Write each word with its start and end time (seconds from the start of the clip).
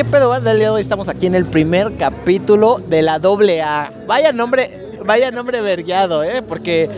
¿qué 0.00 0.04
pedo, 0.06 0.30
banda? 0.30 0.52
El 0.52 0.56
día 0.56 0.68
de 0.68 0.70
hoy 0.76 0.80
estamos 0.80 1.08
aquí 1.10 1.26
en 1.26 1.34
el 1.34 1.44
primer 1.44 1.94
capítulo 1.98 2.78
de 2.78 3.02
la 3.02 3.18
doble 3.18 3.60
A. 3.60 3.92
Vaya 4.06 4.32
nombre, 4.32 4.86
vaya 5.04 5.30
nombre 5.30 5.60
vergueado, 5.60 6.24
¿eh? 6.24 6.40
Porque 6.40 6.88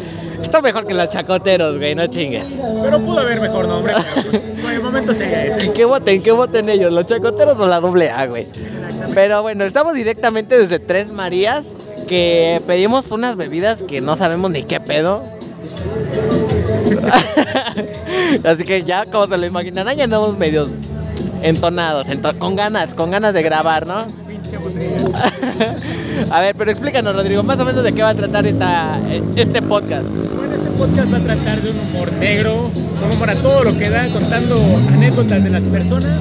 está 0.41 0.63
mejor 0.63 0.86
que 0.86 0.94
los 0.94 1.10
chacoteros, 1.10 1.78
güey, 1.78 1.96
no 1.96 2.07
chingues. 2.07 2.54
Pero 2.80 3.00
pudo 3.00 3.18
haber 3.18 3.41
mejor 3.41 3.67
nombre, 3.67 3.94
pero 4.30 4.44
por 4.62 4.73
el 4.73 4.80
momento 4.80 5.15
sería 5.15 5.44
ese. 5.44 5.65
¿En 5.65 5.73
qué 5.73 5.84
voten? 5.84 6.23
¿Qué 6.23 6.30
voten 6.30 6.68
ellos? 6.68 6.92
¿Los 6.92 7.07
chacoteros 7.07 7.58
o 7.58 7.67
la 7.67 7.80
doble 7.80 8.09
A, 8.09 8.27
güey? 8.27 8.46
Pero 9.14 9.43
bueno, 9.43 9.64
estamos 9.64 9.95
directamente 9.95 10.57
desde 10.57 10.79
Tres 10.79 11.11
Marías, 11.11 11.64
que 12.07 12.62
pedimos 12.69 13.11
unas 13.11 13.34
bebidas 13.34 13.82
que 13.82 14.00
no 14.00 14.14
sabemos 14.14 14.53
ni 14.53 14.62
qué 14.62 14.79
pedo. 14.79 15.25
Así 18.45 18.62
que 18.62 18.84
ya, 18.84 19.07
como 19.07 19.27
se 19.27 19.37
lo 19.39 19.45
imaginarán, 19.45 19.96
ya 19.96 20.05
andamos 20.05 20.39
medios 20.39 20.69
entonados, 21.43 22.09
ento- 22.09 22.37
con 22.39 22.57
ganas, 22.57 22.95
con 22.95 23.11
ganas 23.11 23.35
de 23.35 23.43
grabar, 23.43 23.87
¿no? 23.87 24.07
A 26.31 26.41
ver, 26.41 26.55
pero 26.57 26.71
explícanos, 26.71 27.14
Rodrigo, 27.14 27.43
más 27.43 27.59
o 27.59 27.64
menos 27.64 27.83
de 27.85 27.93
qué 27.93 28.03
va 28.03 28.11
a 28.11 28.14
tratar 28.14 28.46
esta, 28.46 28.99
este 29.37 29.63
podcast. 29.63 30.07
Bueno, 30.36 30.55
este 30.55 30.71
podcast 30.71 31.13
va 31.13 31.17
a 31.19 31.21
tratar 31.21 31.63
de 31.63 31.71
un 31.71 31.79
humor 31.81 32.12
negro, 32.14 32.70
un 33.05 33.16
humor 33.16 33.30
a 33.30 33.34
todo 33.36 33.64
lo 33.64 33.78
que 33.78 33.91
da, 33.91 34.09
contando 34.09 34.56
anécdotas 34.95 35.45
de 35.45 35.50
las 35.50 35.64
personas. 35.64 36.20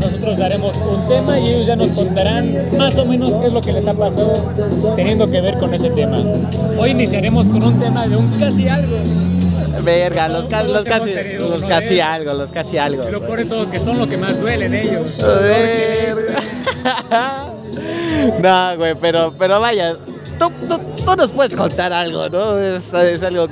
Nosotros 0.00 0.38
daremos 0.38 0.76
un 0.78 1.08
tema 1.08 1.38
y 1.38 1.48
ellos 1.48 1.66
ya 1.66 1.76
nos 1.76 1.90
contarán 1.92 2.52
más 2.78 2.96
o 2.98 3.04
menos 3.04 3.36
qué 3.36 3.46
es 3.46 3.52
lo 3.52 3.60
que 3.60 3.72
les 3.72 3.86
ha 3.86 3.94
pasado 3.94 4.32
teniendo 4.96 5.30
que 5.30 5.40
ver 5.40 5.58
con 5.58 5.74
ese 5.74 5.90
tema. 5.90 6.18
Hoy 6.78 6.90
iniciaremos 6.90 7.46
con 7.48 7.62
un 7.62 7.78
tema 7.78 8.06
de 8.06 8.16
un 8.16 8.28
casi 8.38 8.68
algo. 8.68 8.96
Verga, 9.82 10.28
los, 10.28 10.46
ca- 10.48 10.62
los 10.64 10.84
casi, 10.84 11.14
los 11.38 11.62
casi 11.64 12.00
algo, 12.00 12.34
los 12.34 12.50
casi 12.50 12.76
algo. 12.78 13.02
Peor 13.04 13.38
de 13.38 13.44
todo, 13.46 13.70
que 13.70 13.78
son 13.80 13.98
lo 13.98 14.08
que 14.08 14.16
más 14.16 14.38
duele 14.40 14.68
de 14.68 14.80
ellos. 14.82 15.18
Verga. 15.42 16.36
No, 18.42 18.76
güey, 18.76 18.94
pero, 19.00 19.32
pero 19.38 19.60
vaya, 19.60 19.94
tú, 20.38 20.50
tú, 20.68 20.78
tú 21.06 21.16
nos 21.16 21.30
puedes 21.30 21.54
contar 21.56 21.92
algo, 21.92 22.28
¿no? 22.28 22.58
Es, 22.58 22.92
es 22.92 23.22
algo, 23.22 23.46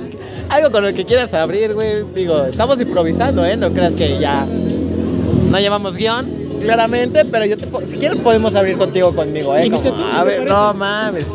algo 0.49 0.71
con 0.71 0.85
lo 0.85 0.93
que 0.93 1.05
quieras 1.05 1.33
abrir, 1.33 1.73
güey. 1.73 2.03
Digo, 2.13 2.43
estamos 2.45 2.79
improvisando, 2.79 3.43
¿eh? 3.45 3.57
No 3.57 3.71
creas 3.71 3.95
que 3.95 4.19
ya 4.19 4.45
no 4.45 5.59
llevamos 5.59 5.95
guion, 5.95 6.25
claramente, 6.61 7.25
pero 7.25 7.45
yo 7.45 7.57
te, 7.57 7.65
si 7.87 7.97
quieres 7.97 8.19
podemos 8.19 8.55
abrir 8.55 8.77
contigo 8.77 9.13
conmigo, 9.15 9.55
¿eh? 9.55 9.69
Como, 9.71 9.81
tú, 9.81 10.03
a 10.13 10.23
ver, 10.23 10.47
no 10.47 10.73
mames. 10.75 11.27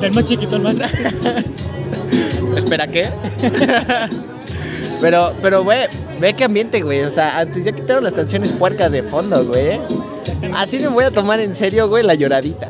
Del 0.00 0.12
más 0.12 0.24
chiquito 0.26 0.56
al 0.56 0.62
más 0.62 0.76
Espera, 2.56 2.86
¿qué? 2.88 3.08
pero, 5.00 5.32
pero, 5.42 5.64
güey, 5.64 5.80
ve 6.20 6.34
qué 6.34 6.44
ambiente, 6.44 6.82
güey. 6.82 7.02
O 7.02 7.10
sea, 7.10 7.38
antes 7.38 7.64
ya 7.64 7.72
quitaron 7.72 8.04
las 8.04 8.12
canciones 8.12 8.52
puercas 8.52 8.92
de 8.92 9.02
fondo, 9.02 9.44
güey. 9.44 9.78
Así 10.54 10.78
me 10.78 10.88
voy 10.88 11.04
a 11.04 11.10
tomar 11.10 11.40
en 11.40 11.54
serio, 11.54 11.88
güey, 11.88 12.04
la 12.04 12.14
lloradita. 12.14 12.68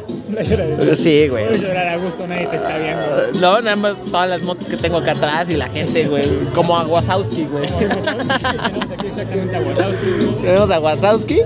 Sí, 0.95 1.29
güey. 1.29 1.47
Puedes 1.47 1.63
llorar 1.63 1.89
a 1.89 1.97
gusto, 1.99 2.27
nadie 2.27 2.47
te 2.47 2.57
está 2.57 2.79
viendo. 2.79 3.41
No, 3.41 3.61
nada 3.61 3.77
más 3.77 3.97
todas 4.05 4.29
las 4.29 4.43
motos 4.43 4.69
que 4.69 4.77
tengo 4.77 4.99
acá 4.99 5.13
atrás 5.13 5.51
y 5.51 5.57
la 5.57 5.69
gente, 5.69 6.07
güey. 6.09 6.25
Como 6.55 6.77
a 6.77 6.87
Wazowski, 6.87 7.47
güey. 7.47 7.67
Tenemos 7.67 8.07
aquí 8.07 9.07
exactamente 9.09 9.57
a 9.57 9.61
Wazowski, 9.61 10.43
Tenemos 10.43 10.71
a 10.71 10.81
Wazowski. 10.81 11.39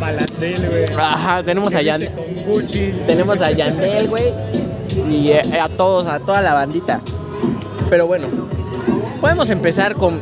Balandel, 0.00 0.68
güey. 0.68 0.84
Ajá, 0.98 1.42
tenemos 1.42 1.74
a 1.74 1.82
Yan. 1.82 2.04
Con 2.04 2.44
Gucci. 2.46 2.92
Tenemos 3.06 3.40
a 3.40 3.50
Yandel, 3.50 4.08
güey. 4.08 4.24
Y 5.10 5.30
eh, 5.30 5.42
a 5.60 5.68
todos, 5.68 6.06
a 6.06 6.18
toda 6.18 6.42
la 6.42 6.54
bandita. 6.54 7.00
Pero 7.88 8.06
bueno, 8.06 8.28
podemos 9.20 9.50
empezar 9.50 9.94
con. 9.94 10.18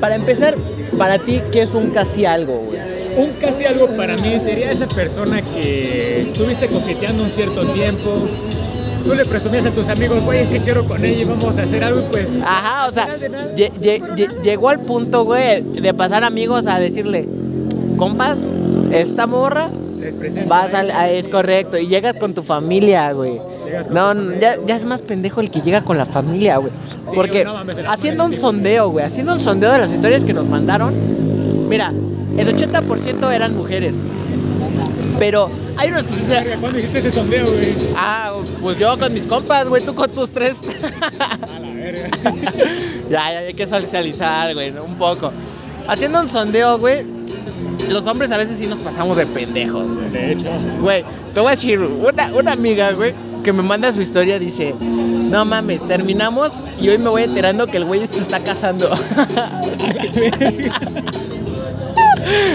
Para 0.00 0.14
empezar, 0.16 0.54
para 0.98 1.18
ti, 1.18 1.40
¿qué 1.52 1.62
es 1.62 1.74
un 1.74 1.90
casi 1.90 2.24
algo, 2.26 2.58
güey? 2.66 2.78
Un 3.18 3.30
casi 3.40 3.64
algo 3.64 3.86
para 3.96 4.16
mí 4.18 4.38
sería 4.40 4.70
esa 4.70 4.86
persona 4.88 5.40
que 5.42 6.22
estuviste 6.22 6.68
coqueteando 6.68 7.22
un 7.22 7.30
cierto 7.30 7.64
tiempo. 7.68 8.12
Tú 9.04 9.14
le 9.14 9.24
presumías 9.24 9.64
a 9.66 9.70
tus 9.70 9.88
amigos, 9.88 10.22
güey, 10.24 10.40
es 10.40 10.48
que 10.48 10.58
quiero 10.58 10.84
con 10.84 11.04
ella 11.04 11.22
y 11.22 11.24
vamos 11.24 11.56
a 11.56 11.62
hacer 11.62 11.84
algo, 11.84 12.00
y 12.00 12.10
pues. 12.10 12.28
Ajá, 12.44 12.88
o 12.88 12.90
sea, 12.90 13.06
nada, 13.30 13.54
llegó 14.42 14.68
al 14.68 14.80
punto, 14.80 15.24
güey, 15.24 15.62
de 15.62 15.94
pasar 15.94 16.24
amigos 16.24 16.66
a 16.66 16.80
decirle, 16.80 17.24
compas, 17.96 18.38
esta 18.92 19.26
morra 19.26 19.70
Les 20.00 20.46
Vas 20.48 20.74
a 20.74 20.80
a- 20.80 21.10
es 21.10 21.28
correcto, 21.28 21.78
y 21.78 21.86
llegas 21.86 22.16
con 22.18 22.34
tu 22.34 22.42
familia, 22.42 23.12
güey. 23.12 23.40
Llegas 23.76 23.86
con 23.88 23.94
No, 23.94 24.12
tu 24.12 24.18
no, 24.18 24.24
familia. 24.30 24.56
ya, 24.56 24.66
ya 24.66 24.76
es 24.76 24.84
más 24.84 25.02
pendejo 25.02 25.40
el 25.40 25.50
que 25.50 25.60
llega 25.60 25.82
con 25.82 25.96
la 25.98 26.06
familia, 26.06 26.56
güey. 26.58 26.72
Porque 27.14 27.44
no 27.44 27.54
mames, 27.54 27.76
haciendo 27.88 28.24
un 28.24 28.32
sondeo, 28.34 28.90
güey, 28.90 29.04
haciendo 29.04 29.32
un 29.34 29.40
sondeo 29.40 29.72
de 29.72 29.78
las 29.78 29.92
historias 29.92 30.24
que 30.24 30.32
nos 30.32 30.46
mandaron, 30.46 30.94
mira, 31.68 31.92
el 32.36 32.48
80% 32.56 33.32
eran 33.32 33.56
mujeres. 33.56 33.94
Pero 35.18 35.48
hay 35.78 35.88
unos 35.90 36.04
¿Cuándo 36.60 36.78
hiciste 36.78 36.98
ese 36.98 37.10
sondeo, 37.10 37.46
güey? 37.46 37.72
Ah, 37.96 38.32
pues 38.60 38.78
yo 38.78 38.98
con 38.98 39.12
mis 39.14 39.26
compas, 39.26 39.66
güey, 39.66 39.82
tú 39.84 39.94
con 39.94 40.10
tus 40.10 40.30
tres. 40.30 40.56
A 41.18 41.58
la 41.58 41.70
verga. 41.72 42.08
ya, 43.10 43.32
ya 43.32 43.38
hay 43.38 43.54
que 43.54 43.66
socializar, 43.66 44.52
güey, 44.54 44.70
un 44.76 44.96
poco. 44.96 45.32
Haciendo 45.88 46.20
un 46.20 46.28
sondeo, 46.28 46.78
güey, 46.78 47.02
los 47.88 48.06
hombres 48.06 48.30
a 48.30 48.36
veces 48.36 48.58
sí 48.58 48.66
nos 48.66 48.78
pasamos 48.78 49.16
de 49.16 49.26
pendejos, 49.26 49.86
güey. 49.86 50.10
De 50.10 50.32
hecho. 50.32 50.48
Güey, 50.80 51.04
te 51.34 51.40
voy 51.40 51.48
a 51.48 51.50
decir, 51.50 51.78
una, 51.80 52.32
una 52.34 52.52
amiga, 52.52 52.92
güey, 52.92 53.14
que 53.44 53.52
me 53.52 53.62
manda 53.62 53.92
su 53.92 54.02
historia, 54.02 54.38
dice, 54.38 54.74
no 55.30 55.44
mames, 55.44 55.86
terminamos 55.86 56.52
y 56.80 56.88
hoy 56.88 56.98
me 56.98 57.08
voy 57.08 57.22
enterando 57.22 57.66
que 57.66 57.76
el 57.76 57.84
güey 57.84 58.06
se 58.06 58.20
está 58.20 58.40
casando. 58.40 58.90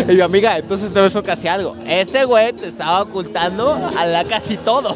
y 0.09 0.13
mi 0.13 0.21
amiga, 0.21 0.57
entonces 0.57 0.93
te 0.93 1.05
eso 1.05 1.23
casi 1.23 1.47
algo. 1.47 1.75
Ese 1.85 2.25
güey 2.25 2.53
te 2.53 2.67
estaba 2.67 3.01
ocultando 3.01 3.77
a 3.97 4.05
la 4.05 4.23
casi 4.23 4.57
todo. 4.57 4.95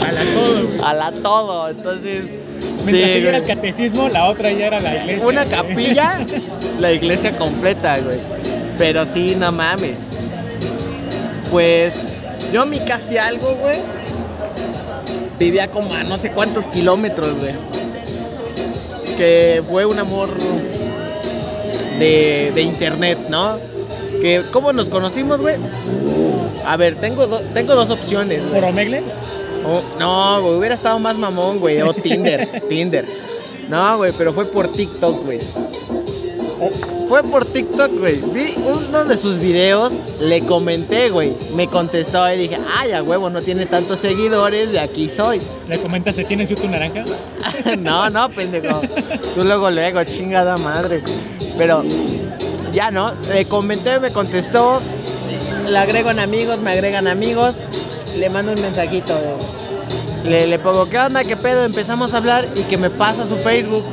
A 0.00 0.12
la 0.12 0.22
todo, 0.34 0.62
güey. 0.62 0.80
a 0.84 0.94
la 0.94 1.12
todo, 1.12 1.68
entonces... 1.68 2.47
Mientras 2.60 2.86
sí, 3.10 3.18
ella 3.18 3.28
era 3.30 3.38
el 3.38 3.46
catecismo, 3.46 4.08
la 4.08 4.26
otra 4.26 4.50
ya 4.52 4.66
era 4.66 4.80
la 4.80 4.94
iglesia. 4.96 5.26
Una 5.26 5.44
güey. 5.44 5.56
capilla, 5.56 6.20
la 6.80 6.92
iglesia 6.92 7.32
completa, 7.32 7.98
güey. 7.98 8.18
Pero 8.78 9.04
sí, 9.04 9.34
no 9.36 9.50
mames. 9.52 9.98
Pues 11.50 11.94
yo 12.52 12.66
mi 12.66 12.78
casi 12.80 13.16
algo, 13.18 13.54
güey. 13.56 13.78
Vivía 15.38 15.70
como 15.70 15.92
a 15.94 16.02
no 16.04 16.16
sé 16.16 16.32
cuántos 16.32 16.66
kilómetros, 16.66 17.36
güey. 17.38 17.52
Que 19.16 19.62
fue 19.68 19.84
un 19.86 19.98
amor 19.98 20.28
de, 21.98 22.52
de 22.54 22.62
internet, 22.62 23.18
¿no? 23.30 23.56
Que 24.20 24.42
cómo 24.52 24.72
nos 24.72 24.88
conocimos, 24.88 25.40
güey. 25.40 25.56
A 26.66 26.76
ver, 26.76 26.96
tengo, 26.96 27.26
do- 27.26 27.40
tengo 27.54 27.74
dos 27.74 27.90
opciones. 27.90 28.40
¿Por 28.52 28.64
Omegle? 28.64 29.02
Oh, 29.70 29.82
no, 29.98 30.40
güey, 30.42 30.58
hubiera 30.58 30.74
estado 30.74 30.98
más 30.98 31.18
mamón, 31.18 31.58
güey. 31.60 31.82
O 31.82 31.92
Tinder, 31.92 32.62
Tinder. 32.68 33.04
No, 33.68 33.98
güey, 33.98 34.12
pero 34.16 34.32
fue 34.32 34.46
por 34.46 34.66
TikTok, 34.72 35.24
güey. 35.24 35.38
Fue 37.08 37.22
por 37.22 37.44
TikTok, 37.44 37.92
güey. 37.98 38.16
Vi 38.32 38.54
uno 38.66 39.04
de 39.04 39.16
sus 39.16 39.38
videos, 39.38 39.92
le 40.20 40.40
comenté, 40.40 41.10
güey. 41.10 41.32
Me 41.54 41.66
contestó 41.66 42.30
y 42.32 42.38
dije, 42.38 42.58
ay, 42.78 42.92
a 42.92 43.02
huevo, 43.02 43.28
no 43.28 43.42
tiene 43.42 43.66
tantos 43.66 43.98
seguidores, 43.98 44.72
de 44.72 44.80
aquí 44.80 45.08
soy. 45.08 45.40
¿Le 45.68 45.78
comentas, 45.78 46.16
¿te 46.16 46.24
tienes 46.24 46.48
YouTube 46.48 46.70
naranja? 46.70 47.04
no, 47.78 48.08
no, 48.08 48.28
pendejo. 48.30 48.80
Tú 49.34 49.44
luego, 49.44 49.70
luego, 49.70 50.02
chingada 50.04 50.56
madre. 50.56 51.02
Pero, 51.58 51.82
ya 52.72 52.90
no. 52.90 53.12
Le 53.34 53.44
comenté, 53.46 54.00
me 54.00 54.10
contestó. 54.12 54.80
Le 55.68 55.76
agrego 55.76 56.10
en 56.10 56.20
amigos, 56.20 56.58
me 56.60 56.70
agregan 56.72 57.06
amigos. 57.06 57.54
Le 58.16 58.30
mando 58.30 58.52
un 58.52 58.60
mensajito. 58.60 59.14
güey. 59.14 59.57
Le, 60.24 60.46
le 60.46 60.58
pongo, 60.58 60.88
¿qué 60.88 60.98
onda? 60.98 61.24
¿Qué 61.24 61.36
pedo? 61.36 61.64
Empezamos 61.64 62.14
a 62.14 62.18
hablar 62.18 62.46
y 62.56 62.62
que 62.62 62.76
me 62.76 62.90
pasa 62.90 63.24
su 63.24 63.36
Facebook. 63.36 63.84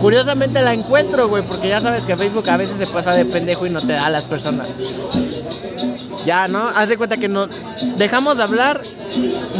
Curiosamente 0.00 0.60
la 0.62 0.74
encuentro, 0.74 1.28
güey, 1.28 1.42
porque 1.44 1.68
ya 1.68 1.80
sabes 1.80 2.04
que 2.04 2.16
Facebook 2.16 2.48
a 2.50 2.56
veces 2.56 2.76
se 2.76 2.86
pasa 2.86 3.14
de 3.14 3.24
pendejo 3.24 3.66
y 3.66 3.70
no 3.70 3.80
te 3.80 3.92
da 3.92 4.06
a 4.06 4.10
las 4.10 4.24
personas. 4.24 4.74
Ya, 6.26 6.48
¿no? 6.48 6.68
Haz 6.68 6.88
de 6.88 6.96
cuenta 6.96 7.16
que 7.16 7.28
no 7.28 7.46
dejamos 7.96 8.36
de 8.36 8.42
hablar 8.42 8.80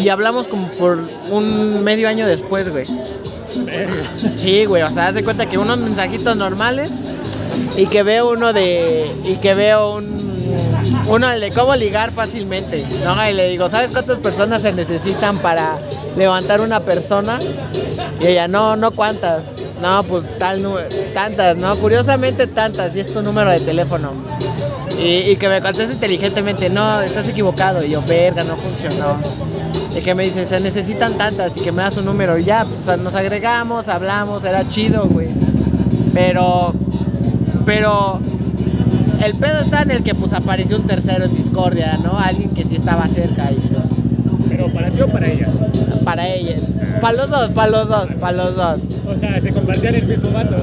y 0.02 0.08
hablamos 0.08 0.49
como 0.49 0.66
por 0.72 0.99
un 1.31 1.84
medio 1.84 2.08
año 2.08 2.26
después, 2.26 2.69
güey. 2.70 2.87
Sí, 4.37 4.64
güey, 4.64 4.82
o 4.82 4.90
sea, 4.90 5.08
haz 5.08 5.14
de 5.14 5.25
cuenta 5.25 5.46
que 5.46 5.58
unos 5.58 5.78
mensajitos 5.78 6.37
normales 6.37 6.90
y 7.76 7.87
que 7.87 8.02
veo 8.02 8.31
uno 8.31 8.52
de. 8.52 9.10
y 9.25 9.37
que 9.37 9.54
veo 9.54 9.96
un. 9.96 10.21
Uno 11.08 11.28
de 11.28 11.50
cómo 11.50 11.75
ligar 11.75 12.12
fácilmente, 12.12 12.84
¿no? 13.04 13.28
Y 13.28 13.34
le 13.34 13.49
digo, 13.50 13.69
¿sabes 13.69 13.90
cuántas 13.90 14.19
personas 14.19 14.62
se 14.62 14.72
necesitan 14.72 15.37
para 15.38 15.76
levantar 16.16 16.60
una 16.60 16.81
persona? 16.81 17.38
Y 18.20 18.26
ella, 18.26 18.49
no, 18.49 18.76
no 18.76 18.90
cuántas. 18.90 19.52
No, 19.82 20.02
pues 20.04 20.38
tal 20.38 20.62
tantas, 21.12 21.56
¿no? 21.56 21.76
Curiosamente 21.76 22.46
tantas, 22.46 22.94
y 22.94 23.00
es 23.00 23.12
tu 23.12 23.20
número 23.22 23.50
de 23.50 23.60
teléfono. 23.60 24.12
Y, 24.99 25.34
que 25.37 25.49
me 25.49 25.60
conteste 25.60 25.94
inteligentemente, 25.94 26.70
no, 26.70 27.00
estás 27.00 27.28
equivocado. 27.28 27.82
Y 27.84 27.90
yo, 27.90 28.02
verga, 28.02 28.44
no 28.44 28.54
funcionó. 28.56 29.16
Y 29.96 30.00
que 30.02 30.14
me 30.14 30.22
dice, 30.25 30.44
se 30.44 30.60
necesitan 30.60 31.14
tantas 31.19 31.56
y 31.56 31.60
que 31.60 31.72
me 31.72 31.82
da 31.82 31.90
su 31.90 32.02
número. 32.02 32.38
Y 32.38 32.44
ya, 32.44 32.64
pues 32.64 32.99
nos 32.99 33.14
agregamos, 33.16 33.88
hablamos, 33.88 34.44
era 34.44 34.66
chido, 34.69 35.06
güey. 35.06 35.28
Pero, 36.14 36.72
pero 37.66 38.20
el 39.24 39.34
pedo 39.34 39.60
está 39.60 39.82
en 39.82 39.90
el 39.92 40.02
que 40.02 40.14
pues 40.14 40.32
apareció 40.32 40.76
un 40.76 40.86
tercero 40.86 41.24
en 41.24 41.36
discordia, 41.36 41.98
¿no? 42.02 42.19
Alguien 42.19 42.50
que 42.50 42.64
sí 42.64 42.76
estaba 42.76 43.06
cerca 43.08 43.50
y 43.50 43.54
pues 43.54 43.84
Pero 44.48 44.66
para 44.69 44.90
ti 44.90 45.00
o 45.00 45.08
para 45.08 45.28
ella. 45.28 45.46
para 46.04 46.28
ella. 46.28 46.56
Para 47.00 47.14
los 47.14 47.30
dos, 47.30 47.50
para 47.50 47.70
los 47.70 47.88
dos, 47.88 48.08
para 48.20 48.36
los 48.36 48.56
dos. 48.56 48.80
O 49.06 49.14
sea, 49.14 49.40
se 49.40 49.52
compartían 49.52 49.94
el 49.94 50.06
mismo 50.06 50.30
vato. 50.30 50.56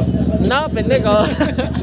No, 0.47 0.69
pendejo. 0.69 1.11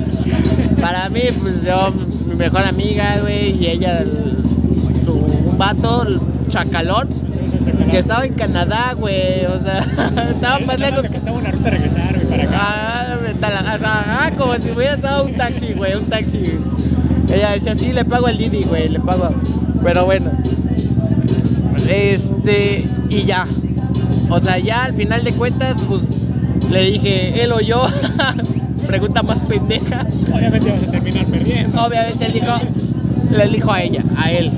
para 0.81 1.09
mí, 1.11 1.21
pues 1.41 1.65
yo, 1.65 1.93
mi 2.29 2.35
mejor 2.35 2.63
amiga, 2.63 3.19
güey, 3.21 3.51
y 3.63 3.67
ella, 3.67 3.99
el- 4.01 4.37
su 5.05 5.55
vato, 5.59 6.03
el 6.07 6.21
chacalón, 6.49 7.09
que 7.91 7.99
estaba 7.99 8.25
en 8.27 8.35
Canadá, 8.35 8.95
güey. 8.97 9.45
O 9.47 9.59
sea, 9.63 9.79
estaba 10.31 10.59
más 10.61 10.79
lejos. 10.79 11.03
Que 11.03 11.17
estaba 11.17 11.39
en 11.39 11.43
una 11.47 11.51
ruta 11.53 11.71
Ah, 12.59 13.19
ah, 13.85 14.31
como 14.37 14.55
si 14.55 14.71
hubiera 14.71 14.95
estado 14.95 15.25
un 15.25 15.35
taxi, 15.35 15.75
güey, 15.75 15.95
un 15.95 16.07
taxi. 16.07 16.41
Ella 17.33 17.51
decía, 17.53 17.75
sí, 17.75 17.93
le 17.93 18.05
pago 18.05 18.29
el 18.29 18.39
Didi, 18.39 18.65
güey, 18.65 18.89
le 18.89 19.01
pago. 19.01 19.29
Pero 19.83 20.07
bueno. 20.07 20.31
Este, 21.89 22.85
y 23.11 23.25
ya. 23.25 23.47
O 24.31 24.41
sea, 24.41 24.59
ya 24.59 24.85
al 24.85 24.95
final 24.95 25.23
de 25.23 25.33
cuentas, 25.33 25.77
pues 25.89 26.03
le 26.71 26.91
dije, 26.91 27.43
él 27.43 27.53
o 27.53 27.61
yo. 27.61 27.87
Pregunta 28.87 29.23
más 29.23 29.39
pendeja. 29.41 30.05
Obviamente 30.33 30.71
vas 30.71 30.83
a 30.83 30.91
terminar 30.91 31.27
perdiendo. 31.27 31.85
Obviamente 31.85 32.27
él 32.27 32.33
dijo, 32.33 32.53
le 33.37 33.49
dijo 33.49 33.73
a 33.73 33.83
ella, 33.83 34.03
a 34.17 34.31
él. 34.31 34.51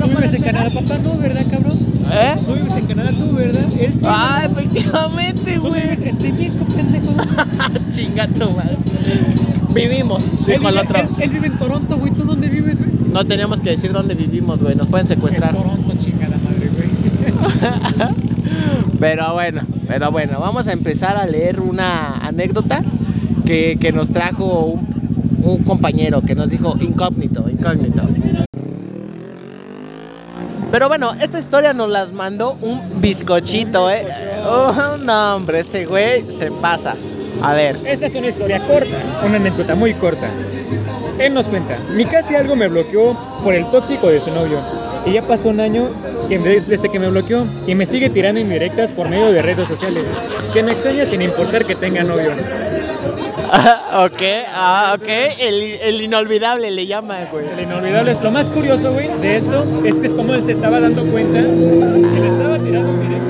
¿Tú 0.00 0.08
vives 0.08 0.34
en 0.34 0.42
Canadá, 0.42 0.70
papá? 0.70 0.98
No, 0.98 1.16
¿verdad, 1.16 1.44
cabrón? 1.50 1.77
¿Eh? 2.10 2.34
¿Tú 2.46 2.52
vives 2.54 2.76
en 2.76 2.86
Canadá 2.86 3.10
tú, 3.10 3.32
verdad? 3.34 3.62
Él 3.80 3.92
sí. 3.94 4.00
Ah, 4.06 4.42
efectivamente, 4.50 5.54
¿Tú 5.54 5.60
güey. 5.68 5.82
vives 5.82 6.02
en 6.02 6.16
Temisco, 6.18 6.64
pendejo? 6.64 7.12
Chinga 7.90 8.26
tu 8.28 8.50
madre. 8.50 8.76
Vivimos, 9.74 10.24
Él 10.24 10.54
dijo 10.58 10.68
el 10.68 10.74
vive- 10.74 10.80
otro. 10.80 10.98
Él, 11.00 11.08
él 11.20 11.30
vive 11.30 11.46
en 11.48 11.58
Toronto, 11.58 11.98
güey. 11.98 12.12
¿Tú 12.12 12.24
dónde 12.24 12.48
vives, 12.48 12.78
güey? 12.78 12.90
No 13.12 13.24
teníamos 13.24 13.60
que 13.60 13.70
decir 13.70 13.92
dónde 13.92 14.14
vivimos, 14.14 14.58
güey. 14.60 14.74
Nos 14.74 14.86
pueden 14.86 15.06
secuestrar. 15.06 15.54
En 15.54 15.62
Toronto, 15.62 15.92
chingada 15.98 16.36
madre, 16.38 16.70
güey. 16.74 16.88
Pero 19.00 19.32
bueno, 19.32 19.62
pero 19.86 20.10
bueno, 20.10 20.40
vamos 20.40 20.66
a 20.66 20.72
empezar 20.72 21.16
a 21.16 21.24
leer 21.24 21.60
una 21.60 22.14
anécdota 22.18 22.82
que, 23.46 23.78
que 23.80 23.92
nos 23.92 24.10
trajo 24.10 24.64
un, 24.64 24.88
un 25.44 25.62
compañero 25.62 26.20
que 26.22 26.34
nos 26.34 26.50
dijo 26.50 26.74
incógnito, 26.80 27.48
incógnito. 27.48 28.02
Pero 30.70 30.88
bueno, 30.88 31.14
esta 31.20 31.38
historia 31.38 31.72
nos 31.72 31.88
las 31.88 32.12
mandó 32.12 32.56
un 32.60 32.80
bizcochito, 33.00 33.90
¿eh? 33.90 34.06
Oh, 34.44 34.96
no, 35.00 35.36
hombre, 35.36 35.60
ese 35.60 35.86
güey 35.86 36.30
se 36.30 36.50
pasa. 36.50 36.94
A 37.42 37.54
ver, 37.54 37.76
Esta 37.84 38.06
es 38.06 38.14
una 38.14 38.28
historia 38.28 38.58
corta, 38.66 38.96
una 39.24 39.36
anécdota 39.36 39.74
muy 39.74 39.94
corta. 39.94 40.28
Él 41.18 41.34
nos 41.34 41.48
cuenta, 41.48 41.78
mi 41.94 42.04
casi 42.04 42.34
algo 42.34 42.54
me 42.54 42.68
bloqueó 42.68 43.16
por 43.42 43.54
el 43.54 43.68
tóxico 43.70 44.08
de 44.08 44.20
su 44.20 44.30
novio. 44.30 44.58
Y 45.06 45.12
ya 45.12 45.22
pasó 45.22 45.48
un 45.48 45.60
año 45.60 45.88
desde 46.28 46.88
que 46.88 46.98
me 46.98 47.08
bloqueó 47.08 47.46
y 47.66 47.74
me 47.74 47.86
sigue 47.86 48.10
tirando 48.10 48.40
indirectas 48.40 48.92
por 48.92 49.08
medio 49.08 49.32
de 49.32 49.40
redes 49.40 49.68
sociales. 49.68 50.08
Que 50.52 50.62
me 50.62 50.72
extraña 50.72 51.06
sin 51.06 51.22
importar 51.22 51.64
que 51.64 51.74
tenga 51.74 52.04
novio. 52.04 52.32
ok, 54.04 54.22
ah, 54.54 54.96
ok, 54.98 55.08
el, 55.38 55.62
el 55.82 56.00
inolvidable 56.02 56.70
le 56.70 56.86
llama, 56.86 57.18
güey. 57.32 57.46
El 57.56 57.60
inolvidable 57.64 58.12
es 58.12 58.22
lo 58.22 58.30
más 58.30 58.50
curioso, 58.50 58.92
güey, 58.92 59.08
de 59.20 59.36
esto 59.36 59.64
es 59.84 60.00
que 60.00 60.06
es 60.06 60.14
como 60.14 60.34
él 60.34 60.44
se 60.44 60.52
estaba 60.52 60.80
dando 60.80 61.02
cuenta 61.04 61.40
que 61.40 62.20
le 62.20 62.28
estaba 62.28 62.58
tirando 62.58 62.92
bloqueado. 62.92 63.28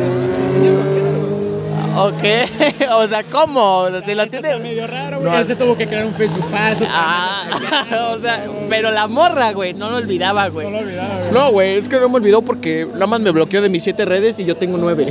Ok, 2.01 2.23
o 2.93 3.07
sea, 3.09 3.25
¿cómo? 3.25 3.79
O 3.79 3.91
sea, 3.91 4.05
si 4.05 4.15
lo 4.15 4.23
Eso 4.23 4.31
tiene... 4.31 4.49
está 4.51 4.61
medio 4.61 4.87
raro, 4.87 5.19
güey. 5.19 5.33
No. 5.33 5.37
Él 5.39 5.45
se 5.45 5.57
tuvo 5.57 5.77
que 5.77 5.87
crear 5.89 6.07
un 6.07 6.15
Facebook 6.15 6.45
falso. 6.49 6.85
Ah, 6.89 7.45
o 8.17 8.21
sea, 8.21 8.45
pero 8.69 8.93
la 8.93 9.09
morra, 9.09 9.53
güey, 9.53 9.75
no 9.75 9.91
lo 9.91 9.97
olvidaba, 9.97 10.47
No 10.47 10.53
güey. 10.53 10.71
lo 10.71 10.79
olvidaba, 10.79 11.15
güey. 11.19 11.33
No, 11.33 11.51
güey, 11.51 11.75
es 11.77 11.89
que 11.89 11.97
no 11.97 12.09
me 12.09 12.17
olvidó 12.17 12.43
porque 12.43 12.87
nada 12.93 13.09
más 13.09 13.21
me 13.21 13.33
bloqueó 13.33 13.63
de 13.63 13.69
mis 13.69 13.83
siete 13.83 14.05
redes 14.05 14.39
y 14.39 14.45
yo 14.45 14.55
tengo 14.55 14.79
nueve. 14.79 15.07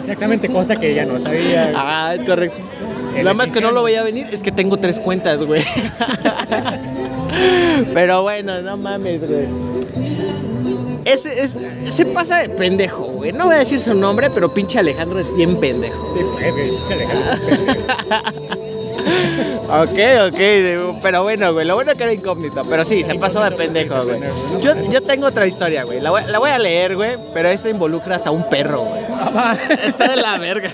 Exactamente, 0.00 0.48
cosa 0.48 0.76
que 0.76 0.92
ella 0.92 1.06
no 1.06 1.18
sabía. 1.18 1.62
güey. 1.64 1.74
ah, 1.76 2.12
es 2.14 2.22
correcto. 2.24 2.58
Es 3.16 3.34
más 3.34 3.52
que 3.52 3.60
no 3.60 3.72
lo 3.72 3.82
veía 3.82 4.02
venir 4.02 4.26
es 4.32 4.42
que 4.42 4.52
tengo 4.52 4.76
tres 4.76 4.98
cuentas, 4.98 5.42
güey. 5.42 5.64
Pero 7.94 8.22
bueno, 8.22 8.60
no 8.62 8.76
mames, 8.76 9.28
güey. 9.28 9.46
Ese, 11.04 11.42
es, 11.42 11.54
se 11.94 12.06
pasa 12.06 12.42
de 12.42 12.48
pendejo, 12.48 13.04
güey. 13.04 13.32
No 13.32 13.46
voy 13.46 13.56
a 13.56 13.58
decir 13.58 13.78
su 13.78 13.94
nombre, 13.94 14.30
pero 14.30 14.52
pinche 14.52 14.78
Alejandro 14.78 15.18
es 15.20 15.34
bien 15.36 15.58
pendejo. 15.60 16.14
Sí, 16.16 16.24
pues, 16.32 16.52
güey, 16.54 16.70
échale 16.84 17.06
ganas. 17.06 18.34
Ok, 19.68 19.98
ok, 20.28 21.00
pero 21.02 21.24
bueno, 21.24 21.52
güey, 21.52 21.66
lo 21.66 21.74
bueno 21.74 21.92
que 21.96 22.04
era 22.04 22.12
incógnito, 22.12 22.62
pero 22.70 22.84
sí, 22.84 23.02
se 23.02 23.16
pasó 23.16 23.42
de 23.42 23.50
pendejo, 23.50 24.00
güey. 24.04 24.20
Yo, 24.62 24.74
yo 24.90 25.02
tengo 25.02 25.26
otra 25.26 25.44
historia, 25.44 25.82
güey, 25.82 26.00
la, 26.00 26.10
voy- 26.10 26.22
la 26.28 26.38
voy 26.38 26.50
a 26.50 26.58
leer, 26.58 26.94
güey, 26.94 27.16
pero 27.34 27.48
esto 27.48 27.68
involucra 27.68 28.14
hasta 28.14 28.30
un 28.30 28.48
perro, 28.48 28.82
güey. 28.82 29.02
Está 29.84 30.08
de 30.08 30.16
la 30.16 30.38
verga. 30.38 30.70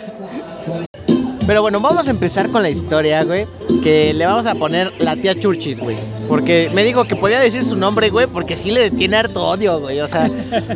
Pero 1.47 1.61
bueno, 1.61 1.81
vamos 1.81 2.07
a 2.07 2.11
empezar 2.11 2.51
con 2.51 2.63
la 2.63 2.71
historia, 2.71 3.25
güey, 3.25 3.47
que 3.83 4.15
le 4.15 4.27
vamos 4.27 4.47
a 4.47 4.55
poner 4.55 4.93
la 5.01 5.17
tía 5.17 5.35
Churchis, 5.35 5.81
güey. 5.81 5.97
Porque 6.29 6.71
me 6.73 6.85
dijo 6.85 7.05
que 7.05 7.17
podía 7.17 7.41
decir 7.41 7.65
su 7.65 7.77
nombre, 7.77 8.11
güey, 8.11 8.29
porque 8.29 8.57
sí 8.57 8.71
le 8.71 8.91
tiene 8.91 9.17
harto 9.17 9.45
odio, 9.49 9.81
güey. 9.81 10.01
O 10.01 10.07
sea, 10.09 10.31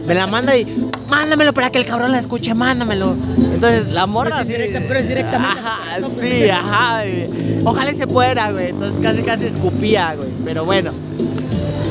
me 0.06 0.14
la 0.14 0.26
manda 0.26 0.56
y 0.56 0.66
mándamelo 1.08 1.52
para 1.54 1.70
que 1.70 1.78
el 1.78 1.86
cabrón 1.86 2.10
la 2.10 2.18
escuche, 2.18 2.52
mándamelo. 2.54 3.16
Entonces, 3.54 3.88
la 3.92 4.06
morra 4.06 4.30
Pero 4.30 4.36
es 4.36 4.42
así... 4.42 4.52
indirecta, 4.54 4.82
pero 4.88 5.00
es 5.00 5.08
directamente. 5.08 5.60
Ajá, 5.60 5.98
No, 6.00 6.08
sí, 6.10 6.48
ajá. 6.50 7.02
güey. 7.04 7.28
Ojalá 7.64 7.90
y 7.92 7.94
se 7.94 8.06
pueda, 8.08 8.50
güey. 8.50 8.70
Entonces 8.70 9.00
casi 9.00 9.22
casi 9.22 9.46
escupía, 9.46 10.14
güey. 10.16 10.28
Pero 10.44 10.64
bueno. 10.64 10.90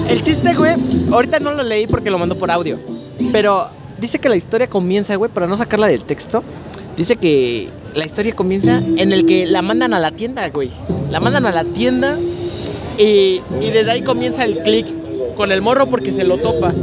El 0.10 0.22
chiste, 0.22 0.54
güey, 0.54 0.75
ahorita 1.12 1.39
no 1.39 1.54
lo 1.54 1.63
leí 1.63 1.88
porque 1.88 2.12
lo 2.12 2.19
mandó 2.19 2.38
por 2.38 2.51
audio. 2.51 2.77
Pero 3.31 3.69
dice 4.00 4.19
que 4.19 4.27
la 4.30 4.36
historia 4.36 4.68
comienza, 4.68 5.16
güey, 5.16 5.31
para 5.31 5.48
no 5.48 5.56
sacarla 5.56 5.88
del 5.88 6.04
texto. 6.04 6.44
Dice 6.98 7.16
que 7.16 7.69
la 7.95 8.06
historia 8.06 8.33
comienza 8.33 8.81
en 8.97 9.13
el 9.13 9.25
que 9.25 9.47
la 9.47 9.62
mandan 9.62 9.94
a 9.94 10.00
la 10.00 10.12
tienda, 10.12 10.50
güey. 10.50 10.69
La 11.12 11.19
mandan 11.19 11.45
a 11.45 11.51
la 11.51 11.63
tienda 11.63 12.18
y, 13.00 13.42
y 13.62 13.69
desde 13.71 13.92
ahí 13.92 14.01
comienza 14.01 14.44
el 14.44 14.59
click 14.59 14.88
con 15.36 15.51
el 15.51 15.62
morro 15.62 15.88
porque 15.88 16.12
se 16.12 16.25
lo 16.25 16.38
topa. 16.38 16.74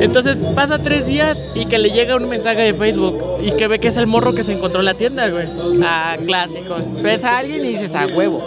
Entonces 0.00 0.36
pasa 0.54 0.78
tres 0.78 1.06
días 1.06 1.52
y 1.54 1.66
que 1.66 1.78
le 1.78 1.90
llega 1.90 2.16
un 2.16 2.28
mensaje 2.28 2.60
de 2.62 2.74
Facebook 2.74 3.16
y 3.42 3.52
que 3.52 3.66
ve 3.68 3.78
que 3.78 3.88
es 3.88 3.96
el 3.96 4.06
morro 4.06 4.34
que 4.34 4.42
se 4.44 4.52
encontró 4.52 4.80
en 4.80 4.86
la 4.86 4.94
tienda, 4.94 5.28
güey. 5.28 5.46
Ah, 5.84 6.16
clásico. 6.26 6.76
Ves 7.02 7.24
a 7.24 7.38
alguien 7.38 7.64
y 7.64 7.68
dices, 7.70 7.94
a 7.94 8.06
huevo. 8.06 8.38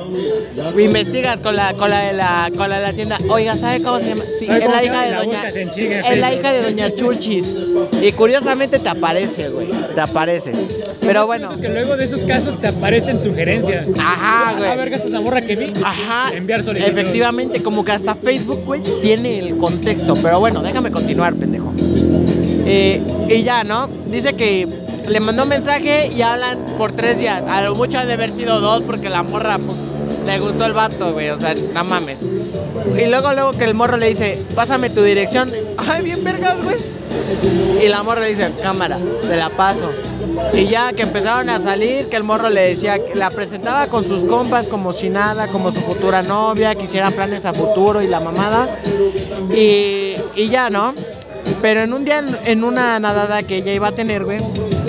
Investigas 0.78 1.40
con 1.40 1.56
la, 1.56 1.74
con 1.74 1.90
la 1.90 2.00
de 2.06 2.14
la, 2.14 2.52
con 2.56 2.70
la 2.70 2.78
de 2.80 2.84
la 2.88 2.94
tienda. 2.94 3.18
Oiga, 3.30 3.56
¿sabe 3.56 3.82
cómo 3.82 3.98
se 4.00 4.10
llama? 4.10 4.24
Sí, 4.40 4.46
¿Sabe 4.46 4.64
es 4.64 4.70
la 4.70 4.84
hija 4.84 5.02
de 5.06 5.16
doña. 5.16 5.48
Es 5.48 6.18
la 6.20 6.34
hija 6.34 6.52
de 6.54 6.62
doña 6.64 6.96
Churchis. 6.96 7.58
Y 8.02 8.12
curiosamente 8.14 8.80
te 8.80 8.90
aparece, 8.90 9.50
güey. 9.50 9.68
Te 9.96 10.02
aparece. 10.02 10.52
Pero 11.02 11.26
bueno. 11.26 11.52
Es 11.54 11.60
que 11.60 11.70
luego 11.70 11.98
de 11.98 12.06
esos 12.06 12.24
casos 12.24 12.60
te 12.60 12.68
aparecen 12.68 13.20
sugerencias. 13.20 13.88
Ajá, 13.98 14.50
Ah, 14.52 14.54
güey. 14.58 14.78
verga, 14.78 14.96
esta 14.98 15.08
es 15.08 15.14
la 15.14 15.22
morra 15.22 15.42
que 15.42 15.56
vi. 15.56 15.66
Ajá, 15.84 16.32
Enviar 16.36 16.62
solicitud. 16.64 16.92
efectivamente, 16.92 17.64
como 17.64 17.84
que 17.84 17.92
hasta 17.94 18.14
Facebook, 18.16 18.64
güey, 18.66 18.82
tiene 19.02 19.40
el 19.40 19.58
contexto. 19.58 20.14
Pero 20.22 20.40
bueno, 20.40 20.62
déjame 20.62 20.92
continuar, 20.92 21.34
pendejo. 21.40 21.74
Eh, 22.66 23.02
y 23.28 23.44
ya, 23.44 23.64
¿no? 23.64 23.88
Dice 24.08 24.34
que 24.34 24.68
le 25.08 25.20
mandó 25.20 25.44
un 25.44 25.50
mensaje 25.50 26.10
y 26.16 26.22
hablan 26.22 26.58
por 26.78 26.92
tres 26.92 27.20
días. 27.20 27.44
A 27.48 27.62
lo 27.62 27.76
mucho 27.76 27.98
ha 27.98 28.06
de 28.06 28.14
haber 28.14 28.32
sido 28.32 28.60
dos 28.60 28.84
porque 28.84 29.10
la 29.10 29.24
morra, 29.24 29.58
pues, 29.58 29.78
le 30.26 30.40
gustó 30.40 30.66
el 30.66 30.74
vato, 30.74 31.14
güey. 31.14 31.30
O 31.30 31.40
sea, 31.40 31.56
no 31.74 31.84
mames. 31.84 32.20
Y 32.22 33.06
luego, 33.08 33.34
luego 33.34 33.54
que 33.54 33.66
el 33.66 33.74
morro 33.74 33.98
le 33.98 34.10
dice, 34.10 34.40
pásame 34.56 34.90
tu 34.90 35.02
dirección. 35.02 35.50
Ay, 35.78 36.04
bien 36.04 36.24
vergas, 36.24 36.62
güey. 36.64 36.78
Y 37.84 37.88
la 37.88 38.04
morra 38.04 38.22
le 38.22 38.30
dice, 38.30 38.52
cámara, 38.62 38.98
te 39.28 39.36
la 39.36 39.50
paso. 39.50 39.90
Y 40.54 40.68
ya 40.68 40.94
que 40.94 41.04
empezaron 41.04 41.50
a 41.50 41.60
salir, 41.60 42.08
que 42.10 42.16
el 42.16 42.24
morro 42.24 42.50
le 42.50 42.62
decía, 42.62 42.98
la 43.16 43.30
presentaba 43.32 43.88
con 43.88 44.08
sus 44.08 44.26
compas 44.26 44.68
como 44.68 44.94
si 44.94 45.10
nada, 45.10 45.48
como 45.48 45.72
su 45.72 45.82
futura 45.82 46.22
novia, 46.22 46.76
que 46.76 46.84
hicieran 46.84 47.14
planes 47.14 47.46
a 47.46 47.54
futuro 47.54 48.02
y 48.02 48.08
la 48.08 48.20
mamada. 48.20 48.80
Y, 49.56 50.16
y 50.36 50.50
ya, 50.50 50.70
¿no? 50.70 50.94
Pero 51.62 51.82
en 51.82 51.94
un 51.94 52.06
día, 52.06 52.24
en- 52.46 52.64
una 52.64 53.00
nadada 53.00 53.44
que 53.44 53.58
ella 53.58 53.74
iba 53.74 53.90
a 53.90 53.92
tener, 53.92 54.24
güey, 54.24 54.40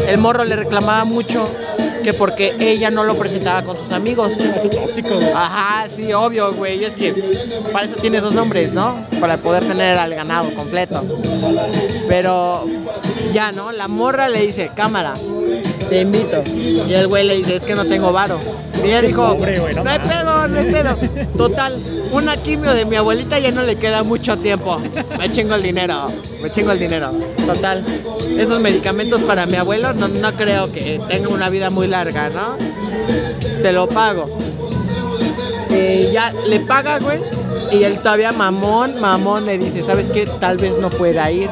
el 0.06 0.18
morro 0.18 0.44
le 0.44 0.56
reclamaba 0.56 1.04
mucho 1.04 1.44
que 2.04 2.14
porque 2.14 2.54
ella 2.60 2.90
no 2.90 3.04
lo 3.04 3.16
presentaba 3.16 3.62
con 3.62 3.76
sus 3.76 3.92
amigos. 3.92 4.32
Tóxico. 4.70 5.18
Ajá, 5.34 5.86
sí, 5.88 6.12
obvio, 6.12 6.52
güey. 6.54 6.82
Es 6.84 6.94
que 6.96 7.12
para 7.72 7.84
eso 7.86 7.96
tiene 7.96 8.18
esos 8.18 8.34
nombres, 8.34 8.72
¿no? 8.72 8.94
Para 9.20 9.36
poder 9.36 9.64
tener 9.66 9.98
al 9.98 10.14
ganado 10.14 10.48
completo. 10.54 11.04
Pero 12.08 12.64
ya, 13.32 13.52
¿no? 13.52 13.72
La 13.72 13.88
morra 13.88 14.28
le 14.28 14.40
dice, 14.46 14.70
cámara, 14.74 15.14
te 15.90 16.00
invito. 16.00 16.42
Y 16.54 16.94
el 16.94 17.08
güey 17.08 17.26
le 17.26 17.36
dice, 17.36 17.56
es 17.56 17.64
que 17.66 17.74
no 17.74 17.84
tengo 17.84 18.12
varo. 18.12 18.38
Y 18.82 18.86
ella 18.86 19.02
dijo, 19.02 19.36
pobre, 19.36 19.58
no 19.58 19.84
no 19.84 19.90
hay 19.90 19.98
mames". 19.98 20.16
pedo, 20.16 20.48
no 20.48 20.58
hay 20.58 20.72
pedo. 20.72 20.96
Total, 21.36 21.76
una 22.12 22.36
quimio 22.36 22.72
de 22.72 22.84
mi 22.86 22.96
abuelita 22.96 23.38
ya 23.38 23.50
no 23.50 23.62
le 23.62 23.76
queda 23.76 24.02
mucho 24.04 24.38
tiempo. 24.38 24.78
Me 25.18 25.30
chingo 25.30 25.54
el 25.56 25.62
dinero, 25.62 26.06
me 26.42 26.50
chingo 26.50 26.70
el 26.72 26.78
dinero. 26.78 27.10
Total, 27.44 27.84
esos 28.38 28.60
medicamentos 28.60 29.20
para 29.22 29.44
mi 29.46 29.56
abuelo 29.56 29.92
no, 29.92 30.08
no 30.08 30.32
creo 30.34 30.72
que 30.72 31.00
tenga 31.08 31.28
una 31.28 31.50
vida 31.50 31.68
muy 31.70 31.88
larga, 31.88 32.30
¿no? 32.30 32.56
Te 33.62 33.72
lo 33.72 33.88
pago. 33.88 34.30
Eh, 35.70 36.10
ya 36.12 36.32
le 36.48 36.60
paga, 36.60 36.98
güey. 37.00 37.20
Y 37.72 37.82
él 37.84 37.98
todavía 37.98 38.32
mamón, 38.32 39.00
mamón 39.00 39.44
le 39.44 39.58
dice, 39.58 39.82
¿sabes 39.82 40.10
qué? 40.10 40.26
Tal 40.40 40.56
vez 40.56 40.78
no 40.78 40.88
pueda 40.88 41.30
ir. 41.30 41.50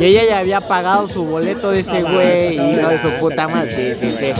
Y 0.00 0.04
ella 0.04 0.24
ya 0.24 0.38
había 0.38 0.60
pagado 0.62 1.06
su 1.06 1.24
boleto 1.24 1.70
de 1.70 1.80
ese 1.80 2.00
No 2.00 2.14
güey, 2.14 2.56
manches, 2.56 2.78
hijo 2.78 2.88
de 2.88 2.98
su 2.98 3.10
puta 3.20 3.48
madre. 3.48 3.94
Sí, 3.94 4.06
sí, 4.06 4.16
sí. 4.18 4.32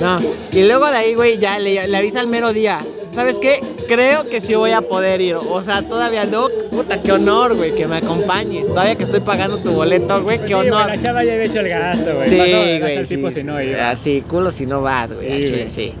No. 0.00 0.18
Y 0.52 0.62
luego 0.66 0.86
de 0.86 0.96
ahí, 0.96 1.14
güey, 1.14 1.38
ya 1.38 1.58
le, 1.58 1.88
le 1.88 1.96
avisa 1.96 2.20
al 2.20 2.28
mero 2.28 2.52
día. 2.52 2.78
¿Sabes 3.12 3.38
qué? 3.38 3.60
Creo 3.88 4.24
que 4.24 4.40
sí 4.40 4.54
voy 4.54 4.72
a 4.72 4.82
poder 4.82 5.20
ir. 5.20 5.36
O 5.36 5.62
sea, 5.62 5.82
todavía 5.82 6.24
no. 6.26 6.48
Puta, 6.70 7.00
qué 7.00 7.12
honor, 7.12 7.56
güey, 7.56 7.74
que 7.74 7.86
me 7.86 7.96
acompañes. 7.96 8.68
Todavía 8.68 8.94
que 8.94 9.04
estoy 9.04 9.20
pagando 9.20 9.58
tu 9.58 9.72
boleto, 9.72 10.22
güey, 10.22 10.38
qué 10.38 10.54
güey, 10.54 10.68
honor. 10.68 10.88
la 10.88 10.98
chava 10.98 11.24
ya 11.24 11.32
había 11.32 11.44
hecho 11.46 11.60
el 11.60 11.68
gasto, 11.68 12.14
güey. 12.14 12.28
Sí, 12.28 12.36
güey. 12.36 12.96
al 12.98 13.06
sí. 13.06 13.16
tipo 13.16 13.30
si 13.30 13.42
no 13.42 13.60
iba. 13.60 13.90
Ah, 13.90 13.96
sí, 13.96 14.22
culo 14.28 14.50
si 14.50 14.66
no 14.66 14.82
vas, 14.82 15.18
güey. 15.18 15.42
Sí, 15.42 15.48
chile, 15.48 15.68
sí. 15.68 15.94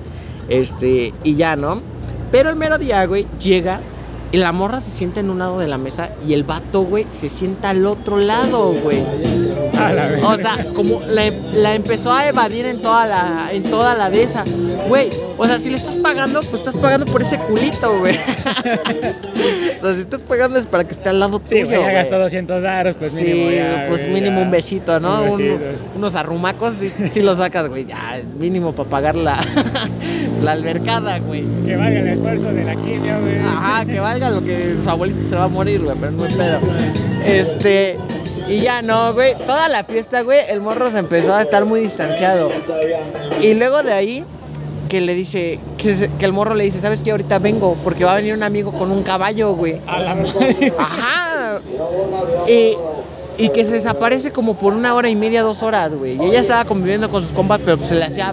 Este, 0.48 1.12
y 1.24 1.34
ya, 1.34 1.56
¿no? 1.56 1.80
Pero 2.30 2.50
el 2.50 2.56
mero 2.56 2.76
día, 2.78 3.04
güey, 3.06 3.26
llega 3.40 3.80
y 3.80 3.95
la 4.32 4.52
morra 4.52 4.80
se 4.80 4.90
sienta 4.90 5.20
en 5.20 5.30
un 5.30 5.38
lado 5.38 5.58
de 5.58 5.68
la 5.68 5.78
mesa 5.78 6.10
y 6.26 6.34
el 6.34 6.44
vato, 6.44 6.82
güey, 6.82 7.06
se 7.12 7.28
sienta 7.28 7.70
al 7.70 7.86
otro 7.86 8.16
lado, 8.16 8.72
güey. 8.82 9.04
O 10.24 10.36
sea, 10.36 10.66
como 10.74 11.00
la, 11.08 11.22
la 11.54 11.74
empezó 11.74 12.12
a 12.12 12.28
evadir 12.28 12.66
en 12.66 12.80
toda 12.82 13.06
la, 13.06 13.48
en 13.52 13.62
toda 13.64 13.94
la 13.94 14.10
de 14.10 14.22
esa. 14.22 14.44
Güey, 14.88 15.08
o 15.36 15.46
sea, 15.46 15.58
si 15.58 15.70
le 15.70 15.76
estás 15.76 15.96
pagando, 15.96 16.40
pues 16.40 16.54
estás 16.54 16.76
pagando 16.76 17.06
por 17.06 17.22
ese 17.22 17.38
culito, 17.38 17.98
güey. 17.98 18.14
o 19.80 19.80
sea, 19.84 19.94
si 19.94 20.00
estás 20.00 20.20
pagando 20.20 20.58
es 20.58 20.66
para 20.66 20.84
que 20.84 20.92
esté 20.94 21.08
al 21.08 21.18
lado 21.20 21.40
Sí, 21.44 21.50
tuyo, 21.62 21.66
güey, 21.66 21.80
ya 21.80 21.92
gastó 21.92 22.18
200 22.18 22.62
daros, 22.62 22.96
pues 22.98 23.12
mínimo 23.14 23.50
sí, 23.50 23.56
ya, 23.56 23.84
pues 23.88 24.02
güey, 24.02 24.14
mínimo 24.14 24.36
ya. 24.38 24.42
un 24.44 24.50
besito, 24.50 25.00
¿no? 25.00 25.22
Un 25.24 25.28
Un- 25.30 25.36
besito. 25.38 25.64
unos 25.96 26.14
arrumacos, 26.14 26.74
sí, 26.74 26.92
sí 27.10 27.20
lo 27.22 27.34
sacas, 27.34 27.68
güey. 27.68 27.84
Ya, 27.86 28.20
mínimo 28.38 28.72
para 28.74 28.88
pagar 28.88 29.16
la, 29.16 29.36
la 30.44 30.52
albercada, 30.52 31.18
güey. 31.18 31.44
Que 31.66 31.76
valga 31.76 31.98
el 32.00 32.08
esfuerzo 32.08 32.52
de 32.52 32.64
la 32.64 32.74
quimio, 32.76 33.20
güey. 33.20 33.38
Ajá, 33.38 33.84
que 33.84 33.98
valga 34.00 34.30
lo 34.30 34.42
que 34.44 34.76
su 34.82 34.88
abuelito 34.88 35.26
se 35.28 35.36
va 35.36 35.44
a 35.44 35.48
morir, 35.48 35.82
güey, 35.82 35.96
pero 35.98 36.12
no 36.12 36.24
hay 36.24 36.32
pedo. 36.32 36.60
Este, 37.24 37.96
y 38.48 38.60
ya 38.60 38.82
no, 38.82 39.12
güey. 39.14 39.34
Toda 39.46 39.68
la 39.68 39.84
fiesta, 39.84 40.22
güey, 40.22 40.40
el 40.48 40.60
morro 40.60 40.90
se 40.90 40.98
empezó 40.98 41.34
a 41.34 41.42
estar 41.42 41.64
muy 41.64 41.80
distanciado. 41.80 42.50
Y 43.40 43.54
luego 43.54 43.82
de 43.82 43.92
ahí, 43.92 44.24
que 44.88 45.00
le 45.00 45.14
dice, 45.14 45.58
que, 45.78 45.92
se- 45.94 46.08
que 46.10 46.24
el 46.24 46.32
morro 46.32 46.54
le 46.54 46.64
dice, 46.64 46.80
¿sabes 46.80 47.02
qué? 47.02 47.10
Ahorita 47.10 47.38
vengo, 47.40 47.76
porque 47.82 48.04
va 48.04 48.12
a 48.12 48.16
venir 48.16 48.34
un 48.34 48.42
amigo 48.44 48.70
con 48.72 48.90
un 48.92 49.02
caballo, 49.02 49.52
güey. 49.54 49.80
A 49.86 49.98
la 50.00 50.14
madre. 50.14 50.72
Ajá. 50.78 51.60
Y, 52.48 52.76
y 53.38 53.50
que 53.50 53.64
se 53.64 53.72
desaparece 53.72 54.30
como 54.32 54.54
por 54.54 54.74
una 54.74 54.94
hora 54.94 55.08
y 55.10 55.16
media, 55.16 55.42
dos 55.42 55.62
horas, 55.62 55.92
güey. 55.94 56.16
Y 56.20 56.24
ella 56.26 56.40
estaba 56.40 56.64
conviviendo 56.64 57.10
con 57.10 57.22
sus 57.22 57.32
compas, 57.32 57.60
pero 57.64 57.76
pues 57.76 57.88
se 57.88 57.94
le 57.96 58.04
hacía 58.04 58.32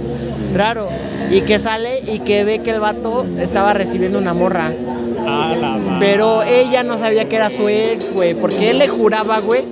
raro. 0.56 0.88
Y 1.32 1.42
que 1.42 1.58
sale 1.60 2.00
y 2.08 2.20
que 2.20 2.44
ve 2.44 2.62
que 2.62 2.72
el 2.72 2.80
vato 2.80 3.26
estaba 3.40 3.74
recibiendo 3.74 4.20
una 4.20 4.34
morra. 4.34 4.70
Pero 6.00 6.44
ella 6.44 6.84
no 6.84 6.98
sabía 6.98 7.28
que 7.28 7.36
era 7.36 7.50
su 7.50 7.68
ex, 7.70 8.14
güey. 8.14 8.34
Porque 8.36 8.70
él 8.72 8.80
le 8.80 8.88
juraba, 8.88 9.40
güey, 9.40 9.64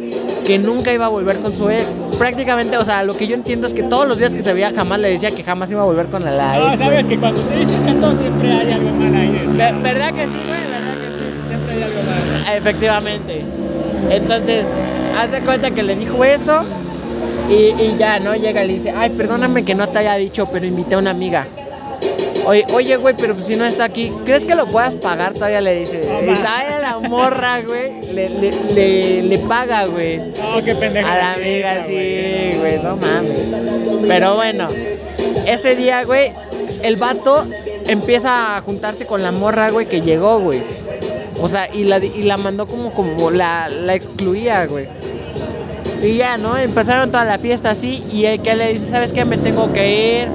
que 0.46 0.58
nunca 0.60 0.94
iba 0.94 1.06
a 1.06 1.10
volver 1.10 1.38
con 1.40 1.54
su 1.54 1.70
ex. 1.70 1.86
Prácticamente, 2.18 2.78
o 2.78 2.86
sea, 2.86 3.04
lo 3.04 3.16
que 3.16 3.28
yo 3.28 3.36
entiendo 3.36 3.68
es 3.68 3.74
que 3.74 3.84
todos 3.84 4.08
los 4.08 4.18
días 4.18 4.34
que 4.34 4.42
se 4.42 4.54
veía 4.54 4.72
jamás 4.72 5.00
le 5.00 5.10
decía 5.10 5.32
que 5.32 5.44
jamás 5.44 5.72
iba 5.72 5.82
a 5.82 5.86
volver 5.86 6.08
con 6.08 6.24
la, 6.24 6.32
la 6.32 6.58
No, 6.58 6.78
sabes 6.78 7.06
güey. 7.06 7.16
que 7.16 7.20
cuando 7.20 7.42
te 7.42 7.58
dicen 7.58 7.88
eso 7.88 8.16
siempre 8.16 8.52
hay 8.52 8.72
algo 8.72 8.90
mal 8.92 9.16
ahí. 9.16 9.46
Ve- 9.54 9.82
¿Verdad 9.82 10.14
que 10.14 10.24
sí, 10.24 10.40
güey? 10.48 10.62
¿Verdad 10.70 10.94
que 10.94 11.08
sí? 11.18 11.48
Siempre 11.48 11.74
hay 11.76 11.84
algo 11.84 12.02
mal. 12.04 12.58
Efectivamente. 12.58 13.44
Entonces, 14.10 14.65
haz 15.17 15.31
de 15.31 15.39
cuenta 15.41 15.72
que 15.72 15.84
le 15.84 15.96
dijo 15.96 16.24
eso 16.24 16.63
y, 17.50 17.81
y 17.81 17.96
ya, 17.98 18.20
¿no? 18.20 18.36
Llega 18.36 18.63
y 18.63 18.67
le 18.67 18.74
dice, 18.75 18.93
ay, 18.96 19.10
perdóname 19.12 19.63
que 19.63 19.75
no 19.75 19.88
te 19.88 20.00
haya 20.00 20.15
dicho, 20.15 20.48
pero 20.51 20.65
invité 20.65 20.96
a 20.96 21.00
una 21.00 21.12
amiga. 21.12 21.46
Oye, 22.46 22.65
oye, 22.74 22.98
güey, 22.98 23.15
pero 23.15 23.36
pues 23.36 23.46
si 23.46 23.55
no 23.55 23.65
está 23.65 23.84
aquí, 23.84 24.12
¿crees 24.25 24.46
que 24.46 24.55
lo 24.55 24.65
puedas 24.65 24.96
pagar? 24.96 25.34
Todavía 25.34 25.62
le 25.62 25.75
dice. 25.79 26.00
Y 26.00 26.34
todavía 26.34 26.79
la 26.79 27.00
morra, 27.08 27.62
güey, 27.62 28.13
le, 28.13 28.29
le, 28.29 28.51
le, 28.74 29.22
le 29.24 29.38
paga, 29.39 29.86
güey. 29.86 30.17
No, 30.17 30.63
qué 30.65 30.74
pendejo. 30.74 31.08
A 31.08 31.15
la 31.15 31.34
amiga, 31.34 31.84
sí, 31.86 32.53
güey, 32.60 32.81
no 32.81 32.98
mames. 32.98 33.31
Pero 34.08 34.36
bueno, 34.36 34.67
ese 35.46 35.75
día, 35.75 36.03
güey, 36.03 36.31
el 36.84 36.96
vato 36.96 37.46
empieza 37.86 38.58
a 38.58 38.62
juntarse 38.62 39.05
con 39.05 39.22
la 39.22 39.31
morra, 39.31 39.70
güey, 39.70 39.88
que 39.88 40.01
llegó, 40.01 40.39
güey. 40.39 40.63
O 41.41 41.48
sea, 41.48 41.67
y 41.74 41.83
la, 41.86 41.98
y 41.98 42.24
la 42.24 42.38
mandó 42.38 42.67
como, 42.67 42.91
como 42.91 43.31
la, 43.31 43.67
la 43.69 43.95
excluía, 43.95 44.65
güey. 44.67 44.86
Y 46.03 46.17
ya, 46.17 46.38
¿no? 46.38 46.57
Empezaron 46.57 47.12
toda 47.12 47.25
la 47.25 47.38
fiesta 47.38 47.71
así 47.71 48.03
y 48.12 48.25
el 48.25 48.41
que 48.41 48.55
le 48.55 48.74
dice, 48.74 48.88
¿sabes 48.88 49.12
qué? 49.13 49.25
Me 49.25 49.38
tengo 49.38 49.71
que 49.74 50.21
ir. 50.21 50.27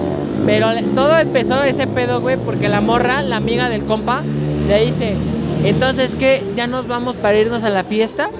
Pero 0.44 0.68
todo 0.94 1.18
empezó 1.18 1.62
ese 1.64 1.86
pedo, 1.88 2.20
güey, 2.20 2.36
porque 2.36 2.68
la 2.68 2.80
morra, 2.80 3.22
la 3.22 3.36
amiga 3.36 3.68
del 3.68 3.82
compa, 3.84 4.22
le 4.68 4.84
dice, 4.84 5.14
entonces, 5.64 6.14
¿qué? 6.14 6.42
¿Ya 6.56 6.66
nos 6.68 6.86
vamos 6.86 7.16
para 7.16 7.36
irnos 7.36 7.64
a 7.64 7.70
la 7.70 7.82
fiesta? 7.82 8.30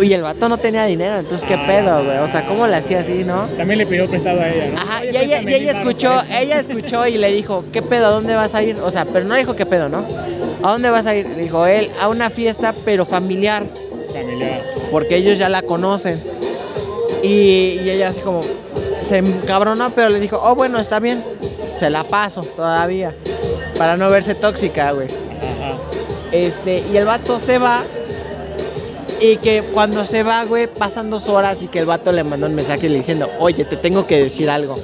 Y 0.00 0.12
el 0.12 0.22
vato 0.22 0.48
no 0.48 0.56
tenía 0.58 0.84
dinero, 0.86 1.16
entonces, 1.16 1.44
¿qué 1.46 1.54
Ah, 1.54 1.64
pedo, 1.66 2.04
güey? 2.04 2.18
O 2.18 2.28
sea, 2.28 2.46
¿cómo 2.46 2.66
le 2.68 2.76
hacía 2.76 3.00
así, 3.00 3.24
no? 3.26 3.42
También 3.56 3.78
le 3.78 3.86
pidió 3.86 4.08
prestado 4.08 4.40
a 4.40 4.48
ella, 4.48 4.66
¿no? 4.72 4.78
Ajá, 4.80 5.00
Oye, 5.00 5.10
y 5.12 5.16
ella, 5.16 5.40
y 5.42 5.52
ella 5.54 5.72
escuchó, 5.72 6.12
ella 6.30 6.60
escuchó 6.60 7.06
y 7.08 7.18
le 7.18 7.32
dijo, 7.32 7.64
¿qué 7.72 7.82
pedo? 7.82 8.06
¿A 8.06 8.10
dónde 8.10 8.34
vas 8.36 8.54
a 8.54 8.62
ir? 8.62 8.76
O 8.78 8.90
sea, 8.92 9.04
pero 9.12 9.24
no 9.26 9.34
dijo 9.34 9.56
qué 9.56 9.66
pedo, 9.66 9.88
¿no? 9.88 10.04
¿A 10.62 10.72
dónde 10.72 10.90
vas 10.90 11.06
a 11.06 11.14
ir? 11.14 11.28
Le 11.28 11.42
dijo 11.42 11.66
él, 11.66 11.90
a 12.00 12.08
una 12.08 12.30
fiesta, 12.30 12.74
pero 12.84 13.04
familiar, 13.06 13.64
Familiar. 14.12 14.60
porque 14.90 15.16
ellos 15.16 15.38
ya 15.38 15.48
la 15.48 15.62
conocen. 15.62 16.20
Y, 17.22 17.80
y 17.82 17.90
ella 17.90 18.08
así 18.08 18.20
como, 18.20 18.42
se 19.04 19.18
encabronó, 19.18 19.90
pero 19.90 20.08
le 20.08 20.20
dijo, 20.20 20.40
oh, 20.42 20.54
bueno, 20.54 20.78
está 20.78 20.98
bien, 21.00 21.22
se 21.76 21.90
la 21.90 22.04
paso 22.04 22.42
todavía, 22.42 23.12
para 23.76 23.96
no 23.96 24.10
verse 24.10 24.34
tóxica, 24.34 24.92
güey. 24.92 25.08
Ajá. 25.08 25.76
Este, 26.32 26.84
y 26.92 26.96
el 26.96 27.04
vato 27.06 27.38
se 27.38 27.58
va. 27.58 27.82
Y 29.20 29.36
que 29.38 29.62
cuando 29.72 30.04
se 30.04 30.22
va, 30.22 30.44
güey, 30.44 30.68
pasan 30.68 31.10
dos 31.10 31.28
horas 31.28 31.62
y 31.62 31.66
que 31.66 31.80
el 31.80 31.86
vato 31.86 32.12
le 32.12 32.22
mandó 32.22 32.46
un 32.46 32.54
mensaje 32.54 32.88
diciendo, 32.88 33.28
oye, 33.40 33.64
te 33.64 33.76
tengo 33.76 34.06
que 34.06 34.22
decir 34.22 34.48
algo. 34.48 34.76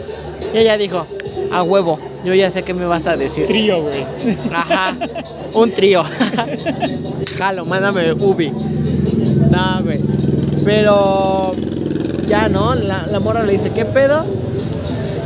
Y 0.52 0.59
ella 0.59 0.76
dijo, 0.76 1.07
a 1.55 1.63
huevo, 1.63 1.99
yo 2.25 2.35
ya 2.35 2.51
sé 2.51 2.63
qué 2.63 2.75
me 2.75 2.85
vas 2.85 3.07
a 3.07 3.17
decir. 3.17 3.47
Trío, 3.47 3.81
güey. 3.81 4.05
Ajá, 4.53 4.97
un 5.55 5.71
trío. 5.71 6.03
Jalo, 7.39 7.65
mándame 7.65 8.13
Ubi. 8.13 8.51
No, 8.51 9.83
güey. 9.83 10.01
Pero 10.65 11.55
ya, 12.29 12.49
¿no? 12.49 12.75
La, 12.75 13.07
la 13.07 13.21
morra 13.21 13.43
le 13.43 13.53
dice, 13.53 13.71
¿qué 13.71 13.85
pedo? 13.85 14.25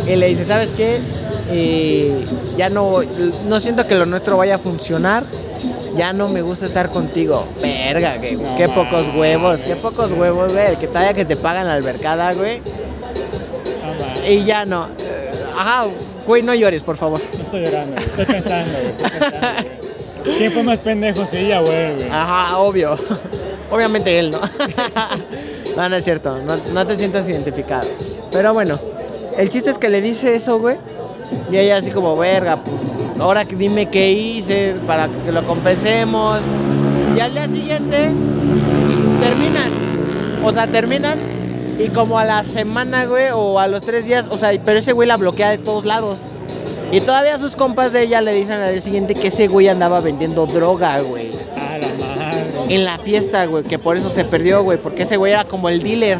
Y 0.06 0.16
le 0.16 0.28
dice, 0.28 0.44
¿sabes 0.44 0.70
qué? 0.70 0.98
Eh, 1.50 2.24
ya 2.56 2.68
no, 2.68 3.00
no 3.46 3.60
siento 3.60 3.86
que 3.86 3.94
lo 3.94 4.06
nuestro 4.06 4.36
vaya 4.36 4.56
a 4.56 4.58
funcionar. 4.58 5.24
Ya 5.96 6.12
no 6.12 6.28
me 6.28 6.42
gusta 6.42 6.66
estar 6.66 6.90
contigo. 6.90 7.44
Verga, 7.60 8.16
güey. 8.18 8.36
No 8.36 8.56
qué 8.56 8.68
pocos 8.68 9.14
huevos, 9.14 9.60
qué 9.62 9.76
pocos 9.76 10.12
huevos, 10.12 10.52
güey. 10.52 10.76
Que 10.76 10.86
todavía 10.86 11.14
que 11.14 11.24
te 11.24 11.36
pagan 11.36 11.66
la 11.66 11.74
albercada, 11.74 12.32
güey. 12.34 12.60
No. 12.60 14.30
Y 14.30 14.44
ya 14.44 14.64
no. 14.64 14.86
Ajá, 15.58 15.86
güey, 16.28 16.42
no 16.42 16.54
llores, 16.54 16.82
por 16.82 16.96
favor. 16.96 17.20
No 17.36 17.42
estoy 17.42 17.62
llorando, 17.62 17.94
güey. 17.94 18.06
Estoy 18.06 18.24
pensando, 18.26 18.70
güey. 18.70 18.86
Estoy 18.86 19.10
pensando, 19.10 19.48
güey. 20.24 20.38
¿Quién 20.38 20.52
fue 20.52 20.62
más 20.62 20.78
pendejo? 20.80 21.24
Sí, 21.24 21.38
ella, 21.38 21.60
güey, 21.60 21.94
güey. 21.94 22.08
Ajá, 22.10 22.58
obvio. 22.58 22.96
Obviamente 23.70 24.18
él, 24.18 24.30
¿no? 24.30 24.38
no, 25.76 25.88
no 25.88 25.96
es 25.96 26.04
cierto. 26.04 26.38
No, 26.44 26.56
no 26.56 26.86
te 26.86 26.96
sientas 26.96 27.28
identificado. 27.28 27.88
Pero 28.30 28.52
bueno, 28.52 28.78
el 29.38 29.48
chiste 29.48 29.70
es 29.70 29.78
que 29.78 29.88
le 29.88 30.02
dice 30.02 30.34
eso, 30.34 30.58
güey. 30.60 30.76
Y 31.50 31.56
ella 31.56 31.78
así 31.78 31.90
como, 31.90 32.14
verga, 32.16 32.56
pues, 32.56 32.76
ahora 33.18 33.44
dime 33.44 33.86
qué 33.86 34.12
hice 34.12 34.74
para 34.86 35.08
que 35.08 35.32
lo 35.32 35.42
compensemos. 35.44 36.40
Y 37.16 37.20
al 37.20 37.32
día 37.32 37.46
siguiente, 37.48 38.10
terminan. 39.20 39.72
O 40.44 40.52
sea, 40.52 40.66
terminan. 40.66 41.37
Y 41.78 41.88
como 41.90 42.18
a 42.18 42.24
la 42.24 42.42
semana, 42.42 43.06
güey, 43.06 43.26
o 43.32 43.58
a 43.58 43.68
los 43.68 43.82
tres 43.82 44.04
días, 44.04 44.26
o 44.30 44.36
sea, 44.36 44.50
pero 44.64 44.78
ese 44.78 44.92
güey 44.92 45.06
la 45.06 45.16
bloquea 45.16 45.50
de 45.50 45.58
todos 45.58 45.84
lados. 45.84 46.22
Y 46.90 47.00
todavía 47.00 47.38
sus 47.38 47.54
compas 47.54 47.92
de 47.92 48.02
ella 48.02 48.20
le 48.20 48.32
dicen 48.32 48.60
al 48.60 48.72
día 48.72 48.80
siguiente 48.80 49.14
que 49.14 49.28
ese 49.28 49.46
güey 49.46 49.68
andaba 49.68 50.00
vendiendo 50.00 50.46
droga, 50.46 51.00
güey 51.02 51.30
A 51.56 51.76
la 51.78 51.86
madre. 51.86 52.74
en 52.74 52.84
la 52.84 52.98
fiesta, 52.98 53.44
güey, 53.46 53.62
que 53.64 53.78
por 53.78 53.96
eso 53.96 54.08
se 54.10 54.24
perdió, 54.24 54.62
güey, 54.62 54.78
porque 54.78 55.02
ese 55.02 55.16
güey 55.18 55.32
era 55.32 55.44
como 55.44 55.68
el 55.68 55.82
dealer. 55.82 56.18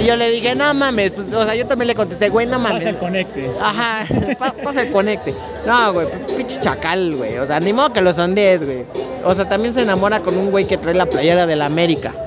Y 0.00 0.06
yo 0.06 0.16
le 0.16 0.28
dije, 0.30 0.54
no 0.54 0.72
mames, 0.74 1.12
pues, 1.12 1.32
o 1.32 1.44
sea, 1.44 1.54
yo 1.54 1.66
también 1.66 1.86
le 1.88 1.94
contesté, 1.94 2.28
güey, 2.28 2.46
no 2.46 2.58
Pasa 2.62 2.74
el 2.76 2.82
mames. 2.84 2.96
conecte. 2.96 3.50
Ajá, 3.60 4.06
pa- 4.38 4.54
pasa 4.62 4.82
el 4.82 4.92
conecte. 4.92 5.32
No, 5.66 5.92
güey, 5.94 6.06
pinche 6.36 6.60
chacal, 6.60 7.16
güey. 7.16 7.38
O 7.38 7.46
sea, 7.46 7.58
ni 7.60 7.72
modo 7.72 7.92
que 7.92 8.02
lo 8.02 8.12
sondees, 8.12 8.64
güey. 8.64 8.82
O 9.24 9.34
sea, 9.34 9.48
también 9.48 9.72
se 9.72 9.80
enamora 9.82 10.20
con 10.20 10.36
un 10.36 10.50
güey 10.50 10.66
que 10.66 10.76
trae 10.76 10.94
la 10.94 11.06
playera 11.06 11.46
de 11.46 11.56
la 11.56 11.66
América. 11.66 12.12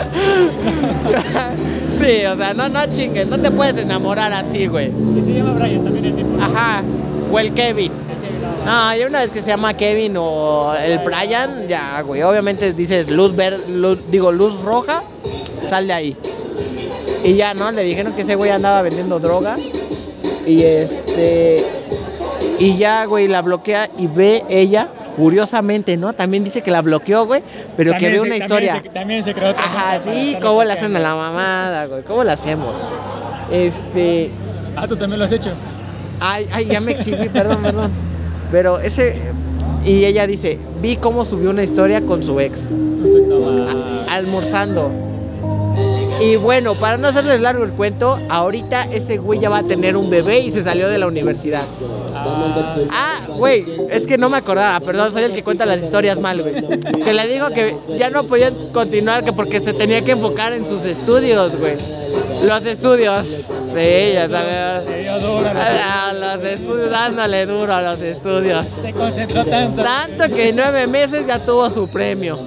sí, 1.98 2.24
o 2.26 2.36
sea, 2.36 2.54
no, 2.54 2.68
no 2.68 2.86
chingues, 2.92 3.28
no 3.28 3.38
te 3.38 3.50
puedes 3.50 3.76
enamorar 3.76 4.32
así, 4.32 4.66
güey. 4.66 4.90
Y 5.16 5.22
se 5.22 5.34
llama 5.34 5.52
Brian 5.54 5.84
también 5.84 6.04
el 6.06 6.16
tipo. 6.16 6.40
Ajá, 6.40 6.82
o 7.30 7.38
el 7.38 7.52
Kevin. 7.54 7.92
No, 8.64 8.94
ya 8.94 9.06
una 9.06 9.20
vez 9.20 9.30
que 9.30 9.40
se 9.42 9.48
llama 9.48 9.74
Kevin 9.74 10.16
o 10.18 10.74
el 10.74 10.98
Brian, 11.00 11.66
ya, 11.68 12.02
güey, 12.02 12.22
obviamente 12.22 12.72
dices 12.72 13.08
luz 13.08 13.34
verde, 13.34 13.62
digo, 14.10 14.32
luz 14.32 14.60
roja, 14.62 15.02
sal 15.68 15.86
de 15.86 15.92
ahí. 15.92 16.16
Y 17.24 17.34
ya, 17.34 17.54
¿no? 17.54 17.70
Le 17.70 17.82
dijeron 17.84 18.12
que 18.12 18.22
ese 18.22 18.34
güey 18.34 18.50
andaba 18.50 18.82
vendiendo 18.82 19.18
droga. 19.18 19.56
Y 20.46 20.62
este. 20.62 21.64
Y 22.58 22.76
ya, 22.76 23.04
güey, 23.06 23.28
la 23.28 23.42
bloquea 23.42 23.88
y 23.98 24.06
ve 24.06 24.44
ella, 24.48 24.88
curiosamente, 25.16 25.96
¿no? 25.96 26.12
También 26.12 26.44
dice 26.44 26.62
que 26.62 26.70
la 26.70 26.82
bloqueó, 26.82 27.26
güey, 27.26 27.42
pero 27.76 27.90
También 27.92 28.12
que 28.12 28.16
ve 28.18 28.20
una 28.22 28.30
también 28.30 28.42
historia. 28.42 28.82
se- 28.82 28.88
También 28.90 29.22
se 29.22 29.34
creó 29.34 29.50
otra 29.50 29.64
Ajá, 29.64 29.98
sí, 30.02 30.36
¿cómo 30.42 30.64
la 30.64 30.74
hacen 30.74 30.94
a 30.96 30.98
la 30.98 31.14
mamada, 31.14 31.86
güey? 31.86 32.02
¿Cómo 32.02 32.24
la 32.24 32.32
hacemos? 32.32 32.76
Este. 33.52 34.30
Ah, 34.76 34.86
tú 34.86 34.96
también 34.96 35.18
lo 35.18 35.24
has 35.24 35.32
hecho. 35.32 35.50
Ay, 36.20 36.46
ay, 36.52 36.66
ya 36.66 36.80
me 36.80 36.92
exhibí, 36.92 37.28
perdón, 37.28 37.62
perdón. 37.62 37.90
Pero 38.52 38.78
ese. 38.80 39.20
Y 39.84 40.04
ella 40.04 40.26
dice: 40.26 40.58
Vi 40.82 40.96
cómo 40.96 41.24
subió 41.24 41.50
una 41.50 41.62
historia 41.62 42.02
con 42.02 42.22
su 42.22 42.38
ex, 42.40 42.70
No 42.70 43.06
sé, 43.10 43.20
no, 43.26 43.40
ma. 43.40 44.04
almorzando. 44.08 44.90
Y 46.20 46.36
bueno, 46.36 46.78
para 46.78 46.98
no 46.98 47.08
hacerles 47.08 47.40
largo 47.40 47.64
el 47.64 47.72
cuento, 47.72 48.18
ahorita 48.28 48.84
ese 48.92 49.16
güey 49.16 49.40
ya 49.40 49.48
va 49.48 49.58
a 49.58 49.62
tener 49.62 49.96
un 49.96 50.10
bebé 50.10 50.40
y 50.40 50.50
se 50.50 50.62
salió 50.62 50.88
de 50.88 50.98
la 50.98 51.06
universidad. 51.06 51.62
Ah, 52.90 53.20
güey, 53.28 53.64
es 53.90 54.06
que 54.06 54.18
no 54.18 54.28
me 54.28 54.36
acordaba, 54.36 54.78
perdón, 54.80 55.12
soy 55.12 55.22
el 55.22 55.32
que 55.32 55.42
cuenta 55.42 55.64
las 55.64 55.82
historias 55.82 56.20
mal, 56.20 56.42
güey. 56.42 56.54
Que 57.02 57.12
le 57.14 57.26
digo 57.28 57.48
que 57.50 57.76
ya 57.98 58.10
no 58.10 58.24
podían 58.24 58.54
continuar 58.72 59.24
que 59.24 59.32
porque 59.32 59.60
se 59.60 59.72
tenía 59.72 60.02
que 60.02 60.12
enfocar 60.12 60.52
en 60.52 60.66
sus 60.66 60.84
estudios, 60.84 61.56
güey. 61.56 61.76
Los 62.44 62.64
estudios 62.66 63.44
de 63.74 64.10
ella, 64.10 64.28
¿sabes? 64.28 64.54
A 64.54 64.82
Ah, 65.54 66.12
Los 66.14 66.44
estudios, 66.46 66.90
dándole 66.90 67.46
duro 67.46 67.72
a 67.74 67.82
los 67.82 68.00
estudios. 68.00 68.66
Se 68.80 68.92
concentró 68.92 69.44
tanto. 69.44 69.82
Tanto 69.82 70.28
que 70.34 70.48
en 70.48 70.56
nueve 70.56 70.86
meses 70.86 71.26
ya 71.26 71.38
tuvo 71.38 71.68
su 71.70 71.88
premio. 71.88 72.38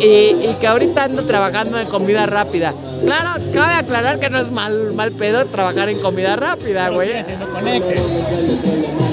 Y, 0.00 0.04
y 0.48 0.56
que 0.60 0.66
ahorita 0.66 1.04
ando 1.04 1.24
trabajando 1.24 1.78
en 1.78 1.86
comida 1.88 2.26
rápida. 2.26 2.72
Claro, 3.04 3.42
cabe 3.54 3.74
aclarar 3.74 4.18
que 4.20 4.30
no 4.30 4.38
es 4.40 4.50
mal, 4.50 4.92
mal 4.94 5.12
pedo 5.12 5.44
trabajar 5.46 5.88
en 5.88 5.98
comida 6.00 6.36
rápida, 6.36 6.88
güey. 6.90 7.10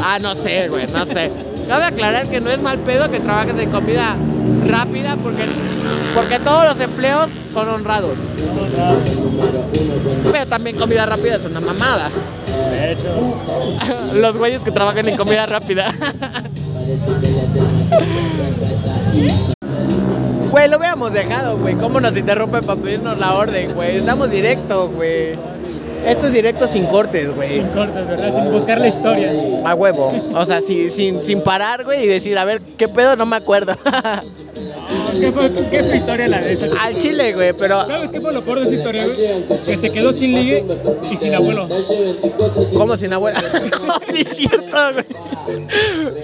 Ah, 0.04 0.20
no 0.20 0.36
sé, 0.36 0.68
güey, 0.70 0.88
no 0.88 1.06
sé. 1.06 1.32
Cabe 1.68 1.86
aclarar 1.86 2.28
que 2.28 2.40
no 2.40 2.50
es 2.50 2.62
mal 2.62 2.78
pedo 2.80 3.12
que 3.12 3.20
trabajes 3.20 3.60
en 3.60 3.70
comida 3.70 4.16
rápida 4.66 5.18
porque, 5.22 5.44
porque 6.16 6.40
todos 6.40 6.66
los 6.66 6.80
empleos 6.80 7.30
son 7.52 7.68
honrados. 7.70 8.18
Pero 10.32 10.46
también 10.48 10.78
comida 10.78 11.06
rápida 11.06 11.36
es 11.36 11.46
una 11.46 11.60
mamada. 11.60 12.10
De 12.72 12.94
hecho, 12.94 13.36
Los 14.14 14.38
güeyes 14.38 14.62
que 14.62 14.72
trabajan 14.72 15.08
en 15.08 15.18
comida 15.18 15.46
rápida. 15.46 15.94
Güey, 20.50 20.70
lo 20.70 20.78
hubiéramos 20.78 21.14
dejado, 21.14 21.58
güey. 21.58 21.76
¿Cómo 21.76 22.00
nos 22.00 22.16
interrumpen 22.16 22.64
para 22.64 22.80
pedirnos 22.80 23.18
la 23.20 23.34
orden, 23.34 23.74
güey? 23.74 23.98
Estamos 23.98 24.32
directo, 24.32 24.90
güey. 24.90 25.38
Esto 26.08 26.28
es 26.28 26.34
directo 26.34 26.68
sin 26.68 26.86
cortes, 26.86 27.34
güey. 27.36 27.60
sin 27.60 27.68
cortes, 27.70 28.08
¿verdad? 28.08 28.34
Sin 28.34 28.52
buscar 28.52 28.80
la 28.80 28.88
historia. 28.88 29.32
A 29.66 29.76
huevo. 29.76 30.14
O 30.34 30.46
sea, 30.46 30.62
si- 30.62 30.90
sin, 30.90 31.24
sin 31.24 31.42
parar, 31.42 31.84
güey, 31.84 32.04
y 32.04 32.08
decir, 32.08 32.38
a 32.38 32.46
ver, 32.46 32.62
¿qué 32.78 32.88
pedo? 32.88 33.16
No 33.16 33.26
me 33.26 33.36
acuerdo. 33.36 33.76
¿Qué 35.20 35.32
fue, 35.32 35.52
qué 35.72 35.84
fue 35.84 35.98
historia 35.98 36.28
la 36.28 36.42
de 36.42 36.54
esa? 36.54 36.68
Al 36.80 36.98
chile, 36.98 37.34
güey, 37.34 37.54
pero 37.54 37.86
¿Sabes 37.86 38.12
qué 38.12 38.22
fue 38.22 38.34
lo 38.34 38.42
peor 38.42 38.60
de 38.60 38.66
esa 38.66 38.76
historia, 38.76 39.06
güey? 39.06 39.18
Que 39.66 39.78
se 39.78 39.90
quedó 39.92 40.14
sin 40.14 40.34
ligue 40.34 40.64
y 41.12 41.18
sin 41.18 41.34
abuelo. 41.34 41.68
¿cómo 42.76 42.96
sin 42.98 43.14
abuela? 43.14 43.42
sí, 44.12 44.22
es 44.22 44.30
cierto, 44.30 44.78
güey. 44.94 45.06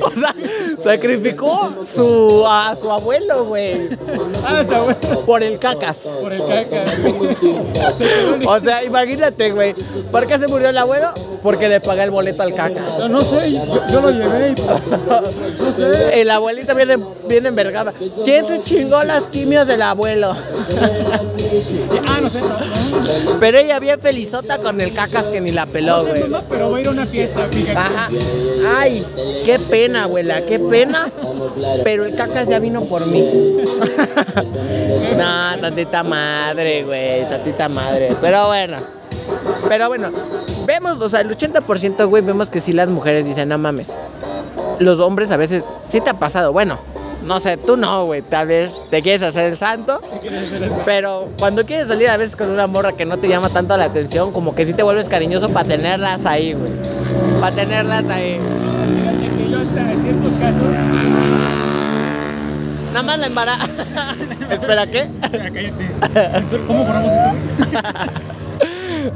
O 0.01 0.11
sea, 0.11 0.35
sacrificó 0.83 1.73
su, 1.93 2.43
a 2.47 2.75
su 2.79 2.91
abuelo, 2.91 3.45
güey, 3.45 3.89
Ah, 4.45 4.59
esa 4.61 4.77
abuelo. 4.77 4.99
por 5.25 5.41
el 5.43 5.57
cacas. 5.59 5.97
Por 6.21 6.33
el 6.33 6.41
caca. 6.45 6.85
Se 7.93 8.03
quedó 8.05 8.37
li- 8.37 8.45
O 8.47 8.59
sea, 8.59 8.83
imagínate, 8.83 9.51
güey. 9.51 9.73
¿Por 10.11 10.27
qué 10.27 10.37
se 10.37 10.47
murió 10.47 10.69
el 10.69 10.77
abuelo? 10.77 11.13
Porque 11.43 11.67
le 11.67 11.81
pagué 11.81 12.03
el 12.03 12.11
boleto 12.11 12.41
al 12.41 12.55
cacas. 12.55 12.99
No, 12.99 13.09
no 13.09 13.21
sé, 13.21 13.51
yo, 13.51 13.65
yo 13.91 14.01
lo 14.01 14.09
llevé 14.11 14.51
y... 14.51 14.61
No 14.61 15.75
sé. 15.75 15.93
El 16.21 16.29
abuelito 16.29 16.73
viene, 16.73 16.97
viene 17.27 17.49
envergada. 17.49 17.93
¿Quién 18.23 18.47
se 18.47 18.63
chingó 18.63 19.03
las 19.03 19.23
quimios 19.25 19.67
del 19.67 19.81
abuelo? 19.81 20.33
Ah, 22.07 22.19
no 22.21 22.29
sé, 22.29 22.41
no. 22.41 23.39
Pero 23.39 23.59
ella 23.59 23.79
bien 23.79 23.99
felizota 24.01 24.57
con 24.57 24.81
el 24.81 24.91
cacas 24.93 25.25
que 25.25 25.39
ni 25.39 25.51
la 25.51 25.67
peló, 25.67 25.99
No 25.99 26.03
sé, 26.03 26.23
güey. 26.23 26.41
pero 26.49 26.69
voy 26.69 26.79
a 26.79 26.81
ir 26.81 26.87
a 26.87 26.91
una 26.91 27.05
fiesta, 27.05 27.45
fíjate. 27.49 27.77
Ajá. 27.77 28.09
Ay, 28.75 29.05
qué 29.45 29.59
pena, 29.59 30.03
abuela, 30.05 30.41
qué 30.47 30.59
pena. 30.59 31.07
Pero 31.83 32.05
el 32.05 32.15
cacas 32.15 32.47
ya 32.47 32.57
vino 32.59 32.85
por 32.85 33.05
mí. 33.05 33.21
no, 35.17 35.61
tantita 35.61 36.03
madre, 36.03 36.83
güey, 36.83 37.27
tantita 37.29 37.69
madre. 37.69 38.15
Pero 38.19 38.47
bueno. 38.47 39.02
Pero 39.67 39.87
bueno, 39.87 40.09
vemos, 40.65 41.01
o 41.01 41.09
sea, 41.09 41.21
el 41.21 41.35
80%, 41.35 42.07
güey, 42.07 42.23
vemos 42.23 42.49
que 42.49 42.59
sí 42.59 42.73
las 42.73 42.89
mujeres 42.89 43.25
dicen, 43.25 43.49
no 43.49 43.57
mames. 43.57 43.95
Los 44.79 44.99
hombres 44.99 45.31
a 45.31 45.37
veces, 45.37 45.63
sí 45.87 46.01
te 46.01 46.09
ha 46.09 46.19
pasado, 46.19 46.51
bueno, 46.51 46.79
no 47.25 47.39
sé, 47.39 47.55
tú 47.57 47.77
no, 47.77 48.05
güey, 48.05 48.21
tal 48.21 48.47
vez 48.47 48.89
te 48.89 49.01
quieres 49.01 49.23
hacer 49.23 49.45
el 49.45 49.57
santo. 49.57 50.01
Pero 50.85 51.29
cuando 51.39 51.65
quieres 51.65 51.87
salir 51.87 52.09
a 52.09 52.17
veces 52.17 52.35
con 52.35 52.49
una 52.49 52.67
morra 52.67 52.91
que 52.93 53.05
no 53.05 53.17
te 53.17 53.27
llama 53.27 53.49
tanto 53.49 53.77
la 53.77 53.85
atención, 53.85 54.31
como 54.31 54.53
que 54.55 54.65
sí 54.65 54.73
te 54.73 54.83
vuelves 54.83 55.07
cariñoso 55.07 55.49
para 55.49 55.67
tenerlas 55.67 56.25
ahí, 56.25 56.53
güey. 56.53 56.71
Para 57.39 57.55
tenerlas 57.55 58.03
ahí. 58.09 58.39
Fíjate 58.99 59.37
que 59.37 59.49
yo 59.49 59.57
hasta 59.59 59.91
en 59.91 60.01
ciertos 60.01 60.33
casos... 60.33 60.63
Nada 62.93 63.03
más 63.03 63.19
la 63.19 63.27
embaraza. 63.27 63.65
Espera, 64.51 64.85
¿qué? 64.85 65.09
Espera, 65.23 65.51
cállate. 65.51 66.57
¿Cómo 66.67 66.83
borramos 66.85 67.11
esto? 67.11 67.79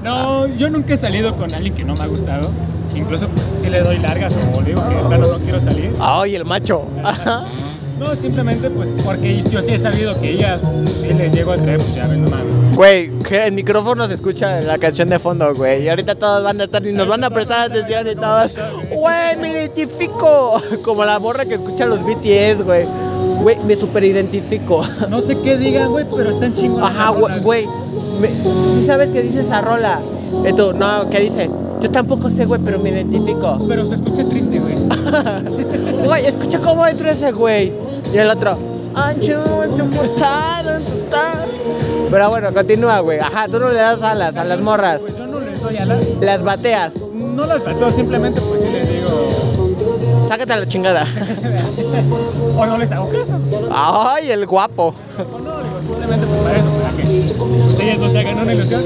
No, 0.04 0.48
yo 0.48 0.70
nunca 0.70 0.94
he 0.94 0.98
salido 0.98 1.36
con 1.36 1.54
alguien 1.54 1.74
que 1.74 1.84
no 1.84 1.96
me 1.96 2.04
ha 2.04 2.08
gustado. 2.08 2.50
Incluso 2.96 3.28
pues, 3.28 3.62
si 3.62 3.70
le 3.70 3.82
doy 3.82 3.98
largas 4.00 4.36
o 4.54 4.62
le 4.62 4.70
digo 4.70 4.88
que 4.88 4.96
de 4.96 5.02
plano 5.02 5.28
no 5.28 5.38
quiero 5.40 5.60
salir. 5.60 5.92
Ay, 6.00 6.36
el 6.36 6.46
macho. 6.46 6.84
No, 8.00 8.16
simplemente 8.16 8.70
pues 8.70 8.90
porque 9.04 9.42
yo 9.42 9.60
sí 9.62 9.74
he 9.74 9.80
sabido 9.80 10.20
que 10.20 10.32
ella 10.32 10.60
si 10.86 11.12
les 11.14 11.34
llego 11.34 11.52
a 11.52 11.58
traer, 11.58 11.78
pues 11.78 11.96
ya 11.96 12.06
ven, 12.06 12.24
no 12.24 12.30
mames. 12.30 12.76
Güey, 12.76 13.12
el 13.32 13.54
micrófono 13.54 14.06
se 14.08 14.14
escucha 14.14 14.62
la 14.62 14.78
canción 14.78 15.10
de 15.10 15.18
fondo, 15.18 15.52
güey. 15.56 15.84
Y 15.84 15.90
ahorita 15.90 16.14
todos 16.14 16.44
van 16.44 16.62
a 16.62 16.66
estar 16.66 16.86
y 16.86 16.94
nos 16.94 17.08
van 17.08 17.24
a 17.24 17.32
prestar 17.32 17.72
atención 17.72 18.08
y 18.08 18.16
todos. 18.16 18.54
Güey, 18.94 19.36
me 19.38 19.52
identifico. 19.52 20.62
Como 20.84 21.04
la 21.06 21.18
morra 21.18 21.46
que 21.46 21.56
escucha 21.56 21.88
los 21.88 22.04
BTS, 22.04 22.64
güey. 22.64 22.86
Güey, 23.42 23.58
me 23.66 23.76
super 23.76 24.04
identifico. 24.04 24.86
No 25.10 25.20
sé 25.20 25.36
qué 25.42 25.58
digan, 25.58 25.90
güey, 25.90 26.06
pero 26.16 26.30
están 26.30 26.54
chingones. 26.54 26.90
Ajá, 26.90 27.10
güey, 27.42 27.66
Sí 28.74 28.84
sabes 28.86 29.10
que 29.10 29.22
dice 29.22 29.42
esa 29.42 29.62
rola. 29.62 30.00
Y 30.48 30.54
tú, 30.54 30.74
no, 30.74 31.10
¿qué 31.10 31.22
dice? 31.22 31.50
Yo 31.82 31.92
tampoco 31.92 32.30
sé, 32.30 32.46
güey, 32.46 32.60
pero 32.64 32.80
me 32.80 32.90
identifico. 32.90 33.58
Pero 33.68 33.86
se 33.86 33.96
escucha 33.96 34.28
triste, 34.28 34.60
güey. 34.60 34.76
Güey, 36.04 36.26
escucha 36.26 36.60
cómo 36.60 36.86
entra 36.88 37.12
ese 37.12 37.32
güey. 37.32 37.74
Y 38.14 38.18
el 38.18 38.30
otro. 38.30 38.58
Pero 42.10 42.30
bueno, 42.30 42.54
continúa, 42.54 43.00
güey. 43.02 43.20
Ajá, 43.20 43.48
tú 43.48 43.60
no 43.60 43.68
le 43.70 43.76
das 43.76 44.02
alas 44.02 44.36
a 44.38 44.46
las 44.46 44.62
morras. 44.62 45.02
Pues 45.02 45.18
yo 45.18 45.28
no 45.28 45.40
les 45.40 45.62
doy 45.62 45.78
a 45.78 45.86
la... 45.86 45.98
Las 46.22 46.44
bateas. 46.44 46.94
No 47.14 47.46
las 47.46 47.64
bateo, 47.64 47.92
simplemente 47.92 48.42
pues 48.42 48.62
sí 48.62 48.68
les 48.70 48.90
digo... 48.90 49.28
Sácate 50.28 50.54
a 50.54 50.58
la 50.58 50.68
chingada. 50.68 51.06
O 52.58 52.66
no 52.66 52.78
les 52.78 52.92
hago 52.92 53.10
caso. 53.10 53.38
Ay, 53.72 54.32
el 54.32 54.48
guapo. 54.48 54.96
Simplemente 55.82 56.26
para 56.26 56.58
eso, 56.58 56.70
para 56.82 56.98
que 56.98 57.64
ustedes 57.66 58.00
no 58.00 58.10
se 58.10 58.20
hagan 58.20 58.40
una 58.40 58.54
ilusión. 58.54 58.84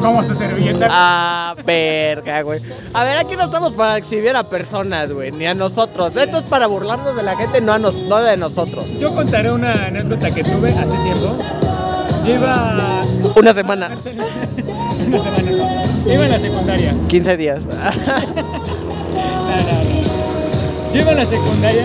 Como 0.00 0.22
su 0.24 0.34
servilleta. 0.34 0.88
Ah, 0.90 1.54
verga, 1.64 2.42
güey. 2.42 2.60
A 2.92 3.04
ver, 3.04 3.18
aquí 3.18 3.36
no 3.36 3.44
estamos 3.44 3.72
para 3.72 3.96
exhibir 3.96 4.36
a 4.36 4.44
personas, 4.44 5.12
güey, 5.12 5.32
ni 5.32 5.46
a 5.46 5.54
nosotros. 5.54 6.14
Esto 6.16 6.38
es 6.38 6.44
para 6.44 6.66
burlarnos 6.66 7.16
de 7.16 7.22
la 7.22 7.36
gente, 7.36 7.60
no, 7.60 7.72
a 7.72 7.78
nos, 7.78 7.96
no 8.02 8.18
de 8.22 8.36
nosotros. 8.36 8.84
Yo 8.98 9.14
contaré 9.14 9.50
una 9.50 9.72
anécdota 9.72 10.32
que 10.34 10.44
tuve 10.44 10.70
hace 10.70 10.96
tiempo. 10.98 11.36
Iba... 12.26 13.00
Una 13.36 13.52
semana, 13.52 13.86
una 15.06 15.18
semana. 15.18 15.82
Iba 16.06 16.24
en 16.24 16.30
la 16.30 16.38
secundaria. 16.38 16.94
15 17.08 17.36
días. 17.36 17.62
No, 19.16 19.52
no, 19.52 19.58
no. 19.62 20.92
Yo 20.92 21.00
iba 21.00 21.12
en 21.12 21.18
la 21.18 21.24
secundaria 21.24 21.84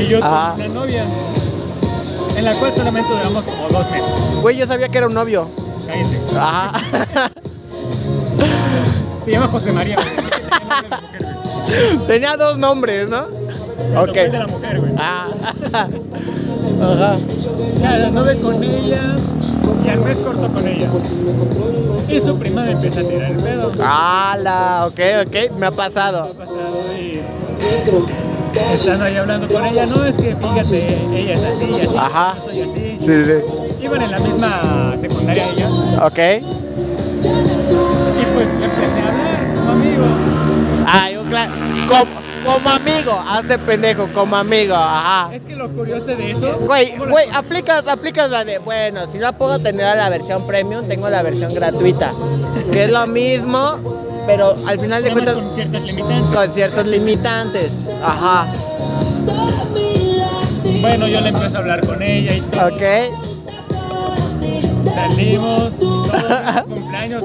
y 0.00 0.06
yo 0.08 0.20
tuve 0.20 0.66
una 0.66 0.68
novia. 0.68 1.04
En 2.44 2.50
la 2.52 2.58
cual 2.58 2.72
solamente 2.76 3.10
duramos 3.10 3.46
como 3.46 3.68
dos 3.68 3.90
meses. 3.90 4.32
Güey, 4.42 4.58
yo 4.58 4.66
sabía 4.66 4.90
que 4.90 4.98
era 4.98 5.06
un 5.06 5.14
novio. 5.14 5.48
Cállate. 5.86 6.10
Se 9.24 9.30
llama 9.30 9.48
José 9.48 9.72
María. 9.72 9.96
güey. 9.96 10.08
Tenía 12.06 12.36
dos 12.36 12.58
nombres, 12.58 13.08
¿no? 13.08 13.24
De 13.28 13.96
Ok. 13.96 14.14
la 14.30 14.46
mujer, 14.46 14.78
güey. 14.78 14.92
Ah. 14.98 15.28
Ajá. 15.72 15.88
Ya, 17.80 17.94
anduve 18.08 18.38
con 18.40 18.62
ella 18.62 19.00
y 19.82 19.88
al 19.88 20.00
mes 20.00 20.18
corto 20.18 20.46
con 20.52 20.68
ella. 20.68 20.90
Y 22.10 22.20
su 22.20 22.38
prima 22.38 22.60
me 22.64 22.72
empieza 22.72 23.00
a 23.00 23.04
tirar 23.04 23.30
el 23.30 23.38
pedo. 23.38 23.70
¡Hala! 23.82 24.84
Ok, 24.88 25.00
ok, 25.26 25.34
me 25.56 25.64
ha 25.64 25.72
pasado. 25.72 26.24
Ha 26.24 26.34
pasado 26.34 26.82
y 27.00 27.22
estando 28.72 29.04
ahí 29.04 29.16
hablando 29.16 29.48
con 29.48 29.64
ella, 29.64 29.86
no 29.86 30.04
es 30.04 30.16
que 30.16 30.34
fíjate, 30.34 30.86
ella 31.14 31.32
es 31.32 31.44
así 31.44 31.64
y 31.70 31.74
así, 31.80 31.96
Ajá. 31.96 32.34
soy 32.36 32.62
así. 32.62 32.96
Sí, 33.00 33.24
sí. 33.24 33.84
Iban 33.84 34.02
en 34.02 34.10
la 34.10 34.18
misma 34.18 34.94
secundaria 34.98 35.48
ella 35.50 35.68
Ok. 36.02 36.18
y 36.18 36.40
pues 38.34 38.48
le 38.58 38.64
empecé 38.64 39.00
a 39.00 39.08
hablar 39.08 39.54
como 39.56 39.70
amigo. 39.72 40.04
Ay, 40.86 41.16
ok, 41.16 41.28
claro. 41.28 41.52
Como, 41.88 42.54
como 42.54 42.70
amigo, 42.70 43.24
hazte 43.28 43.58
pendejo, 43.58 44.06
como 44.14 44.36
amigo, 44.36 44.74
ajá. 44.74 45.34
Es 45.34 45.44
que 45.44 45.56
lo 45.56 45.68
curioso 45.70 46.06
de 46.14 46.30
eso. 46.30 46.58
Güey, 46.60 46.92
¿cómo 46.92 47.06
lo- 47.06 47.10
güey, 47.12 47.26
aplicas, 47.32 47.86
aplicas 47.88 48.30
la 48.30 48.44
de, 48.44 48.58
bueno, 48.58 49.00
si 49.10 49.18
no 49.18 49.32
puedo 49.36 49.58
tener 49.58 49.96
la 49.96 50.08
versión 50.10 50.46
premium, 50.46 50.86
tengo 50.86 51.08
la 51.08 51.22
versión 51.22 51.54
gratuita. 51.54 52.12
Que 52.72 52.84
es 52.84 52.90
lo 52.90 53.06
mismo, 53.06 53.78
pero 54.26 54.56
al 54.66 54.78
final 54.78 55.02
de 55.04 55.10
cuentas 55.12 55.34
con 55.34 55.54
ciertas 55.54 55.82
limitantes. 55.82 56.36
con 56.36 56.50
ciertos 56.50 56.86
limitantes. 56.86 57.90
Ajá. 58.02 58.46
Bueno, 60.80 61.08
yo 61.08 61.20
le 61.20 61.28
empiezo 61.30 61.56
a 61.56 61.60
hablar 61.60 61.86
con 61.86 62.02
ella 62.02 62.34
y 62.34 62.40
todo. 62.40 62.66
Ok. 62.66 62.82
Salimos, 64.94 65.78
todo, 65.78 66.64
cumpleaños. 66.68 67.24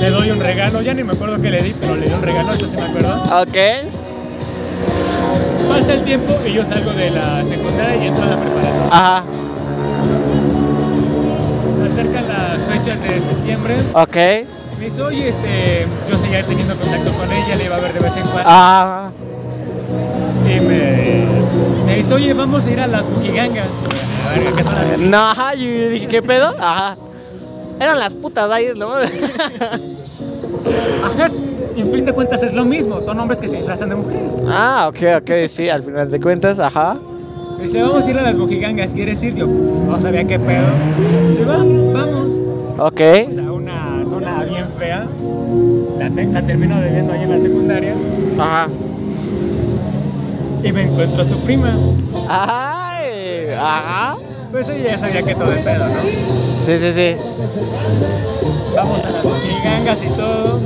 Le 0.00 0.10
doy 0.10 0.30
un 0.30 0.40
regalo, 0.40 0.82
ya 0.82 0.94
ni 0.94 1.04
me 1.04 1.12
acuerdo 1.12 1.40
qué 1.40 1.50
le 1.50 1.62
di, 1.62 1.74
pero 1.78 1.94
le 1.96 2.06
di 2.06 2.12
un 2.12 2.22
regalo, 2.22 2.52
eso 2.52 2.66
sí 2.66 2.76
me 2.76 2.82
acuerdo. 2.82 3.22
Ok. 3.42 3.56
Pasa 5.68 5.94
el 5.94 6.02
tiempo 6.04 6.32
y 6.46 6.52
yo 6.52 6.64
salgo 6.64 6.92
de 6.92 7.10
la 7.10 7.44
secundaria 7.44 7.96
y 7.96 8.06
entro 8.08 8.22
a 8.22 8.26
la 8.26 8.36
preparatoria. 8.36 8.86
Ajá. 8.90 9.24
Se 11.78 11.86
acercan 11.86 12.28
las 12.28 12.64
fechas 12.64 13.00
de 13.02 13.20
septiembre. 13.20 13.76
Ok. 13.94 14.16
Me 14.84 14.90
dice, 14.90 15.02
oye, 15.02 15.28
este, 15.30 15.86
yo 16.10 16.18
seguía 16.18 16.42
teniendo 16.42 16.76
contacto 16.76 17.10
con 17.14 17.32
ella, 17.32 17.56
le 17.56 17.64
iba 17.64 17.76
a 17.76 17.80
ver 17.80 17.94
de 17.94 18.00
vez 18.00 18.16
en 18.16 18.22
cuando. 18.24 18.50
Ajá. 18.50 19.12
Y 20.44 20.60
me, 20.60 21.24
me 21.86 21.96
dice, 21.96 22.12
oye, 22.12 22.34
vamos 22.34 22.66
a 22.66 22.70
ir 22.70 22.80
a 22.80 22.86
las 22.86 23.08
bujigangas. 23.08 23.68
A 24.28 24.38
ver, 24.38 24.52
¿qué 24.52 24.62
son 24.62 24.74
las 24.74 24.98
No, 24.98 25.16
ajá, 25.16 25.54
yo 25.54 25.88
dije, 25.88 26.06
¿qué 26.06 26.20
pedo? 26.20 26.54
Ajá. 26.60 26.98
Eran 27.80 27.98
las 27.98 28.12
putas 28.12 28.50
ahí, 28.50 28.66
¿no? 28.76 28.88
Ajá, 31.04 31.28
en 31.76 31.90
fin 31.90 32.04
de 32.04 32.12
cuentas 32.12 32.42
es 32.42 32.52
lo 32.52 32.66
mismo, 32.66 33.00
son 33.00 33.18
hombres 33.20 33.38
que 33.38 33.48
se 33.48 33.56
disfrazan 33.56 33.88
de 33.88 33.94
mujeres. 33.94 34.36
ah, 34.48 34.90
ok, 34.90 34.98
ok, 35.22 35.30
sí, 35.48 35.70
al 35.70 35.82
final 35.82 36.10
de 36.10 36.20
cuentas, 36.20 36.58
ajá. 36.58 36.98
Me 37.56 37.64
dice, 37.64 37.80
vamos 37.82 38.04
a 38.04 38.10
ir 38.10 38.18
a 38.18 38.22
las 38.22 38.36
bujigangas, 38.36 38.92
¿quieres 38.92 39.22
ir? 39.22 39.34
Yo 39.34 39.46
no 39.46 39.98
sabía 39.98 40.24
qué 40.24 40.38
pedo. 40.38 40.66
Va, 41.48 41.56
vamos. 41.56 42.24
Ok. 42.78 43.00
O 43.28 43.32
sea, 43.32 43.52
una 43.52 44.04
zona 44.04 44.42
bien 44.44 44.66
fea. 44.78 45.06
La, 45.98 46.10
te- 46.10 46.24
la 46.26 46.42
termino 46.42 46.80
bebiendo 46.80 47.12
ahí 47.12 47.22
en 47.22 47.30
la 47.30 47.38
secundaria. 47.38 47.94
Ajá. 48.38 48.68
Y 50.62 50.72
me 50.72 50.82
encuentro 50.82 51.22
a 51.22 51.24
su 51.24 51.38
prima. 51.44 51.72
Ay, 52.28 53.48
ajá. 53.58 54.16
Pues 54.50 54.68
ella 54.68 54.90
ya 54.90 54.98
sabía 54.98 55.22
que 55.22 55.34
todo 55.34 55.52
el 55.52 55.58
pedo, 55.60 55.86
¿no? 55.86 55.94
Sí, 56.64 56.78
sí, 56.78 56.92
sí. 56.94 57.16
Vamos 58.74 59.04
a 59.04 59.10
las 59.10 59.22
bujigangas 59.22 60.02
y 60.02 60.08
todo. 60.08 60.60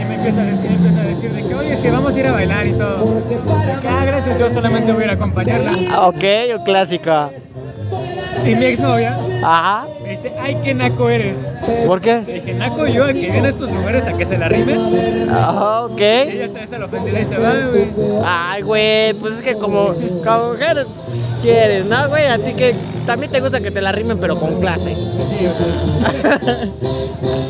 Y 0.00 0.04
me 0.08 0.14
empieza 0.16 0.40
a 0.42 0.44
decir, 0.44 0.70
empieza 0.70 1.00
a 1.00 1.04
decir 1.04 1.30
de 1.32 1.42
que, 1.46 1.54
oye, 1.54 1.76
sí, 1.76 1.88
vamos 1.90 2.14
a 2.16 2.20
ir 2.20 2.26
a 2.26 2.32
bailar 2.32 2.66
y 2.66 2.72
todo. 2.72 3.04
De 3.20 3.36
que, 3.80 3.88
ah, 3.88 4.04
gracias, 4.04 4.38
yo 4.38 4.50
solamente 4.50 4.92
voy 4.92 5.02
a 5.02 5.04
ir 5.06 5.10
a 5.10 5.14
acompañarla. 5.14 5.72
Ok, 6.08 6.24
un 6.58 6.64
clásico. 6.64 7.30
Y 8.46 8.54
mi 8.56 8.64
exnovia 8.66 9.16
Ajá. 9.44 9.86
me 10.02 10.10
dice, 10.10 10.32
ay, 10.40 10.56
qué 10.64 10.74
naco 10.74 11.08
eres. 11.10 11.36
¿Por 11.86 12.04
Le 12.04 12.24
qué? 12.24 12.32
dije, 12.34 12.54
naco 12.54 12.86
yo, 12.86 13.06
el 13.08 13.20
que 13.20 13.30
viene 13.30 13.46
a 13.46 13.50
estos 13.50 13.70
lugares 13.70 14.06
a 14.06 14.16
que 14.16 14.24
se 14.24 14.38
la 14.38 14.48
rimen. 14.48 15.28
Ah, 15.30 15.82
ok. 15.90 16.00
ella 16.00 16.48
se 16.48 16.60
hace 16.60 16.78
la 16.78 16.86
ofendida 16.86 17.20
y 17.20 17.24
se 17.24 17.38
va, 17.38 17.52
güey. 17.70 17.88
Ay, 18.24 18.62
güey, 18.62 19.14
pues 19.14 19.34
es 19.34 19.42
que 19.42 19.54
como, 19.54 19.92
como 20.24 20.50
mujer 20.50 20.84
pues, 20.84 21.36
quieres, 21.42 21.86
¿no, 21.86 22.08
güey? 22.08 22.26
A 22.26 22.38
ti 22.38 22.52
que 22.54 22.74
también 23.06 23.30
te 23.30 23.40
gusta 23.40 23.60
que 23.60 23.70
te 23.70 23.80
la 23.82 23.92
rimen, 23.92 24.18
pero 24.18 24.36
con 24.36 24.60
clase. 24.60 24.94
Sí, 24.94 25.46
o 25.46 25.52
sea. 25.52 26.40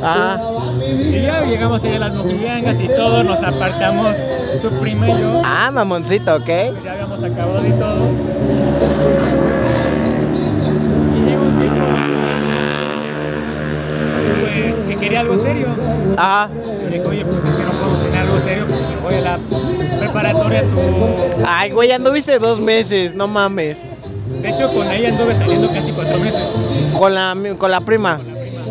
Ajá. 0.03 0.41
Y 0.87 1.23
ya 1.23 1.43
llegamos 1.45 1.83
ahí 1.85 1.95
a 1.95 1.99
las 1.99 2.15
mojigangas 2.15 2.81
y 2.81 2.89
todo, 2.89 3.23
nos 3.23 3.43
apartamos, 3.43 4.17
su 4.61 4.71
prima 4.81 5.09
y 5.09 5.13
yo. 5.13 5.43
Ah, 5.45 5.71
mamoncito, 5.73 6.35
ok. 6.37 6.45
Pues 6.45 6.85
ya 6.85 6.93
habíamos 6.93 7.23
acabado 7.23 7.67
y 7.67 7.71
todo. 7.71 8.09
Y 11.15 11.29
llegó 11.29 11.43
un 11.43 11.61
tipo. 11.61 11.85
Pues 14.41 14.89
que 14.89 14.97
quería 14.97 15.21
algo 15.21 15.37
serio. 15.55 16.15
Ajá. 16.17 16.49
Le 16.91 17.01
oye, 17.07 17.25
pues 17.25 17.45
es 17.45 17.57
que 17.57 17.63
no 17.63 17.71
podemos 17.73 18.03
tener 18.03 18.19
algo 18.21 18.41
serio 18.41 18.65
porque 18.69 18.97
voy 19.03 19.15
a 19.15 19.21
la 19.21 19.39
preparatoria. 19.99 20.63
Tu... 20.63 21.45
Ay, 21.47 21.71
güey, 21.71 21.91
anduviste 21.93 22.39
dos 22.39 22.61
meses, 22.61 23.15
no 23.15 23.27
mames. 23.29 23.79
De 24.43 24.51
hecho, 24.51 24.71
con 24.73 24.91
ella 24.91 25.09
anduve 25.09 25.35
saliendo 25.35 25.69
casi 25.73 25.93
cuatro 25.93 26.19
meses. 26.19 26.43
Con 26.99 27.15
la, 27.15 27.37
con 27.59 27.71
la 27.71 27.81
prima. 27.81 28.19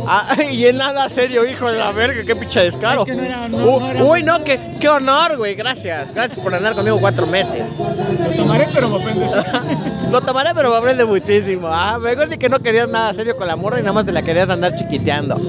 Ah, 0.05 0.35
y 0.51 0.65
en 0.65 0.77
nada 0.77 1.07
serio, 1.09 1.45
hijo 1.47 1.71
de 1.71 1.77
la 1.77 1.91
verga, 1.91 2.21
qué 2.25 2.35
pinche 2.35 2.59
descaro. 2.61 3.01
Es 3.01 3.05
que 3.07 3.15
no 3.15 3.23
era- 3.23 3.47
no- 3.47 3.57
Uh, 3.63 3.79
no 3.79 3.87
era- 3.89 4.03
Uy, 4.03 4.23
no, 4.23 4.43
qué, 4.43 4.59
qué 4.79 4.89
honor, 4.89 5.37
güey, 5.37 5.55
gracias. 5.55 6.13
Gracias 6.13 6.39
por 6.39 6.53
andar 6.53 6.73
conmigo 6.75 6.97
cuatro 6.99 7.25
meses. 7.27 7.77
Lo 7.79 8.35
tomaré, 8.35 8.67
pero 8.73 8.89
me 8.89 8.95
ofendes. 8.97 9.31
Lo 10.11 10.21
tomaré, 10.21 10.51
pero 10.53 10.69
me 10.71 10.77
aprende 10.77 11.05
muchísimo. 11.05 11.67
Ah, 11.71 11.97
mejor 11.99 12.27
di 12.29 12.37
que 12.37 12.49
no 12.49 12.59
querías 12.59 12.87
nada 12.89 13.13
serio 13.13 13.35
con 13.37 13.47
la 13.47 13.55
morra 13.55 13.79
y 13.79 13.83
nada 13.83 13.93
más 13.93 14.05
te 14.05 14.11
la 14.11 14.21
querías 14.21 14.49
andar 14.49 14.75
chiquiteando. 14.75 15.39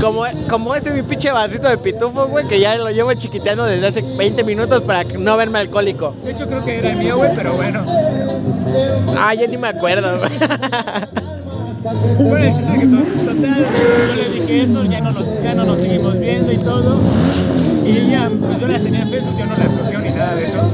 Como, 0.00 0.22
como 0.48 0.74
este 0.74 0.90
mi 0.92 1.02
pinche 1.02 1.30
vasito 1.30 1.68
de 1.68 1.76
pitufo, 1.78 2.26
güey, 2.28 2.46
que 2.48 2.58
ya 2.58 2.76
lo 2.76 2.90
llevo 2.90 3.12
chiquiteando 3.14 3.64
desde 3.66 3.86
hace 3.88 4.02
20 4.16 4.44
minutos 4.44 4.82
para 4.84 5.04
no 5.04 5.36
verme 5.36 5.58
alcohólico. 5.58 6.14
De 6.24 6.32
hecho, 6.32 6.46
creo 6.46 6.64
que 6.64 6.78
era 6.78 6.90
el 6.92 6.96
mío, 6.96 7.16
güey, 7.18 7.30
pero 7.34 7.52
bueno. 7.54 7.84
Ah, 9.18 9.34
ya 9.34 9.46
ni 9.46 9.56
me 9.58 9.68
acuerdo, 9.68 10.18
güey. 10.18 10.30
Bueno, 12.18 12.44
el 12.46 12.54
chiste 12.54 12.72
es 12.74 12.80
que 12.80 12.86
to- 12.86 13.32
total, 13.32 13.66
yo 14.08 14.14
le 14.14 14.28
dije 14.40 14.62
eso, 14.62 14.84
ya 14.84 15.00
no, 15.00 15.10
nos, 15.12 15.24
ya 15.42 15.54
no 15.54 15.64
nos 15.64 15.78
seguimos 15.78 16.18
viendo 16.18 16.52
y 16.52 16.58
todo. 16.58 16.96
Y 17.86 17.90
ella, 17.98 18.30
pues 18.40 18.60
yo 18.60 18.68
las 18.68 18.82
tenía 18.82 19.02
en 19.02 19.10
Facebook, 19.10 19.34
yo 19.38 19.46
no 19.46 19.56
las 19.56 19.80
bloqueo 19.80 20.00
ni 20.00 20.10
nada 20.10 20.34
de 20.34 20.44
eso. 20.44 20.70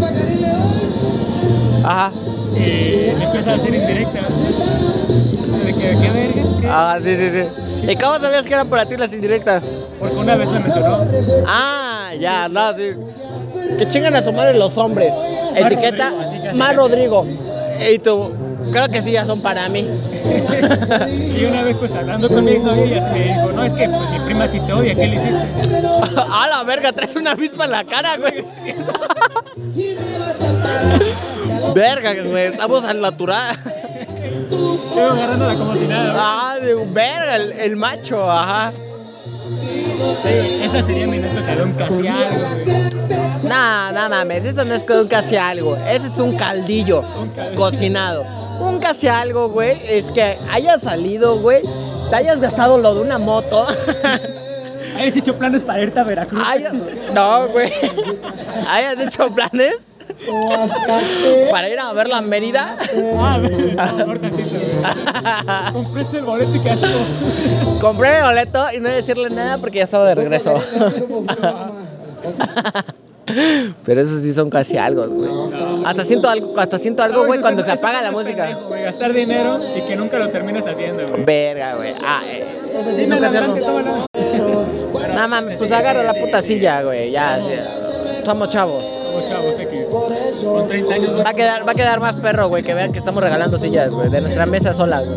Ajá. 1.85 2.11
Y 2.57 3.17
me 3.19 3.25
empieza 3.25 3.53
a 3.53 3.55
hacer 3.55 3.75
indirectas. 3.75 4.25
De 5.65 5.73
que, 5.73 5.81
¿qué 6.01 6.11
vergas? 6.13 6.57
¿Qué? 6.61 6.69
Ah, 6.71 6.99
sí, 7.03 7.17
sí, 7.17 7.31
sí. 7.31 7.43
¿Y 7.89 7.97
cómo 7.97 8.19
sabías 8.19 8.45
que 8.45 8.55
eran 8.55 8.69
para 8.69 8.87
ti 8.87 8.97
las 8.97 9.13
indirectas? 9.13 9.65
Porque 9.99 10.17
una 10.17 10.35
vez 10.35 10.49
me 10.49 10.61
mencionó. 10.61 11.07
Ah, 11.47 12.11
ya, 12.19 12.49
no, 12.49 12.75
sí. 12.75 12.91
Que 13.79 13.89
chingan 13.89 14.15
a 14.15 14.23
su 14.23 14.33
madre 14.33 14.59
los 14.59 14.77
hombres. 14.77 15.13
Etiqueta 15.55 16.13
Rodrigo. 16.75 16.75
Rodrigo. 16.75 17.27
Y 17.91 17.99
tú, 17.99 18.33
creo 18.73 18.89
que 18.89 19.03
sí, 19.03 19.13
ya 19.13 19.25
son 19.25 19.41
para 19.41 19.69
mí. 19.69 19.87
Y 20.27 21.45
una 21.45 21.63
vez, 21.63 21.77
pues 21.77 21.95
hablando 21.95 22.29
con 22.29 22.45
mi 22.45 22.53
exnovia, 22.53 22.85
ella 22.85 23.13
sí 23.13 23.19
me 23.19 23.25
dijo: 23.25 23.53
No, 23.53 23.63
es 23.63 23.73
que 23.73 23.89
pues, 23.89 24.11
mi 24.11 24.19
prima 24.21 24.47
sí 24.49 24.61
te 24.61 24.73
odia, 24.73 24.95
¿qué 24.95 25.07
le 25.07 25.17
hiciste? 25.17 25.37
A 26.17 26.49
la 26.49 26.63
verga, 26.65 26.93
traes 26.93 27.15
una 27.15 27.33
avispa 27.33 27.67
en 27.67 27.71
la 27.71 27.85
cara, 27.85 28.17
güey. 28.17 28.43
Verga, 31.75 32.15
güey, 32.25 32.47
estamos 32.47 32.85
al 32.85 33.01
natural. 33.01 33.57
Estoy 34.45 35.03
agarrándola 35.03 35.55
como 35.55 35.77
si 35.77 35.87
nada. 35.87 36.15
Ah, 36.17 36.57
de 36.61 36.75
verga, 36.93 37.37
el, 37.37 37.53
el 37.53 37.77
macho, 37.77 38.31
ajá. 38.31 38.73
Sí, 40.23 40.63
esa 40.63 40.83
sería 40.83 41.07
mi 41.07 41.19
anécdota 41.19 41.55
de 41.57 41.63
un 41.63 41.73
casi 41.73 42.07
algo, 42.09 42.47
güey. 42.65 42.91
No, 43.49 43.93
no 43.93 44.09
mames, 44.11 44.45
eso 44.45 44.65
no 44.65 44.75
es 44.75 44.83
que 44.85 44.93
un 44.95 45.09
casi 45.09 45.37
algo, 45.37 45.77
ese 45.77 46.07
es 46.07 46.19
un 46.19 46.37
caldillo 46.37 47.03
Un 47.21 47.29
caldillo. 47.31 47.57
cocinado. 47.61 48.25
Un 48.61 48.79
casi 48.79 49.09
algo, 49.09 49.49
güey, 49.51 49.77
es 49.89 50.11
que 50.11 50.37
hayas 50.53 50.83
salido, 50.83 51.39
güey, 51.41 51.63
te 52.11 52.17
hayas 52.17 52.41
gastado 52.41 52.79
lo 52.79 52.95
de 52.95 53.01
una 53.03 53.19
moto. 53.19 53.67
¿Hayas 54.99 55.15
hecho 55.17 55.37
planes 55.37 55.63
para 55.63 55.83
irte 55.83 56.01
a 56.01 56.05
Veracruz? 56.05 56.43
hayas, 56.47 56.73
no, 57.13 57.49
güey, 57.49 57.71
hayas 58.71 58.99
hecho 59.01 59.29
planes 59.35 59.77
para 61.51 61.69
ir 61.69 61.79
a 61.79 61.93
ver 61.93 62.09
la 62.09 62.23
Mérida. 62.23 62.77
Ah, 63.19 63.39
güey. 63.39 63.77
Compraste 65.73 66.19
el 66.19 66.25
boleto 66.25 66.55
y 66.55 66.61
quedaste. 66.61 66.87
Compré 67.81 68.19
el 68.19 68.25
boleto 68.25 68.67
y 68.75 68.81
no 68.81 68.89
decirle 68.89 69.31
nada 69.31 69.59
porque 69.59 69.79
ya 69.79 69.85
estaba 69.85 70.07
de 70.07 70.15
regreso. 70.15 70.55
Pero 73.85 74.01
esos 74.01 74.23
sí 74.23 74.33
son 74.33 74.51
casi 74.51 74.77
algo, 74.79 75.07
güey. 75.09 75.29
Hasta 75.85 76.05
siento 76.05 76.29
algo, 76.29 76.59
hasta 76.59 76.79
siento 76.79 77.03
algo, 77.03 77.27
güey, 77.27 77.41
cuando 77.41 77.65
se 77.65 77.73
apaga 77.73 78.01
la 78.01 78.13
música. 78.13 78.49
Gastar 78.71 79.13
dinero 79.13 79.59
y 79.77 79.81
que 79.87 79.97
nunca 79.97 80.19
lo 80.19 80.31
termines 80.31 80.67
haciendo, 80.67 81.09
güey. 81.09 81.25
Verga, 81.25 81.75
güey. 81.75 81.93
Ah, 82.05 82.23
eh, 82.25 82.45
sí. 82.65 83.07
No 85.15 85.29
mames, 85.29 85.59
pues 85.59 85.73
agarra 85.73 86.03
la 86.03 86.15
puta 86.15 86.41
silla, 86.41 86.83
güey. 86.83 87.11
Ya, 87.11 87.39
sí. 87.39 87.53
Somos 88.25 88.49
chavos. 88.49 89.06
Como 89.17 89.29
chavos 89.29 89.59
X. 89.59 90.45
Con 90.45 90.69
30 90.69 90.95
años, 90.95 91.11
güey. 91.13 91.25
Va 91.25 91.31
a 91.31 91.35
quedar, 91.35 91.67
va 91.69 91.73
a 91.73 91.75
quedar 91.75 92.01
más 92.01 92.17
perro, 92.17 92.49
güey, 92.49 92.63
que 92.63 92.75
vean 92.75 92.93
que 92.93 92.99
estamos 92.99 93.23
regalando 93.23 93.59
sillas, 93.59 93.91
güey, 93.91 94.09
de 94.11 94.21
nuestra 94.21 94.47
mesa 94.47 94.73
sola, 94.73 95.01
güey. 95.01 95.17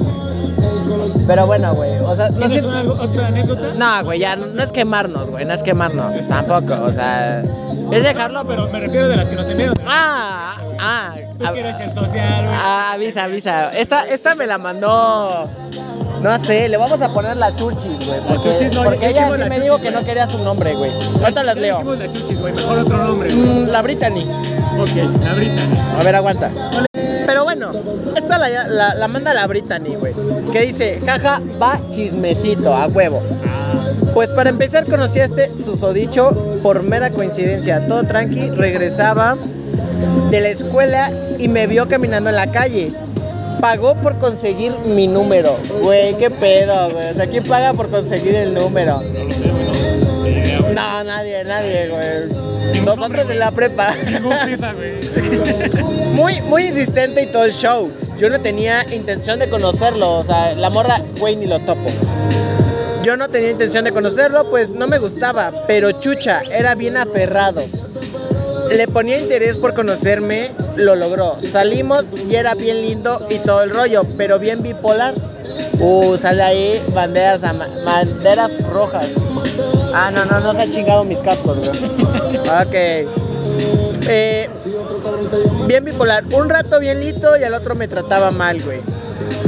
Pero 1.27 1.45
bueno, 1.45 1.73
güey, 1.75 1.91
o 1.99 2.15
sea, 2.15 2.29
no 2.29 2.37
¿Tienes 2.47 2.61
siento- 2.63 2.69
una- 2.81 2.91
otra 3.03 3.27
anécdota? 3.27 3.67
No, 3.77 4.03
güey, 4.05 4.19
ya 4.19 4.35
no, 4.35 4.47
no 4.47 4.63
es 4.63 4.71
quemarnos, 4.71 5.29
güey, 5.29 5.45
no 5.45 5.53
es 5.53 5.63
quemarnos, 5.63 6.27
tampoco, 6.27 6.73
o 6.85 6.91
sea, 6.91 7.43
Es 7.91 8.03
dejarlo, 8.03 8.45
pero 8.45 8.67
me 8.67 8.79
refiero 8.79 9.09
de 9.09 9.15
las 9.15 9.27
que 9.27 9.35
nos 9.35 9.47
enviaron. 9.49 9.75
Ah, 9.87 10.55
ah. 10.79 11.15
Tú 11.39 11.45
a- 11.45 11.51
quieres 11.53 11.75
ser 11.77 11.91
social, 11.91 12.43
güey. 12.45 12.55
ah, 12.55 12.91
avisa, 12.93 13.23
avisa. 13.23 13.69
Esta, 13.71 14.07
esta 14.07 14.35
me 14.35 14.45
la 14.45 14.57
mandó. 14.59 15.49
No 16.21 16.37
sé, 16.39 16.67
le 16.69 16.77
vamos 16.77 17.01
a 17.01 17.09
poner 17.09 17.37
la 17.37 17.55
churchis, 17.55 17.91
güey. 18.05 18.19
Porque, 18.27 18.51
Chuchis, 18.57 18.73
no, 18.75 18.83
porque 18.83 19.07
ella 19.09 19.29
sí 19.35 19.49
me 19.49 19.59
dijo 19.59 19.77
que 19.79 19.91
no 19.91 20.03
quería 20.03 20.27
su 20.27 20.37
nombre, 20.43 20.73
güey. 20.75 20.91
Ahorita 21.21 21.43
las 21.43 21.55
leo. 21.55 21.77
dijimos 21.77 21.99
la 21.99 22.07
chuchis, 22.11 22.39
güey. 22.41 22.53
Mejor 22.53 22.79
otro 22.79 22.97
nombre. 22.97 23.33
güey. 23.33 23.63
Mm, 23.65 23.69
la 23.69 23.81
Brittany. 23.81 24.21
Ok, 24.79 24.95
la 25.23 25.33
Brittany. 25.33 25.79
A 25.99 26.03
ver, 26.03 26.15
aguanta. 26.15 26.51
Pero 27.25 27.43
bueno, 27.43 27.71
esta 28.17 28.37
la, 28.37 28.49
la, 28.67 28.95
la 28.95 29.07
manda 29.07 29.33
la 29.33 29.47
Brittany, 29.47 29.95
güey. 29.95 30.13
Que 30.51 30.61
dice, 30.61 30.99
jaja, 31.05 31.39
va 31.61 31.79
chismecito, 31.89 32.73
a 32.75 32.87
huevo. 32.87 33.21
Pues 34.13 34.29
para 34.29 34.49
empezar 34.49 34.85
conocí 34.85 35.19
a 35.19 35.25
este 35.25 35.49
susodicho 35.57 36.31
por 36.63 36.83
mera 36.83 37.11
coincidencia. 37.11 37.85
Todo 37.87 38.03
tranqui, 38.03 38.49
regresaba 38.49 39.37
de 40.31 40.41
la 40.41 40.49
escuela 40.49 41.11
y 41.37 41.47
me 41.47 41.67
vio 41.67 41.87
caminando 41.87 42.29
en 42.29 42.35
la 42.35 42.51
calle. 42.51 42.91
Pagó 43.59 43.95
por 43.95 44.17
conseguir 44.19 44.71
mi 44.85 45.07
número. 45.07 45.57
Güey, 45.81 46.15
qué 46.17 46.29
pedo, 46.29 46.91
güey. 46.91 47.09
O 47.09 47.13
sea, 47.13 47.27
¿quién 47.27 47.43
paga 47.43 47.73
por 47.73 47.89
conseguir 47.89 48.35
el 48.35 48.53
número? 48.53 49.01
No, 50.73 51.03
nadie, 51.03 51.43
nadie, 51.43 51.89
güey. 51.89 52.83
Nosotros 52.85 53.29
en 53.29 53.39
la 53.39 53.51
prepa. 53.51 53.93
Muy, 56.13 56.41
muy 56.41 56.65
insistente 56.65 57.23
y 57.23 57.31
todo 57.31 57.45
el 57.45 57.53
show. 57.53 57.89
Yo 58.17 58.29
no 58.29 58.41
tenía 58.41 58.85
intención 58.93 59.39
de 59.39 59.49
conocerlo, 59.49 60.19
o 60.19 60.23
sea, 60.23 60.53
la 60.53 60.69
morra, 60.69 60.99
güey, 61.17 61.37
ni 61.37 61.45
lo 61.45 61.59
topo. 61.59 61.89
Yo 63.03 63.15
no 63.15 63.29
tenía 63.29 63.51
intención 63.51 63.85
de 63.85 63.93
conocerlo, 63.93 64.49
pues 64.49 64.71
no 64.71 64.87
me 64.87 64.99
gustaba, 64.99 65.53
pero 65.67 65.93
chucha, 65.93 66.41
era 66.51 66.75
bien 66.75 66.97
aferrado. 66.97 67.63
Le 68.69 68.87
ponía 68.89 69.17
interés 69.17 69.55
por 69.55 69.73
conocerme, 69.73 70.49
lo 70.79 70.95
logró. 70.95 71.37
Salimos 71.39 72.05
y 72.29 72.35
era 72.35 72.55
bien 72.55 72.81
lindo 72.81 73.25
y 73.29 73.39
todo 73.39 73.63
el 73.63 73.69
rollo, 73.69 74.03
pero 74.17 74.39
bien 74.39 74.61
bipolar. 74.61 75.13
Uh, 75.79 76.17
sale 76.17 76.43
ahí 76.43 76.83
banderas, 76.93 77.41
banderas 77.85 78.51
rojas. 78.69 79.07
Ah, 79.93 80.11
no, 80.11 80.25
no, 80.25 80.39
no 80.39 80.53
se 80.53 80.61
ha 80.61 80.69
chingado 80.69 81.03
mis 81.03 81.19
cascos, 81.19 81.57
güey. 81.57 81.69
Ok. 82.63 82.73
Eh, 84.07 84.49
bien 85.67 85.85
bipolar. 85.85 86.23
Un 86.33 86.49
rato 86.49 86.79
bien 86.79 86.99
lito 86.99 87.37
y 87.37 87.43
al 87.43 87.53
otro 87.53 87.75
me 87.75 87.87
trataba 87.87 88.31
mal, 88.31 88.61
güey. 88.61 88.81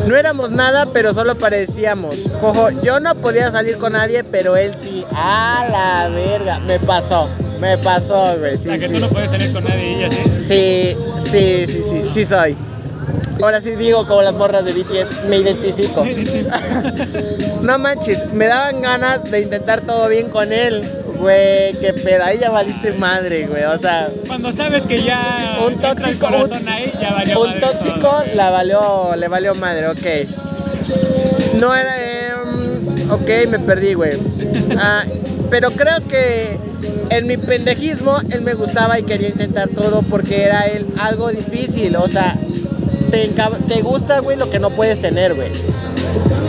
No 0.07 0.15
éramos 0.15 0.51
nada, 0.51 0.87
pero 0.91 1.13
solo 1.13 1.35
parecíamos. 1.35 2.15
Jojo, 2.39 2.69
yo 2.81 2.99
no 2.99 3.15
podía 3.15 3.51
salir 3.51 3.77
con 3.77 3.93
nadie, 3.93 4.23
pero 4.23 4.55
él 4.55 4.73
sí. 4.77 5.05
A 5.13 5.67
la 5.69 6.09
verga. 6.09 6.59
Me 6.59 6.79
pasó. 6.79 7.29
Me 7.61 7.77
pasó, 7.77 8.35
güey. 8.39 8.55
O 8.55 8.57
Sí, 8.57 8.63
sea, 8.63 8.77
que 8.77 8.87
sí. 8.87 8.93
tú 8.95 8.99
no 8.99 9.07
puedes 9.09 9.31
salir 9.31 9.53
con 9.53 9.63
nadie 9.63 9.91
y 9.91 9.95
ella 10.03 10.09
sí. 10.09 10.17
Sí, 10.39 10.95
sí, 11.31 11.65
sí, 11.67 11.81
sí, 11.89 12.01
sí 12.13 12.25
soy. 12.25 12.55
Ahora 13.41 13.61
sí 13.61 13.71
digo 13.71 14.05
como 14.05 14.21
las 14.21 14.33
morras 14.33 14.65
de 14.65 14.73
BTS, 14.73 15.27
me 15.29 15.37
identifico. 15.37 16.03
No 17.61 17.77
manches, 17.77 18.33
me 18.33 18.47
daban 18.47 18.81
ganas 18.81 19.23
de 19.29 19.41
intentar 19.41 19.81
todo 19.81 20.07
bien 20.09 20.29
con 20.29 20.51
él. 20.51 20.81
Güey, 21.19 21.73
qué 21.79 21.93
pedo, 21.93 22.23
ahí 22.23 22.39
ya 22.39 22.49
valiste 22.49 22.93
madre, 22.93 23.45
güey. 23.45 23.63
O 23.65 23.77
sea, 23.77 24.09
Cuando 24.25 24.51
sabes 24.51 24.87
que 24.87 25.03
ya 25.03 25.59
Un 25.65 25.75
tóxico, 25.79 26.27
un- 26.27 26.67
ahí, 26.67 26.91
ya 26.99 27.11
valió 27.13 27.39
un 27.41 27.47
madre 27.47 27.61
tóxico 27.61 27.99
todo. 27.99 28.23
la 28.35 28.49
valió, 28.49 29.15
le 29.15 29.27
valió 29.27 29.53
madre, 29.55 29.87
ok. 29.89 31.59
No 31.59 31.75
era, 31.75 31.93
em, 32.29 33.11
ok, 33.11 33.29
me 33.49 33.59
perdí, 33.59 33.93
güey. 33.93 34.13
Ah, 34.79 35.03
pero 35.51 35.69
creo 35.71 35.97
que 36.09 36.57
en 37.11 37.27
mi 37.27 37.37
pendejismo 37.37 38.17
él 38.31 38.41
me 38.41 38.53
gustaba 38.53 38.97
y 38.97 39.03
quería 39.03 39.29
intentar 39.29 39.69
todo 39.69 40.01
porque 40.03 40.43
era 40.43 40.65
él 40.65 40.85
algo 40.99 41.29
difícil, 41.29 41.95
o 41.97 42.07
sea, 42.07 42.35
te, 43.11 43.81
gusta, 43.81 44.19
güey, 44.19 44.37
lo 44.37 44.49
que 44.49 44.59
no 44.59 44.69
puedes 44.69 45.01
tener, 45.01 45.33
güey. 45.33 45.49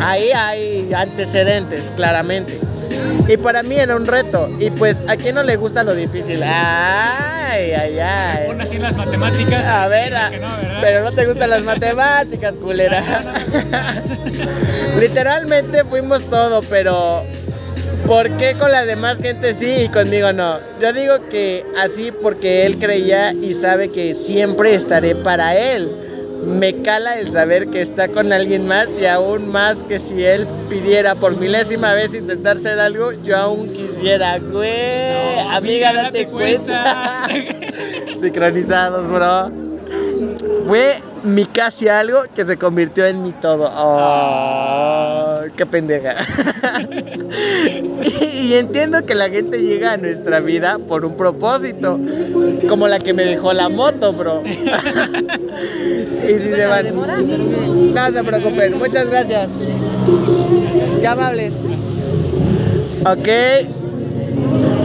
Ahí 0.00 0.30
hay 0.30 0.92
antecedentes, 0.94 1.90
claramente. 1.96 2.58
Y 3.28 3.36
para 3.36 3.62
mí 3.62 3.76
era 3.76 3.96
un 3.96 4.06
reto. 4.06 4.48
Y 4.60 4.70
pues, 4.70 4.98
¿a 5.08 5.16
quién 5.16 5.34
no 5.34 5.42
le 5.42 5.56
gusta 5.56 5.84
lo 5.84 5.94
difícil? 5.94 6.42
Ay, 6.42 7.72
ay, 7.72 7.98
ay. 7.98 8.46
Pon 8.46 8.60
así 8.60 8.76
en 8.76 8.82
las 8.82 8.96
matemáticas. 8.96 9.64
A 9.64 9.88
ver, 9.88 10.14
a- 10.14 10.30
que 10.30 10.38
no, 10.38 10.56
¿verdad? 10.56 10.78
pero 10.80 11.04
no 11.04 11.12
te 11.12 11.26
gustan 11.26 11.50
las 11.50 11.62
matemáticas, 11.62 12.56
culera. 12.56 13.02
Literalmente 15.00 15.84
fuimos 15.84 16.22
todo, 16.28 16.62
pero 16.62 17.22
¿por 18.06 18.30
qué 18.36 18.54
con 18.58 18.70
la 18.70 18.84
demás 18.84 19.18
gente 19.18 19.54
sí 19.54 19.84
y 19.84 19.88
conmigo 19.88 20.32
no? 20.32 20.58
Yo 20.80 20.92
digo 20.92 21.14
que 21.30 21.64
así 21.78 22.12
porque 22.12 22.66
él 22.66 22.78
creía 22.78 23.32
y 23.32 23.54
sabe 23.54 23.90
que 23.90 24.14
siempre 24.14 24.74
estaré 24.74 25.14
para 25.14 25.56
él. 25.56 25.90
Me 26.44 26.82
cala 26.82 27.18
el 27.18 27.30
saber 27.30 27.68
que 27.68 27.80
está 27.80 28.08
con 28.08 28.32
alguien 28.32 28.66
más 28.66 28.88
y 29.00 29.06
aún 29.06 29.48
más 29.48 29.84
que 29.84 30.00
si 30.00 30.24
él 30.24 30.46
pidiera 30.68 31.14
por 31.14 31.36
milésima 31.36 31.94
vez 31.94 32.14
intentar 32.14 32.58
ser 32.58 32.80
algo, 32.80 33.12
yo 33.24 33.36
aún 33.36 33.72
quisiera, 33.72 34.38
güey. 34.38 35.12
No, 35.44 35.50
amiga, 35.50 35.92
date 35.92 36.24
date 36.24 36.26
cuenta. 36.26 37.26
cuenta. 37.30 37.68
Sincronizados, 38.20 39.08
bro. 39.08 39.52
Fue 40.66 40.96
mi 41.24 41.46
casi 41.46 41.88
algo 41.88 42.22
que 42.34 42.44
se 42.44 42.56
convirtió 42.56 43.06
en 43.06 43.22
mi 43.22 43.32
todo. 43.32 43.70
Oh, 43.76 45.40
qué 45.56 45.66
pendeja. 45.66 46.14
y, 48.20 48.24
y 48.24 48.54
entiendo 48.54 49.04
que 49.06 49.14
la 49.14 49.28
gente 49.28 49.60
llega 49.60 49.92
a 49.92 49.96
nuestra 49.96 50.40
vida 50.40 50.78
por 50.78 51.04
un 51.04 51.16
propósito, 51.16 51.98
como 52.68 52.88
la 52.88 52.98
que 52.98 53.12
me 53.12 53.24
dejó 53.24 53.52
la 53.52 53.68
moto, 53.68 54.12
bro. 54.12 54.42
y 54.46 56.32
si 56.38 56.52
se 56.52 56.66
van. 56.66 56.94
No 56.94 58.12
se 58.12 58.24
preocupen, 58.24 58.78
muchas 58.78 59.08
gracias. 59.08 59.48
Qué 61.00 61.06
amables. 61.06 61.54
Ok. 63.04 63.28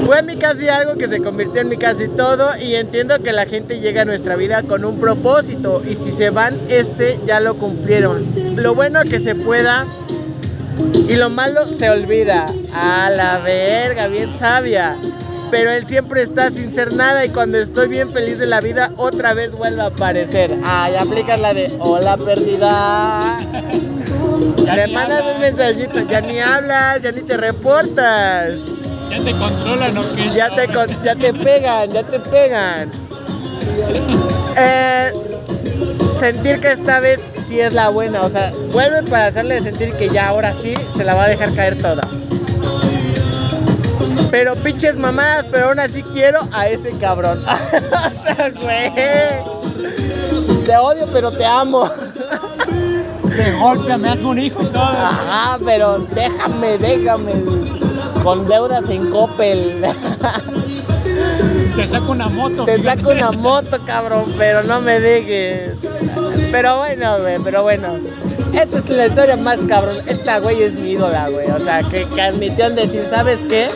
Fue 0.08 0.24
mi 0.24 0.38
casi 0.38 0.70
algo 0.70 0.94
que 0.94 1.10
se 1.10 1.22
convirtió 1.22 1.60
en 1.60 1.68
mi 1.68 1.76
casi 1.76 2.08
todo 2.08 2.58
y 2.62 2.76
entiendo 2.76 3.22
que 3.22 3.34
la 3.34 3.46
gente 3.46 3.82
llega 3.82 4.04
a 4.04 4.06
nuestra 4.06 4.38
vida 4.38 4.64
con 4.64 4.86
un 4.86 5.02
propósito 5.02 5.84
y 5.86 5.96
si 5.96 6.12
se 6.12 6.30
van, 6.30 6.58
este 6.70 7.20
ya 7.28 7.42
lo 7.42 7.56
cumplieron. 7.56 8.26
Lo 8.56 8.74
bueno 8.74 9.02
que 9.02 9.20
se 9.20 9.36
pueda 9.36 9.86
y 11.10 11.18
lo 11.18 11.30
malo 11.30 11.66
se 11.66 11.90
olvida. 11.90 12.48
A 12.74 13.10
la 13.10 13.40
verga, 13.40 14.08
bien 14.08 14.32
sabia. 14.34 14.96
Pero 15.52 15.72
él 15.72 15.86
siempre 15.86 16.22
está 16.22 16.52
sin 16.52 16.72
ser 16.72 16.94
nada 16.94 17.26
y 17.26 17.30
cuando 17.30 17.58
estoy 17.58 17.90
bien 17.90 18.10
feliz 18.14 18.40
de 18.40 18.48
la 18.48 18.62
vida, 18.62 18.94
otra 18.96 19.34
vez 19.34 19.52
vuelve 19.52 19.82
a 19.82 19.88
aparecer. 19.88 20.58
Ya 20.62 21.02
aplicas 21.02 21.38
la 21.42 21.54
de 21.54 21.76
hola 21.80 22.16
perdida. 22.16 23.40
Ni 23.40 24.94
mandas 24.94 25.24
un 25.36 25.42
mensajito, 25.42 26.00
ya 26.10 26.22
ni 26.22 26.40
hablas, 26.40 27.02
ya 27.02 27.12
ni 27.12 27.24
te 27.24 27.36
reportas. 27.36 28.77
Ya 29.10 29.24
te 29.24 29.32
controlan, 29.34 29.98
¿o 29.98 30.04
qué? 30.16 30.30
Ya 30.32 30.50
te, 30.56 30.68
con- 30.68 31.04
ya 31.04 31.16
te 31.16 31.34
pegan, 31.34 31.90
ya 31.92 32.04
te 32.04 32.20
pegan. 32.20 32.92
Eh, 34.60 35.12
sentir 36.20 36.60
que 36.60 36.72
esta 36.72 37.00
vez 37.00 37.20
sí 37.48 37.60
es 37.60 37.74
la 37.74 37.90
buena, 37.90 38.24
o 38.24 38.30
sea, 38.32 38.52
vuelve 38.74 39.04
para 39.04 39.28
hacerle 39.28 39.62
sentir 39.62 39.94
que 39.94 40.10
ya 40.10 40.30
ahora 40.30 40.52
sí 40.52 40.74
se 40.96 41.04
la 41.04 41.14
va 41.14 41.26
a 41.26 41.28
dejar 41.28 41.54
caer 41.54 41.78
toda. 41.80 42.02
Pero 44.32 44.56
pinches 44.56 44.98
mamadas, 44.98 45.46
pero 45.52 45.68
aún 45.68 45.80
así 45.80 46.02
quiero 46.02 46.40
a 46.54 46.68
ese 46.70 46.90
cabrón. 46.98 47.38
o 47.48 48.26
sea, 48.26 48.50
güey. 48.50 48.92
Te 50.66 50.76
odio, 50.78 51.08
pero 51.14 51.32
te 51.32 51.46
amo. 51.46 51.88
De 53.24 53.52
golpe 53.60 53.96
me 53.98 54.10
hago 54.10 54.30
un 54.30 54.40
hijo 54.40 54.64
y 54.64 54.66
todo. 54.66 54.82
Ajá, 54.82 55.60
pero 55.64 56.00
déjame, 56.16 56.80
déjame. 56.80 57.34
Con 58.28 58.46
deudas 58.46 58.90
en 58.90 59.10
Coppel. 59.10 59.86
Te 61.78 61.88
saco 61.88 62.12
una 62.12 62.28
moto. 62.28 62.66
Te 62.66 62.76
fíjate. 62.76 63.00
saco 63.00 63.12
una 63.12 63.32
moto, 63.32 63.78
cabrón, 63.86 64.26
pero 64.38 64.64
no 64.64 64.82
me 64.82 65.00
dejes. 65.00 65.80
Pero 66.52 66.80
bueno, 66.80 67.22
güey, 67.22 67.38
pero 67.42 67.64
bueno. 67.64 67.88
Esta 68.52 68.80
es 68.80 68.90
la 68.90 69.08
historia 69.08 69.38
más 69.38 69.60
cabrón. 69.70 69.96
Esta 70.08 70.40
güey 70.40 70.62
es 70.62 70.74
mi 70.74 70.92
ídola, 70.92 71.30
güey. 71.30 71.50
O 71.52 71.60
sea, 71.62 71.84
que, 71.84 72.06
que 72.06 72.22
admitió 72.22 72.66
en 72.66 72.76
decir, 72.76 73.06
¿sabes 73.10 73.46
qué? 73.48 73.70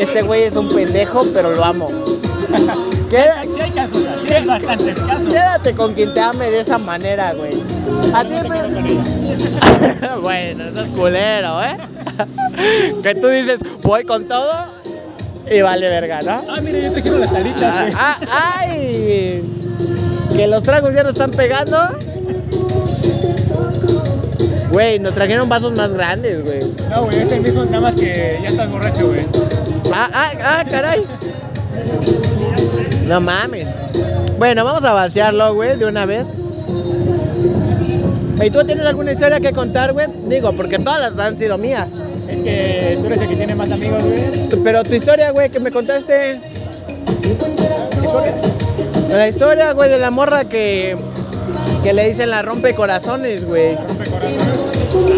Este 0.00 0.22
güey 0.22 0.42
es 0.42 0.56
un 0.56 0.70
pendejo, 0.74 1.24
pero 1.32 1.52
lo 1.54 1.62
amo. 1.64 1.86
Queda- 3.10 3.42
Sí 3.44 3.60
hay 3.60 3.70
casos 3.70 4.04
así, 4.08 4.32
hay 4.32 4.44
bastantes 4.44 4.98
casos. 5.02 5.28
quédate 5.28 5.76
con 5.76 5.94
quien 5.94 6.12
te 6.12 6.20
ame 6.20 6.50
de 6.50 6.58
esa 6.62 6.78
manera, 6.78 7.32
güey. 7.34 7.52
A 8.12 8.24
ti 8.24 8.34
No 10.00 10.20
bueno, 10.20 10.64
eso 10.64 10.80
es 10.80 10.90
culero, 10.90 11.62
¿eh? 11.62 11.76
que 13.02 13.14
tú 13.14 13.28
dices, 13.28 13.60
voy 13.82 14.04
con 14.04 14.26
todo 14.26 14.52
y 15.50 15.60
vale 15.60 15.88
verga, 15.88 16.20
¿no? 16.22 16.42
Ah, 16.48 16.60
mira, 16.62 16.78
yo 16.78 16.92
te 16.92 17.02
quiero 17.02 17.18
las 17.18 17.32
alitas. 17.32 17.62
Ah, 17.62 17.84
güey. 17.84 17.94
ah, 17.98 18.18
¡Ay! 18.58 19.42
Que 20.34 20.46
los 20.46 20.62
tragos 20.62 20.94
ya 20.94 21.02
no 21.02 21.10
están 21.10 21.30
pegando. 21.30 21.76
Güey, 24.70 24.98
nos 24.98 25.14
trajeron 25.14 25.48
vasos 25.48 25.72
más 25.76 25.92
grandes, 25.92 26.42
güey. 26.42 26.60
No, 26.90 27.04
güey, 27.04 27.20
es 27.20 27.30
el 27.30 27.42
mismo, 27.42 27.64
nada 27.64 27.80
más 27.80 27.94
que 27.94 28.38
ya 28.42 28.48
estás 28.48 28.68
borracho, 28.70 29.06
güey. 29.06 29.26
Ah, 29.92 30.08
ah, 30.12 30.30
ah, 30.42 30.64
caray. 30.68 31.04
No 33.06 33.20
mames. 33.20 33.68
Bueno, 34.38 34.64
vamos 34.64 34.84
a 34.84 34.92
vaciarlo, 34.92 35.54
güey, 35.54 35.78
de 35.78 35.86
una 35.86 36.06
vez. 36.06 36.26
¿Y 38.42 38.50
tú 38.50 38.64
tienes 38.64 38.84
alguna 38.84 39.12
historia 39.12 39.40
que 39.40 39.52
contar, 39.52 39.92
güey? 39.92 40.06
Digo, 40.26 40.52
porque 40.52 40.78
todas 40.78 41.00
las 41.00 41.18
han 41.18 41.38
sido 41.38 41.56
mías. 41.56 41.88
Es 42.28 42.40
que 42.40 42.98
tú 43.00 43.06
eres 43.06 43.20
el 43.20 43.28
que 43.28 43.36
tiene 43.36 43.54
más 43.54 43.70
amigos, 43.70 44.02
güey. 44.02 44.62
Pero 44.62 44.82
tu 44.82 44.94
historia, 44.94 45.30
güey, 45.30 45.50
que 45.50 45.60
me 45.60 45.70
contaste. 45.70 46.40
¿Historias? 48.02 48.42
La 49.10 49.28
historia, 49.28 49.72
güey, 49.72 49.90
de 49.90 49.98
la 49.98 50.10
morra 50.10 50.44
que. 50.44 50.96
Que 51.82 51.92
le 51.92 52.08
dicen 52.08 52.30
la 52.30 52.42
rompe 52.42 52.74
corazones, 52.74 53.44
güey. 53.44 53.76
Rompe 53.76 54.10
corazones. 54.10 54.64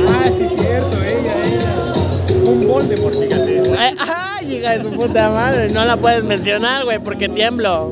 Ah, 0.08 0.30
sí, 0.36 0.48
cierto, 0.58 0.96
ella, 1.02 1.34
ella. 1.44 2.50
Un 2.50 2.66
Voldemort, 2.66 3.14
fíjate. 3.14 3.62
Ay, 3.78 3.94
Ay, 3.98 4.54
hija 4.56 4.78
de 4.78 4.82
su 4.82 4.90
puta 4.90 5.30
madre. 5.30 5.70
No 5.70 5.84
la 5.84 5.96
puedes 5.96 6.24
mencionar, 6.24 6.84
güey, 6.84 6.98
porque 6.98 7.28
tiemblo. 7.28 7.88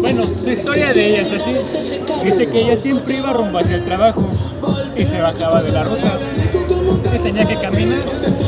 Bueno, 0.00 0.22
su 0.22 0.50
historia 0.50 0.92
de 0.92 1.06
ella 1.06 1.22
es 1.22 1.32
así. 1.32 1.54
Dice 2.24 2.48
que 2.48 2.60
ella 2.60 2.76
siempre 2.76 3.16
iba 3.16 3.32
rumbo 3.32 3.58
hacia 3.58 3.76
el 3.76 3.84
trabajo 3.84 4.24
y 4.96 5.04
se 5.04 5.20
bajaba 5.20 5.62
de 5.62 5.72
la 5.72 5.84
ruta. 5.84 6.18
Que 7.12 7.18
tenía 7.18 7.44
que 7.44 7.56
caminar 7.56 7.98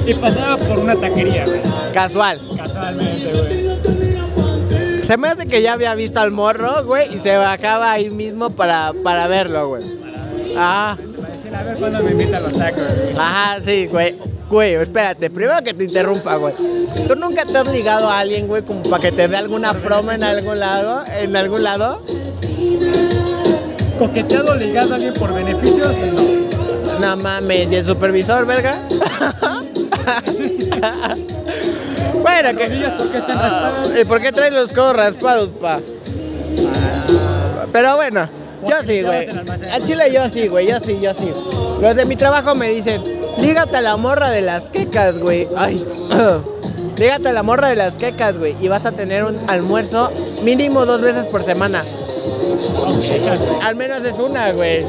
y 0.07 0.15
pasaba 0.15 0.57
por 0.57 0.79
una 0.79 0.95
taquería, 0.95 1.47
güey. 1.47 1.61
Casual. 1.95 2.41
Casualmente, 2.57 3.33
güey. 3.33 5.03
Se 5.03 5.17
me 5.17 5.29
hace 5.29 5.47
que 5.47 5.63
ya 5.63 5.73
había 5.73 5.95
visto 5.95 6.21
al 6.21 6.31
morro, 6.31 6.85
güey, 6.85 7.15
y 7.15 7.19
se 7.19 7.37
bajaba 7.37 7.93
ahí 7.93 8.11
mismo 8.11 8.51
para, 8.51 8.93
para 9.03 9.27
verlo, 9.27 9.69
güey. 9.69 9.83
Ajá. 10.57 10.97
Para 11.21 11.33
decirle, 11.33 11.57
a 11.57 11.63
ver 11.65 11.77
cuándo 11.77 12.03
me 12.03 12.11
invita 12.13 12.37
a 12.37 12.41
los 12.41 12.53
tacos, 12.53 12.83
güey. 12.83 13.17
Ajá, 13.19 13.61
sí, 13.61 13.87
güey. 13.87 14.15
Güey, 14.49 14.75
espérate, 14.75 15.31
primero 15.31 15.63
que 15.65 15.75
te 15.75 15.85
interrumpa, 15.85 16.37
güey. 16.37 16.55
¿Tú 17.09 17.17
nunca 17.17 17.45
te 17.45 17.57
has 17.57 17.69
ligado 17.73 18.09
a 18.09 18.21
alguien, 18.21 18.47
güey, 18.47 18.63
como 18.63 18.83
para 18.83 19.03
que 19.03 19.11
te 19.11 19.27
dé 19.27 19.37
alguna 19.37 19.73
promo 19.73 20.13
en 20.13 20.23
algún 20.23 20.59
lado? 20.61 21.05
¿En 21.21 21.35
algún 21.35 21.63
lado? 21.63 22.03
¿Coqueteado 24.03 24.57
ligado 24.57 24.95
a 24.95 24.97
alguien 24.97 25.15
por 25.15 25.33
beneficios? 25.33 25.93
No. 26.99 26.99
No 26.99 27.17
mames, 27.19 27.71
¿y 27.71 27.77
el 27.77 27.85
supervisor, 27.85 28.45
verga? 28.47 28.75
bueno, 32.21 32.53
¿Las 32.53 32.69
rodillas 32.69 32.95
por 32.95 33.13
qué 33.13 33.19
están 33.19 33.39
raspadas? 33.39 33.93
¿Y 34.01 34.05
por 34.05 34.21
qué 34.21 34.33
traes 34.33 34.53
los 34.53 34.73
codos 34.73 34.97
raspados, 34.97 35.51
pa? 35.51 35.79
Pero 37.73 37.95
bueno, 37.95 38.29
yo 38.69 38.77
sí, 38.85 39.03
güey. 39.03 39.29
Al 39.71 39.87
chile 39.87 40.13
yo 40.13 40.29
sí, 40.29 40.49
güey, 40.49 40.67
yo 40.67 40.81
sí, 40.81 40.99
yo 41.01 41.15
sí. 41.15 41.33
Los 41.81 41.95
de 41.95 42.05
mi 42.05 42.17
trabajo 42.17 42.57
me 42.57 42.71
dicen, 42.71 43.01
lígate 43.39 43.77
a 43.77 43.83
la 43.83 43.97
morra 43.97 44.31
de 44.31 44.41
las 44.41 44.67
quecas, 44.67 45.21
güey. 45.21 45.47
Ay. 45.57 45.81
Lígate 46.99 47.29
a 47.29 47.33
la 47.33 47.45
morra 47.45 47.69
de 47.69 47.77
las 47.77 47.95
quecas, 47.95 48.37
güey. 48.37 48.57
Y 48.61 48.67
vas 48.67 48.85
a 48.85 48.91
tener 48.91 49.23
un 49.23 49.39
almuerzo 49.49 50.13
mínimo 50.43 50.87
dos 50.87 51.01
veces 51.01 51.25
por 51.27 51.43
semana. 51.43 51.85
Al 53.63 53.77
menos 53.77 54.05
es 54.05 54.19
una, 54.19 54.53
güey. 54.53 54.85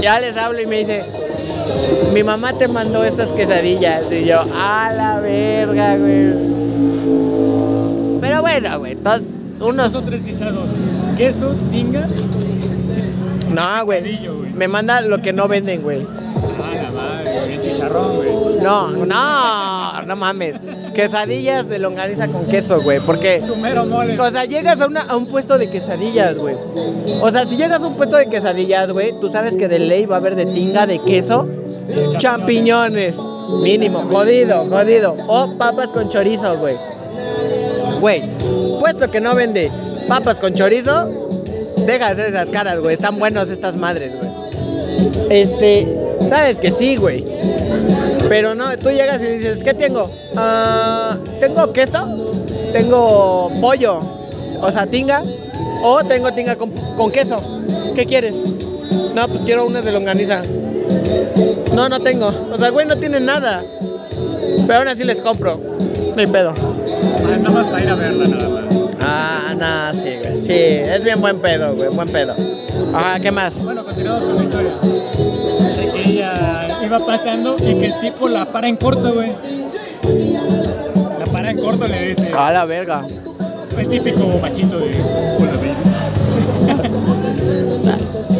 Ya 0.00 0.20
les 0.20 0.36
hablo 0.36 0.60
y 0.60 0.66
me 0.66 0.78
dice, 0.78 1.04
mi 2.12 2.22
mamá 2.24 2.52
te 2.52 2.68
mandó 2.68 3.04
estas 3.04 3.32
quesadillas. 3.32 4.10
Y 4.10 4.24
yo, 4.24 4.42
a 4.54 4.92
la 4.92 5.20
verga, 5.20 5.96
güey. 5.96 6.32
Pero 8.20 8.40
bueno, 8.40 8.78
güey, 8.78 8.96
unos... 9.60 9.92
Son 9.92 10.04
tres 10.04 10.24
guisados. 10.24 10.70
Queso, 11.16 11.54
tinga. 11.70 12.08
No, 13.50 13.84
güey. 13.84 14.28
Me 14.54 14.68
manda 14.68 15.00
lo 15.02 15.22
que 15.22 15.32
no 15.32 15.46
venden, 15.48 15.82
güey. 15.82 16.06
Ah, 16.58 16.82
la 16.82 16.90
madre, 16.90 17.30
güey. 17.32 17.54
El 17.54 17.60
chicharrón, 17.60 18.16
güey. 18.16 18.62
No, 18.62 18.90
no, 18.90 20.02
no 20.02 20.16
mames. 20.16 20.56
Quesadillas 20.94 21.68
de 21.68 21.78
longaniza 21.78 22.28
con 22.28 22.44
queso, 22.46 22.80
güey. 22.82 23.00
Porque, 23.00 23.42
o 24.20 24.30
sea, 24.30 24.44
llegas 24.44 24.80
a, 24.80 24.86
una- 24.86 25.02
a 25.02 25.16
un 25.16 25.26
puesto 25.26 25.58
de 25.58 25.68
quesadillas, 25.70 26.38
güey. 26.38 26.54
O 27.22 27.30
sea, 27.30 27.46
si 27.46 27.56
llegas 27.56 27.80
a 27.82 27.86
un 27.86 27.94
puesto 27.94 28.16
de 28.16 28.26
quesadillas, 28.26 28.90
güey, 28.90 29.12
tú 29.20 29.28
sabes 29.28 29.56
que 29.56 29.68
de 29.68 29.78
ley 29.78 30.06
va 30.06 30.16
a 30.16 30.18
haber 30.18 30.36
de 30.36 30.46
tinga, 30.46 30.86
de 30.86 30.98
queso, 30.98 31.46
champiñones. 32.18 33.14
Mínimo, 33.62 34.00
jodido, 34.10 34.64
jodido. 34.66 35.16
O 35.26 35.54
papas 35.58 35.88
con 35.88 36.08
chorizo, 36.08 36.56
güey. 36.58 36.76
Güey, 38.00 38.22
puesto 38.80 39.10
que 39.10 39.20
no 39.20 39.34
vende 39.34 39.70
papas 40.08 40.36
con 40.38 40.54
chorizo, 40.54 41.28
deja 41.86 42.06
de 42.06 42.12
hacer 42.12 42.26
esas 42.26 42.48
caras, 42.48 42.80
güey. 42.80 42.94
Están 42.94 43.18
buenos 43.18 43.48
estas 43.50 43.76
madres, 43.76 44.12
güey. 44.16 44.30
Este, 45.30 45.86
sabes 46.28 46.56
que 46.58 46.70
sí, 46.70 46.96
güey. 46.96 47.24
Pero 48.32 48.54
no, 48.54 48.64
tú 48.78 48.88
llegas 48.88 49.22
y 49.22 49.26
dices, 49.26 49.62
¿qué 49.62 49.74
tengo? 49.74 50.10
Ah, 50.38 51.14
tengo 51.38 51.70
queso, 51.74 52.32
tengo 52.72 53.52
pollo, 53.60 53.98
o 54.58 54.72
sea, 54.72 54.86
tinga, 54.86 55.20
o 55.82 56.02
tengo 56.04 56.32
tinga 56.32 56.56
con, 56.56 56.70
con 56.96 57.12
queso. 57.12 57.36
¿Qué 57.94 58.06
quieres? 58.06 58.36
No, 59.14 59.28
pues 59.28 59.42
quiero 59.42 59.66
unas 59.66 59.84
de 59.84 59.92
longaniza. 59.92 60.40
No, 61.74 61.90
no 61.90 62.00
tengo. 62.00 62.32
O 62.50 62.56
sea, 62.58 62.70
güey, 62.70 62.86
no 62.86 62.96
tienen 62.96 63.26
nada. 63.26 63.62
Pero 64.66 64.78
aún 64.78 64.88
así 64.88 65.04
les 65.04 65.20
compro. 65.20 65.60
No 66.14 66.18
hay 66.18 66.26
pedo. 66.26 66.54
Ah, 66.56 67.36
Nada 67.36 67.50
más 67.50 67.66
para 67.68 67.84
ir 67.84 67.90
a 67.90 67.94
verla, 67.96 68.28
nada 68.28 68.48
más. 68.48 68.64
Ah, 69.02 69.54
nada, 69.58 69.92
sí, 69.92 70.08
güey. 70.24 70.40
Sí, 70.40 70.52
es 70.90 71.04
bien 71.04 71.20
buen 71.20 71.38
pedo, 71.38 71.74
güey, 71.74 71.90
buen 71.90 72.08
pedo. 72.08 72.34
Ajá, 72.94 73.20
¿qué 73.20 73.30
más? 73.30 73.62
Bueno, 73.64 73.84
continuamos 73.84 74.24
con 74.24 74.36
la 74.36 74.44
historia. 74.44 74.72
Dice 74.82 75.90
que 75.92 76.10
ella 76.10 76.34
iba 76.84 76.98
pasando 76.98 77.56
y 77.58 77.78
que 77.78 77.86
el 77.86 78.00
tipo 78.00 78.28
la 78.28 78.44
para 78.44 78.68
en 78.68 78.76
corto, 78.76 79.14
güey. 79.14 79.32
La 81.18 81.24
para 81.32 81.50
en 81.50 81.58
corto, 81.58 81.86
le 81.86 82.08
dice. 82.08 82.32
A 82.36 82.52
la 82.52 82.64
verga. 82.66 83.02
El 83.78 83.88
típico 83.88 84.26
machito 84.40 84.78
de. 84.78 84.92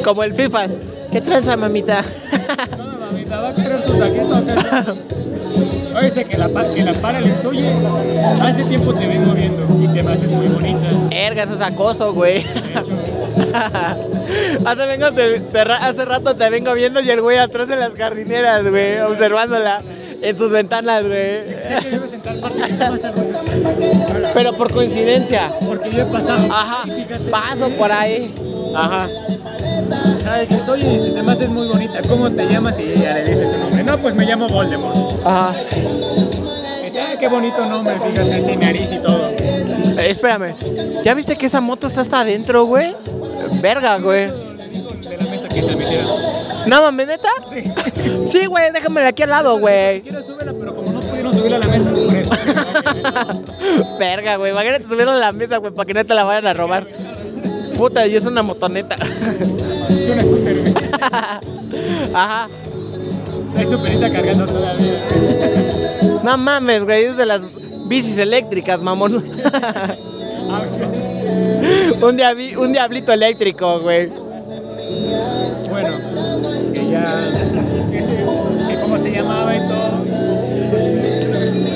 Como 0.05 0.23
el 0.23 0.35
FIFAs. 0.35 0.79
¿Qué 1.11 1.21
tranza, 1.21 1.57
mamita? 1.57 2.03
No, 2.77 2.99
mamita, 2.99 3.41
va 3.41 3.49
a 3.49 3.55
querer 3.55 3.83
su 3.83 3.95
taquito 3.99 4.35
acá. 4.35 4.95
Oye, 5.97 6.05
dice 6.07 6.25
que 6.25 6.39
la, 6.39 6.49
que 6.49 6.85
la 6.85 6.93
para 6.95 7.21
y 7.21 7.25
le 7.25 7.31
dice, 7.31 7.47
oye, 7.47 7.71
hace 8.41 8.65
tiempo 8.65 8.95
te 8.95 9.07
vengo 9.07 9.33
viendo 9.35 9.67
y 9.83 9.89
te 9.89 10.03
me 10.03 10.13
haces 10.13 10.31
muy 10.31 10.47
bonita. 10.47 10.89
Erga, 11.11 11.43
eso 11.43 11.55
es 11.55 11.61
acoso, 11.61 12.15
güey. 12.15 12.43
De 12.43 12.71
hecho, 12.71 12.93
hace, 14.65 14.87
vengo 14.87 15.13
te- 15.13 15.41
te 15.41 15.65
ra- 15.65 15.77
hace 15.87 16.05
rato 16.05 16.35
te 16.37 16.49
vengo 16.51 16.73
viendo 16.75 17.01
y 17.01 17.11
el 17.11 17.21
güey 17.21 17.39
atrás 17.39 17.69
de 17.69 17.77
las 17.77 17.95
jardineras, 17.95 18.69
güey, 18.69 18.99
observándola 19.01 19.81
en 20.23 20.39
sus 20.39 20.51
ventanas, 20.53 21.05
güey. 21.07 21.41
Pero 24.35 24.53
por 24.55 24.73
coincidencia. 24.73 25.51
Porque 25.67 25.91
yo 25.91 26.03
he 26.03 26.07
pasado. 26.07 26.47
Ajá, 26.53 26.85
Y 26.87 27.31
paso 27.31 27.69
por 27.71 27.91
ahí. 27.93 28.33
Ajá. 28.75 29.09
Ay, 30.31 30.47
que 30.47 30.55
dice, 30.55 31.11
te 31.13 31.23
me 31.23 31.33
haces 31.33 31.49
muy 31.51 31.67
bonita. 31.69 31.99
¿Cómo 32.09 32.31
te 32.31 32.47
llamas? 32.49 32.79
Y 32.79 32.83
ella 32.83 33.15
le 33.15 33.21
dice 33.25 33.51
su 33.51 33.59
nombre. 33.59 33.85
No, 33.85 33.99
pues 33.99 34.15
me 34.17 34.25
llamo 34.25 34.47
Voldemort. 34.47 34.97
Ajá. 35.27 35.53
Dice, 36.85 37.01
ah, 37.01 37.15
qué 37.19 37.29
bonito 37.29 37.67
nombre, 37.67 37.95
fíjate, 37.95 38.43
sin 38.43 38.61
nariz 38.61 38.89
y 38.93 38.99
todo. 38.99 39.29
Eh, 39.31 40.07
espérame. 40.11 40.55
¿Ya 41.05 41.15
viste 41.15 41.37
que 41.37 41.47
esa 41.47 41.61
moto 41.61 41.87
está 41.87 42.01
hasta 42.01 42.21
adentro, 42.21 42.65
güey? 42.65 42.95
Verga, 43.61 43.99
güey. 43.99 44.31
Metiera. 45.61 46.05
¿No 46.67 46.81
mames, 46.83 47.07
neta? 47.09 47.29
Sí. 47.51 47.65
Sí, 48.27 48.47
güey, 48.47 48.73
déjamela 48.73 49.09
aquí 49.09 49.23
al 49.25 49.31
lado, 49.31 49.59
güey. 49.59 50.01
Quiero 50.03 50.23
subirla, 50.23 50.53
pero 50.59 50.75
como 50.77 50.93
no 50.93 51.01
pudieron 51.01 51.35
subirla 51.35 51.57
a 51.57 51.61
la 51.61 51.67
mesa, 51.69 51.91
por 51.91 52.17
eso. 52.17 52.31
Verga, 53.99 54.37
güey. 54.37 54.53
Imagínate 54.53 54.85
subiendo 54.85 55.13
a 55.13 55.17
la 55.19 55.33
mesa, 55.33 55.57
güey, 55.59 55.73
para 55.75 55.87
que 55.87 55.95
no 55.95 56.05
te 56.07 56.15
la 56.15 56.25
vayan 56.25 56.47
a 56.47 56.53
robar. 56.53 56.87
Puta, 57.77 58.07
y 58.07 58.15
es 58.17 58.25
una 58.27 58.43
motoneta. 58.43 58.95
Es 58.95 60.09
una 60.09 60.21
scooter, 60.21 60.61
güey. 60.61 60.75
Ajá. 62.15 62.49
Hay 63.57 63.67
su 63.67 63.79
perita 63.83 64.11
cargando 64.11 64.47
todavía. 64.47 64.95
No 66.23 66.37
mames, 66.39 66.85
güey. 66.85 67.05
Es 67.07 67.17
de 67.17 67.27
las 67.27 67.41
bicis 67.89 68.19
eléctricas, 68.19 68.81
mamón. 68.81 69.23
Ah, 70.55 70.61
un, 72.03 72.19
diabli- 72.19 72.57
un 72.59 72.73
diablito 72.73 73.11
eléctrico, 73.11 73.81
güey. 73.81 74.13
Ya. 76.93 77.05
Que, 78.69 78.75
cómo 78.83 78.99
se 78.99 79.11
llamaba 79.11 79.57
y 79.57 79.61
todo. 79.61 80.05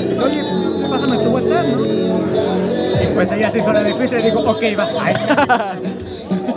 Dice, 0.09 0.21
oye, 0.23 0.43
pues 0.77 0.91
pásame 0.91 1.17
tu 1.17 1.29
WhatsApp, 1.31 1.65
¿no? 1.65 1.83
Y 1.83 3.13
pues 3.15 3.31
ella 3.31 3.49
se 3.49 3.57
hizo 3.57 3.73
la 3.73 3.83
difícil 3.83 4.19
y 4.19 4.21
dijo, 4.21 4.41
ok, 4.41 4.63
va. 4.77 5.79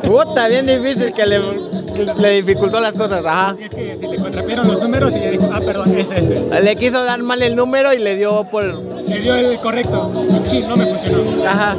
Puta, 0.02 0.48
bien 0.48 0.66
difícil 0.66 1.14
que 1.14 1.24
le, 1.24 1.40
que 1.40 2.20
le 2.20 2.42
dificultó 2.42 2.80
las 2.80 2.92
cosas. 2.92 3.24
Ajá. 3.24 3.56
es 3.58 3.74
que 3.74 3.96
si 3.96 4.06
le 4.06 4.18
contrapieron 4.18 4.68
los 4.68 4.82
números 4.82 5.14
y 5.14 5.20
ella 5.20 5.30
dijo, 5.30 5.50
ah, 5.54 5.60
perdón, 5.64 5.98
es 5.98 6.10
este. 6.10 6.60
Le 6.62 6.76
quiso 6.76 7.02
dar 7.02 7.22
mal 7.22 7.40
el 7.40 7.56
número 7.56 7.94
y 7.94 7.98
le 7.98 8.16
dio 8.16 8.44
por. 8.44 8.62
Le 8.64 9.20
dio 9.20 9.36
el 9.36 9.58
correcto. 9.58 10.12
Sí, 10.44 10.60
no 10.68 10.76
me 10.76 10.84
funcionó. 10.84 11.46
Ajá. 11.46 11.78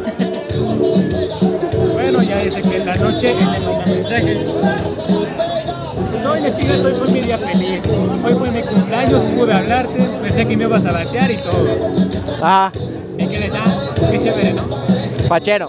Bueno, 1.94 2.24
ya 2.24 2.40
dice 2.40 2.64
que 2.64 2.78
en 2.78 2.86
la 2.88 2.94
noche 2.96 3.32
él 3.34 3.38
le 3.38 3.46
manda 3.46 3.86
mensajes. 3.86 4.38
Soy 6.22 6.40
fíjate, 6.40 6.86
hoy 6.86 6.94
fue 6.94 7.08
mi 7.12 7.22
día 7.22 7.38
feliz. 7.38 7.82
Hoy 8.24 8.34
fue 8.34 8.52
mi 8.52 8.62
cumpleaños, 8.62 9.22
pude 9.38 9.54
hablarte, 9.54 10.00
pensé 10.22 10.46
que 10.48 10.56
me 10.58 10.66
ibas 10.66 10.86
a 10.86 10.92
batear 10.92 11.32
y 11.32 11.38
todo. 11.38 11.66
Ajá. 12.42 12.72
Y 13.18 13.26
que 13.28 13.40
les 13.40 13.54
da, 13.54 13.64
qué 14.12 14.20
chévere, 14.20 14.54
¿no? 14.54 14.64
Fachero. 15.28 15.68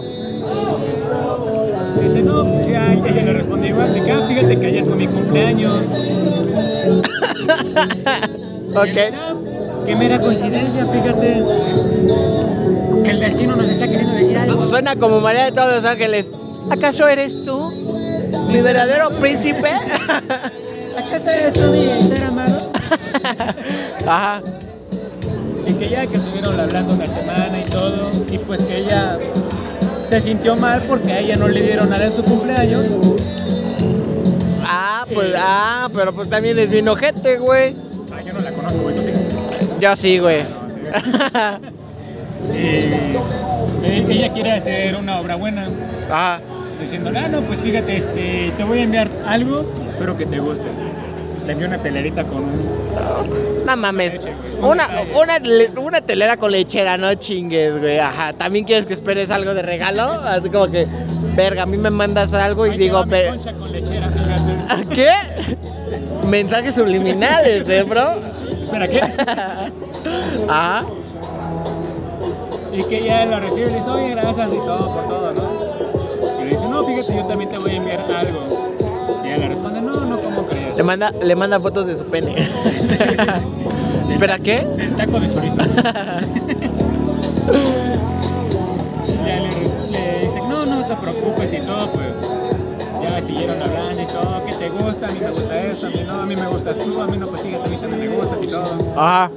Dice, 2.01 2.21
no, 2.21 2.43
pues 2.43 2.67
ya, 2.67 2.91
ella 2.93 3.21
le 3.23 3.33
respondió 3.33 3.69
igual, 3.69 3.93
de 3.93 4.11
ah, 4.11 4.17
fíjate 4.27 4.59
que 4.59 4.65
ayer 4.67 4.85
fue 4.85 4.95
mi 4.95 5.07
cumpleaños. 5.07 5.71
Ok. 8.75 8.97
"Ah, 9.13 9.33
Qué 9.85 9.95
mera 9.95 10.19
coincidencia, 10.19 10.87
fíjate. 10.87 11.43
El 13.05 13.19
destino 13.19 13.55
nos 13.55 13.69
está 13.69 13.85
queriendo 13.87 14.13
decir 14.15 14.37
algo. 14.39 14.65
Suena 14.65 14.95
como 14.95 15.19
María 15.19 15.45
de 15.45 15.51
todos 15.51 15.75
los 15.75 15.85
ángeles. 15.85 16.31
¿Acaso 16.71 17.07
eres 17.07 17.45
tú? 17.45 17.71
¿Mi 18.53 18.61
verdadero 18.61 19.09
príncipe? 19.19 19.67
¿Acaso 20.97 21.29
eres 21.31 21.53
tú 21.53 21.71
mi 21.71 21.87
ser 22.03 22.23
amado? 22.23 22.71
Ajá. 24.07 24.43
Y 25.65 25.73
que 25.73 25.89
ya 25.89 26.05
que 26.05 26.17
estuvieron 26.17 26.59
hablando 26.59 26.93
una 26.93 27.07
semana 27.07 27.59
y 27.59 27.71
todo, 27.71 28.11
y 28.29 28.37
pues 28.37 28.61
que 28.61 28.77
ella 28.77 29.17
se 30.07 30.21
sintió 30.21 30.55
mal 30.55 30.83
porque 30.87 31.13
a 31.13 31.19
ella 31.21 31.35
no 31.35 31.47
le 31.47 31.63
dieron 31.63 31.89
nada 31.89 32.05
en 32.05 32.11
su 32.11 32.23
cumpleaños. 32.23 32.85
Ah, 34.67 35.03
pues, 35.11 35.33
ah, 35.35 35.89
pero 35.91 36.13
pues 36.13 36.29
también 36.29 36.59
es 36.59 36.69
bien 36.69 36.87
ojete, 36.87 37.39
güey. 37.39 37.75
Ah, 38.13 38.21
yo 38.23 38.33
no 38.33 38.39
la 38.39 38.51
conozco, 38.51 38.77
güey, 38.83 38.95
tú 38.95 39.01
sí. 39.01 39.13
Yo 39.79 39.95
sí, 39.95 40.19
güey. 40.19 40.43
Y 42.53 43.85
eh, 43.85 44.05
ella 44.09 44.31
quiere 44.31 44.51
hacer 44.51 44.95
una 44.95 45.19
obra 45.19 45.35
buena, 45.35 45.67
Ajá. 46.09 46.39
Diciéndole, 46.83 47.19
ah, 47.19 47.27
no, 47.27 47.41
pues 47.41 47.61
fíjate, 47.61 47.97
este, 47.97 48.51
te 48.55 48.63
voy 48.63 48.79
a 48.79 48.83
enviar 48.83 49.09
algo, 49.25 49.65
espero 49.89 50.15
que 50.15 50.25
te 50.25 50.39
guste. 50.39 50.65
Le 51.45 51.51
envió 51.53 51.67
una 51.67 51.77
telerita 51.79 52.23
con 52.23 52.37
un... 52.37 53.65
No 53.65 53.75
mames. 53.75 54.21
Una, 54.61 54.87
una, 55.21 55.81
una 55.81 55.99
telera 56.01 56.37
con 56.37 56.51
lechera, 56.51 56.97
no 56.97 57.13
chingues, 57.15 57.79
güey. 57.79 57.99
Ajá. 57.99 58.31
¿También 58.33 58.63
quieres 58.63 58.85
que 58.85 58.93
esperes 58.93 59.29
algo 59.29 59.53
de 59.53 59.61
regalo? 59.61 60.03
Así 60.03 60.49
como 60.49 60.71
que, 60.71 60.87
verga, 61.35 61.63
a 61.63 61.65
mí 61.65 61.77
me 61.77 61.89
mandas 61.89 62.31
algo 62.33 62.65
y 62.65 62.77
digo, 62.77 63.03
te 63.05 63.25
va 63.27 63.31
mi 63.33 63.37
pe- 63.39 63.43
concha 63.43 63.53
con 63.59 63.71
lechera, 63.73 64.09
fíjate. 64.09 64.95
¿qué? 64.95 65.11
Mensajes 66.27 66.75
subliminales, 66.75 67.67
¿eh, 67.67 67.83
bro? 67.83 68.21
Espera, 68.61 68.87
¿qué? 68.87 69.01
Ajá. 70.47 70.85
Y 72.71 72.83
que 72.85 72.99
ella 72.99 73.25
lo 73.25 73.39
recibe 73.41 73.67
y 73.67 73.69
le 73.71 73.77
dice, 73.77 73.89
oye, 73.89 74.09
gracias 74.11 74.47
y 74.53 74.57
todo 74.57 74.93
por 74.95 75.07
todo, 75.09 75.33
¿no? 75.33 75.52
No, 76.73 76.83
fíjate, 76.83 77.15
yo 77.15 77.23
también 77.25 77.51
te 77.51 77.59
voy 77.59 77.69
a 77.69 77.75
enviar 77.75 77.99
algo. 78.11 78.39
Y 79.23 79.27
ella 79.27 79.37
le 79.37 79.47
responde, 79.49 79.79
no, 79.79 79.91
no, 79.93 80.19
¿cómo 80.19 80.43
crees? 80.43 80.75
Le 80.75 80.81
manda, 80.81 81.11
le 81.11 81.35
manda 81.35 81.59
fotos 81.59 81.85
de 81.85 81.95
su 81.95 82.05
pene. 82.05 82.35
¿Espera 84.09 84.39
qué? 84.39 84.65
El 84.79 84.95
taco 84.95 85.19
de 85.19 85.29
chorizo. 85.29 85.57
ya 89.23 89.35
le, 89.35 89.49
le 89.91 90.21
dice, 90.23 90.39
no, 90.39 90.65
no 90.65 90.83
te 90.87 90.95
preocupes 90.95 91.53
y 91.53 91.57
todo, 91.57 91.91
pues. 91.91 92.07
Ya 93.03 93.21
siguieron 93.21 93.61
hablando 93.61 94.01
y 94.01 94.07
todo, 94.07 94.43
¿qué 94.47 94.55
te 94.55 94.69
gusta? 94.69 95.05
A 95.05 95.09
mí 95.09 95.19
me 95.19 95.29
gusta 95.29 95.61
eso, 95.61 95.85
a 95.85 95.89
mí 95.91 96.03
no, 96.07 96.21
a 96.21 96.25
mí 96.25 96.35
me 96.35 96.47
gustas 96.47 96.75
tú, 96.79 96.99
a 96.99 97.05
mí 97.05 97.17
no, 97.17 97.27
pues 97.27 97.41
fíjate, 97.41 97.67
a 97.67 97.71
mí 97.71 97.77
también 97.77 98.09
me 98.09 98.15
gustas 98.15 98.41
y 98.41 98.47
todo. 98.47 98.63
Ajá. 98.97 99.29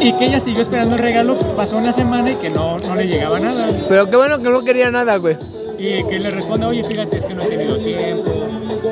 Y 0.00 0.12
que 0.14 0.26
ella 0.26 0.40
siguió 0.40 0.62
esperando 0.62 0.96
el 0.96 1.00
regalo, 1.00 1.38
pasó 1.56 1.78
una 1.78 1.92
semana 1.92 2.30
y 2.30 2.34
que 2.34 2.50
no, 2.50 2.78
no 2.78 2.94
le 2.94 3.06
llegaba 3.06 3.38
nada. 3.38 3.68
Pero 3.88 4.10
qué 4.10 4.16
bueno 4.16 4.38
que 4.38 4.50
no 4.50 4.62
quería 4.62 4.90
nada, 4.90 5.16
güey. 5.16 5.36
Y 5.78 6.04
que 6.04 6.18
le 6.18 6.30
responde, 6.30 6.66
oye, 6.66 6.84
fíjate, 6.84 7.18
es 7.18 7.26
que 7.26 7.34
no 7.34 7.42
he 7.42 7.46
tenido 7.46 7.76
tiempo. 7.78 8.32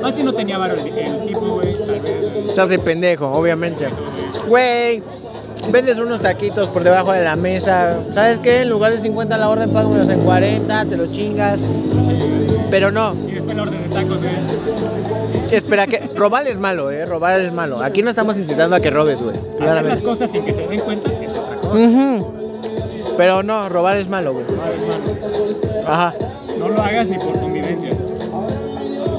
Más 0.02 0.14
si 0.14 0.22
no 0.22 0.32
tenía 0.32 0.58
varo 0.58 0.74
el, 0.74 0.80
el 0.80 1.26
tipo, 1.26 1.40
güey, 1.40 1.74
tal 1.74 1.90
vez. 1.90 2.52
Se 2.52 2.60
hace 2.60 2.78
pendejo, 2.78 3.30
obviamente. 3.32 3.88
Güey, 4.48 5.02
vendes 5.70 5.98
unos 5.98 6.20
taquitos 6.20 6.68
por 6.68 6.82
debajo 6.82 7.12
de 7.12 7.22
la 7.22 7.36
mesa. 7.36 7.98
¿Sabes 8.12 8.38
qué? 8.38 8.62
En 8.62 8.68
lugar 8.68 8.92
de 8.92 9.00
50 9.00 9.38
la 9.38 9.48
orden, 9.48 9.70
págamelos 9.70 10.08
en 10.08 10.20
40, 10.20 10.84
te 10.86 10.96
los 10.96 11.12
chingas. 11.12 11.60
Pero 12.70 12.90
no, 12.90 13.14
La 13.54 13.62
orden 13.62 13.82
de 13.82 13.88
tacos, 13.94 14.22
güey. 14.22 14.32
espera, 15.50 15.86
que 15.86 15.98
robar 16.16 16.46
es 16.46 16.56
malo, 16.58 16.90
¿eh? 16.90 17.04
Robar 17.04 17.40
es 17.40 17.52
malo. 17.52 17.82
Aquí 17.82 18.02
no 18.02 18.08
estamos 18.10 18.36
incitando 18.38 18.76
a 18.76 18.80
que 18.80 18.90
robes, 18.90 19.20
güey. 19.22 19.36
Hacer 19.60 19.84
las 19.84 20.00
cosas 20.00 20.30
sin 20.30 20.44
que 20.44 20.54
se 20.54 20.66
den 20.66 20.80
cuenta 20.80 21.10
es 21.12 21.36
otra 21.38 21.56
cosa. 21.56 21.74
Ujú. 21.74 22.32
Pero 23.16 23.42
no, 23.42 23.68
robar 23.68 23.98
es 23.98 24.08
malo, 24.08 24.32
güey. 24.32 24.46
No, 24.46 24.52
es 24.52 24.82
malo. 24.82 25.86
Ajá. 25.86 26.14
No 26.58 26.68
lo 26.68 26.80
hagas 26.80 27.08
ni 27.08 27.18
por 27.18 27.38
convivencia, 27.40 27.90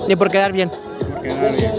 Ni 0.07 0.15
por 0.15 0.29
quedar 0.29 0.51
bien. 0.51 0.69
por 0.69 1.21
quedar 1.21 1.51
bien. 1.55 1.71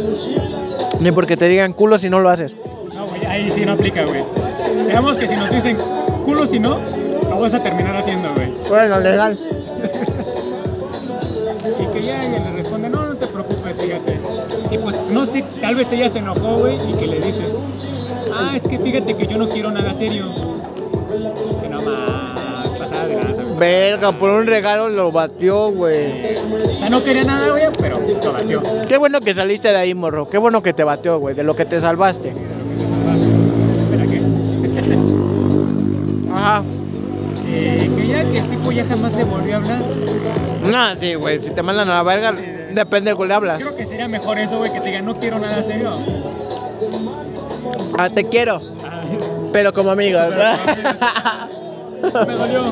Ni 1.01 1.11
porque 1.13 1.37
te 1.37 1.49
digan 1.49 1.73
culo 1.73 1.99
si 1.99 2.09
no 2.09 2.21
lo 2.21 2.29
haces. 2.31 2.57
No, 2.95 3.07
güey, 3.07 3.25
ahí 3.27 3.51
sí 3.51 3.65
no 3.67 3.73
aplica, 3.73 4.05
güey. 4.05 4.23
Digamos 4.87 5.17
que 5.19 5.27
si 5.27 5.35
nos 5.35 5.51
dicen 5.51 5.77
culo 6.25 6.47
si 6.47 6.59
no, 6.61 6.79
lo 7.29 7.41
vas 7.41 7.55
a 7.55 7.63
terminar 7.63 7.97
haciendo, 7.97 8.29
güey. 8.35 8.49
Bueno, 8.69 9.01
legal. 9.01 9.37
No 15.15 15.25
sé, 15.25 15.45
tal 15.61 15.77
vez 15.77 15.91
ella 15.93 16.09
se 16.09 16.19
enojó, 16.19 16.59
güey, 16.59 16.77
y 16.91 16.95
que 16.95 17.07
le 17.07 17.21
dice, 17.21 17.45
ah, 18.35 18.53
es 18.55 18.63
que 18.65 18.79
fíjate 18.79 19.17
que 19.17 19.27
yo 19.29 19.39
no 19.39 19.49
quiero 19.49 19.71
nada 19.71 19.95
serio. 19.95 20.27
Que 21.63 21.69
no 21.69 21.77
más, 21.77 22.69
pasada 22.77 23.07
de 23.07 23.15
lanza, 23.15 23.43
güey. 23.45 23.57
Verga, 23.57 24.11
por 24.11 24.31
un 24.31 24.47
regalo 24.47 24.89
lo 24.89 25.13
batió, 25.13 25.71
güey. 25.71 26.35
O 26.35 26.79
sea, 26.81 26.91
no 26.91 27.05
quería 27.05 27.23
nada, 27.23 27.49
güey, 27.51 27.63
pero 27.79 28.01
lo 28.01 28.33
batió. 28.33 28.61
Qué 28.89 28.99
bueno 28.99 29.21
que 29.21 29.35
saliste 29.35 29.69
de 29.69 29.77
ahí, 29.77 29.95
morro. 29.95 30.29
Qué 30.29 30.39
bueno 30.39 30.63
que 30.63 30.73
te 30.73 30.83
batió, 30.83 31.21
güey. 31.21 31.37
De 31.37 31.45
lo 31.45 31.55
que 31.55 31.65
te 31.65 31.81
salvaste. 31.81 32.31
Espera, 33.79 34.07
¿qué? 34.07 34.21
Ajá. 36.35 36.65
Eh, 37.47 37.91
que 37.97 38.09
ya 38.09 38.25
que 38.25 38.39
el 38.39 38.49
tipo 38.49 38.73
ya 38.73 38.85
jamás 38.85 39.13
le 39.13 39.23
volvió 39.23 39.55
a 39.55 39.57
hablar. 39.59 39.83
No, 40.71 40.97
sí, 40.99 41.15
güey. 41.15 41.41
Si 41.41 41.51
te 41.51 41.63
mandan 41.63 41.89
a 41.89 41.95
la 41.95 42.03
verga, 42.03 42.33
depende 42.75 43.11
de 43.11 43.17
cuál 43.17 43.29
le 43.29 43.35
hablas. 43.35 43.59
Creo 43.59 43.77
que 43.77 43.87
sería 43.87 44.09
mejor 44.09 44.39
eso, 44.39 44.59
güey, 44.59 44.73
que 44.73 44.81
te 44.81 44.89
digan, 44.89 45.05
no 45.07 45.19
quiero 45.19 45.39
nada 45.39 45.63
serio. 45.63 45.91
Ah, 47.99 48.09
te 48.09 48.25
quiero, 48.25 48.61
Ah, 48.85 49.03
pero 49.53 49.73
como 49.73 49.91
amigos. 49.91 50.23
me 52.27 52.35
dolió. 52.35 52.65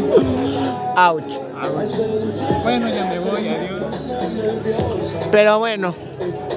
Ouch. 0.97 1.23
Bueno, 2.63 2.89
ya 2.91 3.05
me 3.07 3.19
voy, 3.21 3.49
adiós. 3.49 4.03
Pero 5.31 5.59
bueno. 5.61 5.95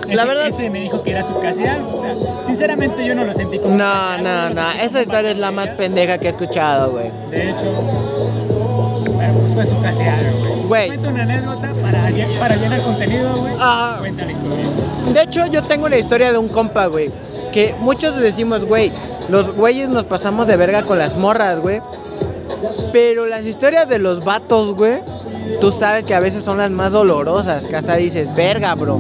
La 0.08 0.14
Ese- 0.24 0.26
verdad. 0.28 0.48
Ese 0.48 0.70
me 0.70 0.80
dijo 0.82 1.02
que 1.04 1.12
era 1.12 1.24
su 1.24 1.40
casi 1.40 1.66
algo. 1.66 1.90
O 1.98 2.02
sea, 2.02 2.14
sinceramente 2.46 3.06
yo 3.06 3.16
no 3.16 3.24
lo 3.24 3.34
sentí 3.34 3.60
como. 3.60 3.76
No, 3.76 4.18
no, 4.20 4.50
no. 4.52 4.72
Esa 4.82 5.02
historia 5.02 5.32
es 5.32 5.38
la 5.38 5.52
más 5.52 5.72
pendeja 5.72 6.18
que 6.18 6.28
he 6.28 6.30
escuchado, 6.30 6.92
güey. 6.92 7.12
De 7.32 7.50
hecho, 7.52 7.72
bueno, 9.14 9.34
pues 9.40 9.54
fue 9.54 9.66
su 9.66 9.82
casi 9.82 10.04
algo, 10.04 10.66
güey. 10.68 10.88
Güey. 10.90 11.08
Una 11.08 11.22
anécdota 11.24 11.74
para, 11.96 12.40
para 12.40 12.56
llenar 12.56 12.82
contenido, 12.82 13.36
güey. 13.36 13.54
Ajá. 13.60 14.00
Cuenta 14.00 14.26
la 14.26 14.32
historia. 14.32 14.66
De 15.14 15.22
hecho, 15.22 15.46
yo 15.48 15.62
tengo 15.62 15.88
la 15.90 15.98
historia 15.98 16.32
de 16.32 16.38
un 16.38 16.48
compa, 16.48 16.88
güey. 16.88 17.12
Que 17.52 17.76
muchos 17.80 18.16
decimos, 18.18 18.66
güey, 18.66 18.92
los 19.30 19.56
güeyes 19.56 19.90
nos 19.90 20.06
pasamos 20.06 20.48
de 20.48 20.58
verga 20.58 20.84
con 20.84 20.98
las 20.98 21.18
morras, 21.18 21.60
güey. 21.60 21.82
Pero 22.92 23.26
las 23.26 23.46
historias 23.46 23.88
de 23.88 24.00
los 24.00 24.24
vatos, 24.24 24.74
güey, 24.74 25.02
tú 25.62 25.72
sabes 25.72 26.06
que 26.06 26.14
a 26.16 26.20
veces 26.20 26.44
son 26.44 26.58
las 26.58 26.72
más 26.72 26.92
dolorosas. 26.92 27.66
Que 27.66 27.76
hasta 27.76 27.96
dices, 27.96 28.34
verga, 28.36 28.76
bro. 28.76 29.00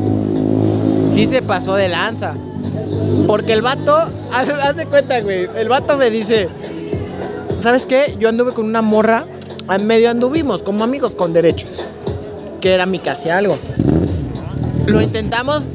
Sí 1.13 1.25
se 1.25 1.41
pasó 1.41 1.75
de 1.75 1.89
lanza. 1.89 2.33
Porque 3.27 3.53
el 3.53 3.61
vato, 3.61 3.95
haz, 4.33 4.49
haz 4.49 4.75
de 4.75 4.85
cuenta, 4.85 5.19
güey. 5.21 5.49
El 5.55 5.69
vato 5.69 5.97
me 5.97 6.09
dice, 6.09 6.49
¿sabes 7.61 7.85
qué? 7.85 8.15
Yo 8.19 8.29
anduve 8.29 8.51
con 8.51 8.65
una 8.65 8.81
morra. 8.81 9.25
En 9.69 9.87
medio 9.87 10.11
anduvimos 10.11 10.61
como 10.61 10.83
amigos 10.83 11.15
con 11.15 11.33
derechos. 11.33 11.85
Que 12.61 12.73
era 12.73 12.85
mi 12.85 12.99
casi 12.99 13.29
algo. 13.29 13.57
Lo 14.87 15.01
intentamos 15.01 15.69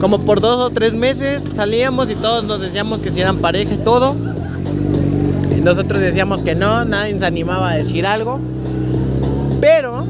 como 0.00 0.20
por 0.20 0.40
dos 0.40 0.60
o 0.60 0.70
tres 0.70 0.94
meses. 0.94 1.42
Salíamos 1.54 2.10
y 2.10 2.14
todos 2.14 2.44
nos 2.44 2.60
decíamos 2.60 3.00
que 3.00 3.10
si 3.10 3.20
eran 3.20 3.38
pareja 3.38 3.74
y 3.74 3.78
todo. 3.78 4.14
Nosotros 5.62 6.00
decíamos 6.00 6.42
que 6.42 6.54
no, 6.54 6.84
nadie 6.84 7.18
se 7.18 7.26
animaba 7.26 7.70
a 7.70 7.76
decir 7.76 8.06
algo. 8.06 8.40
Pero 9.60 10.06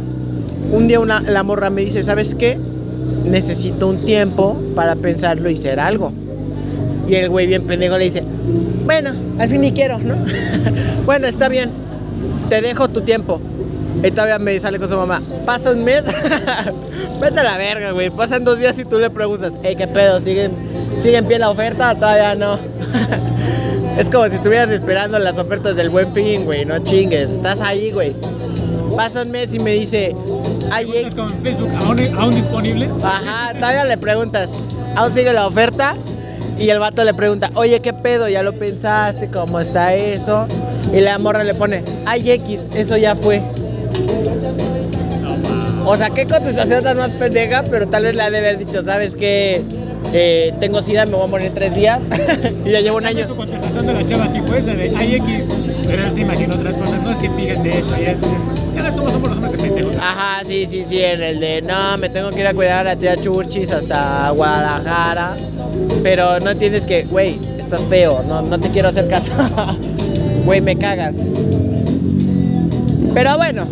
un 0.71 0.89
día 0.89 1.01
una, 1.01 1.21
la 1.21 1.43
morra 1.43 1.71
me 1.71 1.81
dice, 1.83 2.03
¿sabes 2.03 2.35
qué? 2.35 2.59
Necesito 3.25 3.89
un 3.89 4.05
tiempo 4.05 4.61
para 4.75 4.97
pensarlo 4.97 5.51
y 5.51 5.55
hacer 5.55 5.81
algo. 5.81 6.13
Y 7.09 7.15
el 7.15 7.31
güey 7.31 7.47
bien 7.47 7.63
pendejo 7.63 7.97
le 7.97 8.05
dice, 8.05 8.23
bueno, 8.85 9.11
al 9.39 9.49
fin 9.49 9.63
ni 9.63 9.73
quiero, 9.73 9.99
¿no? 9.99 10.15
bueno, 11.07 11.27
está 11.27 11.49
bien, 11.49 11.71
te 12.51 12.61
dejo 12.61 12.89
tu 12.89 13.01
tiempo. 13.01 13.41
Y 14.03 14.11
todavía 14.13 14.39
me 14.39 14.59
sale 14.61 14.79
con 14.79 14.89
su 14.89 14.97
mamá, 14.97 15.21
pasa 15.45 15.73
un 15.73 15.83
mes, 15.83 16.05
vete 17.21 17.41
a 17.41 17.43
la 17.43 17.57
verga, 17.57 17.91
güey. 17.91 18.11
Pasan 18.11 18.45
dos 18.45 18.59
días 18.59 18.79
y 18.79 18.85
tú 18.85 18.99
le 18.99 19.11
preguntas, 19.11 19.55
hey, 19.63 19.75
¿qué 19.77 19.89
pedo? 19.89 20.21
¿Sigue, 20.21 20.51
¿Sigue 20.97 21.17
en 21.17 21.27
pie 21.27 21.39
la 21.39 21.51
oferta? 21.51 21.95
Todavía 21.95 22.35
no. 22.37 22.59
es 23.99 24.09
como 24.09 24.27
si 24.29 24.37
estuvieras 24.37 24.71
esperando 24.71 25.19
las 25.19 25.37
ofertas 25.37 25.75
del 25.75 25.91
buen 25.91 26.13
fin, 26.15 26.45
güey, 26.45 26.65
no 26.65 26.79
chingues. 26.79 27.31
Estás 27.31 27.61
ahí, 27.61 27.91
güey. 27.91 28.15
Pasa 28.97 29.23
un 29.23 29.33
mes 29.33 29.53
y 29.55 29.59
me 29.59 29.73
dice, 29.73 30.15
ay, 30.71 30.91
¿Estás 30.95 31.15
con 31.17 31.33
Facebook 31.43 31.71
aún, 31.81 32.01
aún 32.17 32.35
disponible? 32.37 32.89
Ajá, 33.03 33.53
todavía 33.55 33.85
le 33.85 33.99
preguntas, 33.99 34.51
¿aún 34.97 35.13
sigue 35.13 35.33
la 35.33 35.47
oferta? 35.47 35.97
Y 36.59 36.71
el 36.71 36.79
vato 36.79 37.05
le 37.05 37.15
pregunta, 37.15 37.51
oye, 37.55 37.81
¿qué 37.81 37.93
pedo? 37.93 38.29
¿Ya 38.29 38.43
lo 38.43 38.53
pensaste? 38.53 39.29
¿Cómo 39.29 39.61
está 39.61 39.95
eso? 39.95 40.47
Y 40.93 41.01
la 41.01 41.19
morra 41.19 41.45
le 41.45 41.55
pone, 41.55 41.85
ay 42.07 42.31
X, 42.31 42.69
eso 42.75 42.97
ya 42.97 43.15
fue. 43.15 43.43
O 45.91 45.97
sea, 45.97 46.11
qué 46.11 46.27
contestación 46.27 46.85
tan 46.85 46.99
más 46.99 47.09
pendeja, 47.13 47.65
pero 47.71 47.89
tal 47.89 48.03
vez 48.03 48.15
le 48.15 48.21
ha 48.21 48.31
de 48.31 48.37
haber 48.37 48.59
dicho, 48.59 48.83
¿sabes 48.85 49.17
qué? 49.17 49.63
Eh, 50.13 50.53
tengo 50.61 50.83
sida, 50.83 51.07
me 51.07 51.13
voy 51.13 51.25
a 51.25 51.27
morir 51.29 51.53
tres 51.55 51.75
días. 51.75 51.99
y 52.67 52.71
ya 52.73 52.81
llevo 52.81 52.99
un 52.99 53.07
año. 53.07 53.27
Su 53.27 53.35
contestación 53.35 53.87
de 53.87 53.95
la 53.95 54.07
chava 54.07 54.29
sí 54.29 54.39
fue 54.47 54.59
esa 54.59 54.75
de 54.75 54.93
ay 54.95 55.15
X, 55.15 55.45
pero 55.87 56.03
él 56.03 56.15
se 56.15 56.21
imaginó 56.21 56.57
otras 56.57 56.77
cosas. 56.77 57.03
No 57.03 57.11
es 57.11 57.19
que 57.19 57.31
fíjate 57.31 57.79
esto 57.79 57.95
y 57.99 58.05
esto. 58.05 58.29
Ya 58.77 58.83
ves 58.83 58.97
cómo 58.97 59.11
somos 59.11 59.31
los 59.31 59.39
hombres 59.39 59.63
de 59.63 59.67
pendejos. 59.67 59.97
Ajá, 59.97 60.45
sí, 60.45 60.67
sí, 60.67 60.85
sí, 60.85 61.03
en 61.03 61.23
el 61.23 61.41
de 61.41 61.63
no, 61.63 61.97
me 61.97 62.11
tengo 62.11 62.29
que 62.33 62.41
ir 62.41 62.47
a 62.47 62.53
cuidar 62.53 62.87
a 62.87 62.95
tía 62.95 63.17
Churchis 63.17 63.71
hasta 63.71 64.29
Guadalajara. 64.33 65.39
Pero 66.03 66.39
no 66.41 66.51
entiendes 66.51 66.85
que, 66.85 67.05
güey, 67.05 67.39
estás 67.59 67.83
feo, 67.85 68.23
no, 68.29 68.43
no 68.43 68.61
te 68.61 68.69
quiero 68.69 68.89
hacer 68.89 69.09
caso. 69.09 69.33
Güey, 70.45 70.63
me 70.63 70.77
cagas. 70.77 71.17
Pero 73.13 73.37
bueno, 73.37 73.67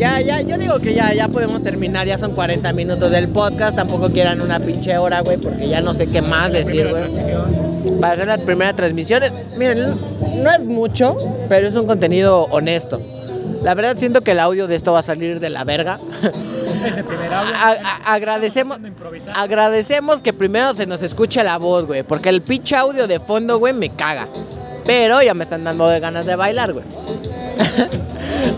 ya, 0.00 0.20
ya, 0.20 0.40
yo 0.40 0.56
digo 0.56 0.78
que 0.80 0.94
ya, 0.94 1.12
ya 1.12 1.28
podemos 1.28 1.62
terminar, 1.62 2.06
ya 2.06 2.16
son 2.18 2.32
40 2.34 2.72
minutos 2.72 3.10
del 3.10 3.28
podcast, 3.28 3.76
tampoco 3.76 4.08
quieran 4.10 4.40
una 4.40 4.58
pinche 4.58 4.96
hora, 4.98 5.20
güey, 5.20 5.36
porque 5.36 5.68
ya 5.68 5.80
no 5.82 5.92
sé 5.94 6.06
qué 6.08 6.22
más 6.22 6.50
decir, 6.52 6.88
güey. 6.88 7.04
Para 8.00 8.14
hacer 8.14 8.26
la 8.26 8.38
primera 8.38 8.72
transmisión, 8.74 9.22
miren, 9.58 9.94
no 10.42 10.50
es 10.50 10.64
mucho, 10.64 11.16
pero 11.48 11.68
es 11.68 11.74
un 11.76 11.86
contenido 11.86 12.44
honesto. 12.50 13.00
La 13.62 13.74
verdad 13.74 13.94
siento 13.96 14.22
que 14.22 14.30
el 14.30 14.40
audio 14.40 14.66
de 14.66 14.74
esto 14.74 14.92
va 14.94 15.00
a 15.00 15.02
salir 15.02 15.38
de 15.38 15.50
la 15.50 15.64
verga. 15.64 15.98
Ese 16.86 17.04
primer 17.04 17.30
audio. 17.32 17.54
A- 17.54 17.72
a- 17.72 18.14
agradecemos, 18.14 18.78
agradecemos 19.34 20.22
que 20.22 20.32
primero 20.32 20.72
se 20.72 20.86
nos 20.86 21.02
escuche 21.02 21.44
la 21.44 21.58
voz, 21.58 21.84
güey, 21.86 22.02
porque 22.02 22.30
el 22.30 22.40
pinche 22.40 22.74
audio 22.74 23.06
de 23.06 23.20
fondo, 23.20 23.58
güey, 23.58 23.74
me 23.74 23.90
caga. 23.90 24.26
Pero 24.86 25.20
ya 25.22 25.34
me 25.34 25.44
están 25.44 25.62
dando 25.62 25.86
de 25.88 26.00
ganas 26.00 26.24
de 26.24 26.36
bailar, 26.36 26.72
güey. 26.72 26.84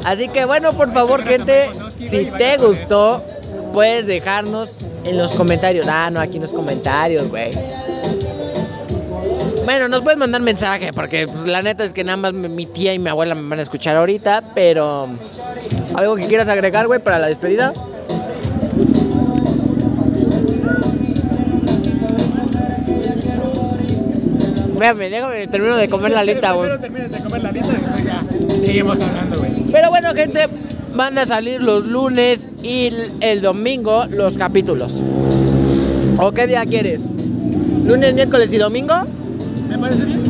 Así 0.05 0.29
que 0.29 0.45
bueno, 0.45 0.73
por 0.73 0.93
favor, 0.93 1.23
gente, 1.23 1.71
si 1.99 2.27
te 2.27 2.57
gustó, 2.59 3.25
puedes 3.73 4.07
dejarnos 4.07 4.71
en 5.05 5.17
los 5.17 5.35
comentarios. 5.35 5.87
Ah, 5.89 6.11
no, 6.11 6.21
aquí 6.21 6.37
en 6.37 6.43
los 6.43 6.53
comentarios, 6.53 7.29
güey. 7.29 7.53
Bueno, 9.65 9.89
nos 9.89 10.03
puedes 10.03 10.19
mandar 10.19 10.43
mensaje, 10.43 10.93
porque 10.93 11.27
pues, 11.27 11.47
la 11.47 11.63
neta 11.63 11.85
es 11.85 11.93
que 11.93 12.03
nada 12.03 12.17
más 12.17 12.33
mi 12.33 12.67
tía 12.67 12.95
y 12.95 12.99
mi 12.99 13.09
abuela 13.09 13.35
me 13.35 13.49
van 13.49 13.59
a 13.61 13.63
escuchar 13.63 13.97
ahorita, 13.97 14.43
pero... 14.55 15.09
¿Algo 15.95 16.17
que 16.17 16.27
quieras 16.27 16.49
agregar, 16.49 16.87
güey, 16.87 17.01
para 17.01 17.19
la 17.19 17.29
despedida? 17.29 17.73
Espérame, 24.73 25.11
déjame, 25.11 25.47
termino 25.47 25.77
de 25.77 25.89
comer 25.89 26.11
la 26.11 26.25
lenta, 26.25 26.53
güey. 26.53 26.71
De 26.71 27.21
comer 27.23 27.43
la 27.43 27.53
ya 27.53 28.32
seguimos 28.61 29.01
hablando, 29.01 29.39
güey. 29.39 29.53
Pero 29.71 29.91
bueno, 29.91 30.13
gente, 30.15 30.47
van 30.95 31.19
a 31.19 31.27
salir 31.27 31.63
los 31.63 31.87
lunes 31.87 32.51
y 32.63 32.91
el, 33.21 33.41
domingo 33.41 34.07
los 34.07 34.39
capítulos. 34.39 35.03
¿O 36.19 36.33
qué 36.33 36.47
día 36.47 36.65
quieres? 36.65 37.03
¿Lunes, 37.85 38.15
miércoles 38.15 38.53
y 38.53 38.59
domingo? 38.59 38.95
¿Me 39.69 39.79
parece 39.79 40.05
bien? 40.05 40.23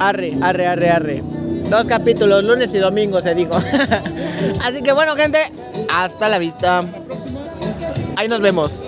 Arre, 0.00 0.34
arre, 0.40 0.66
arre, 0.66 0.90
arre. 0.90 1.22
Dos 1.70 1.86
capítulos, 1.86 2.44
lunes 2.44 2.72
y 2.74 2.78
domingo 2.78 3.20
se 3.20 3.34
dijo. 3.34 3.56
Así 4.64 4.82
que 4.82 4.92
bueno, 4.92 5.14
gente, 5.16 5.38
hasta 5.92 6.28
la 6.28 6.38
vista. 6.38 6.84
Ahí 8.16 8.28
nos 8.28 8.40
vemos. 8.40 8.84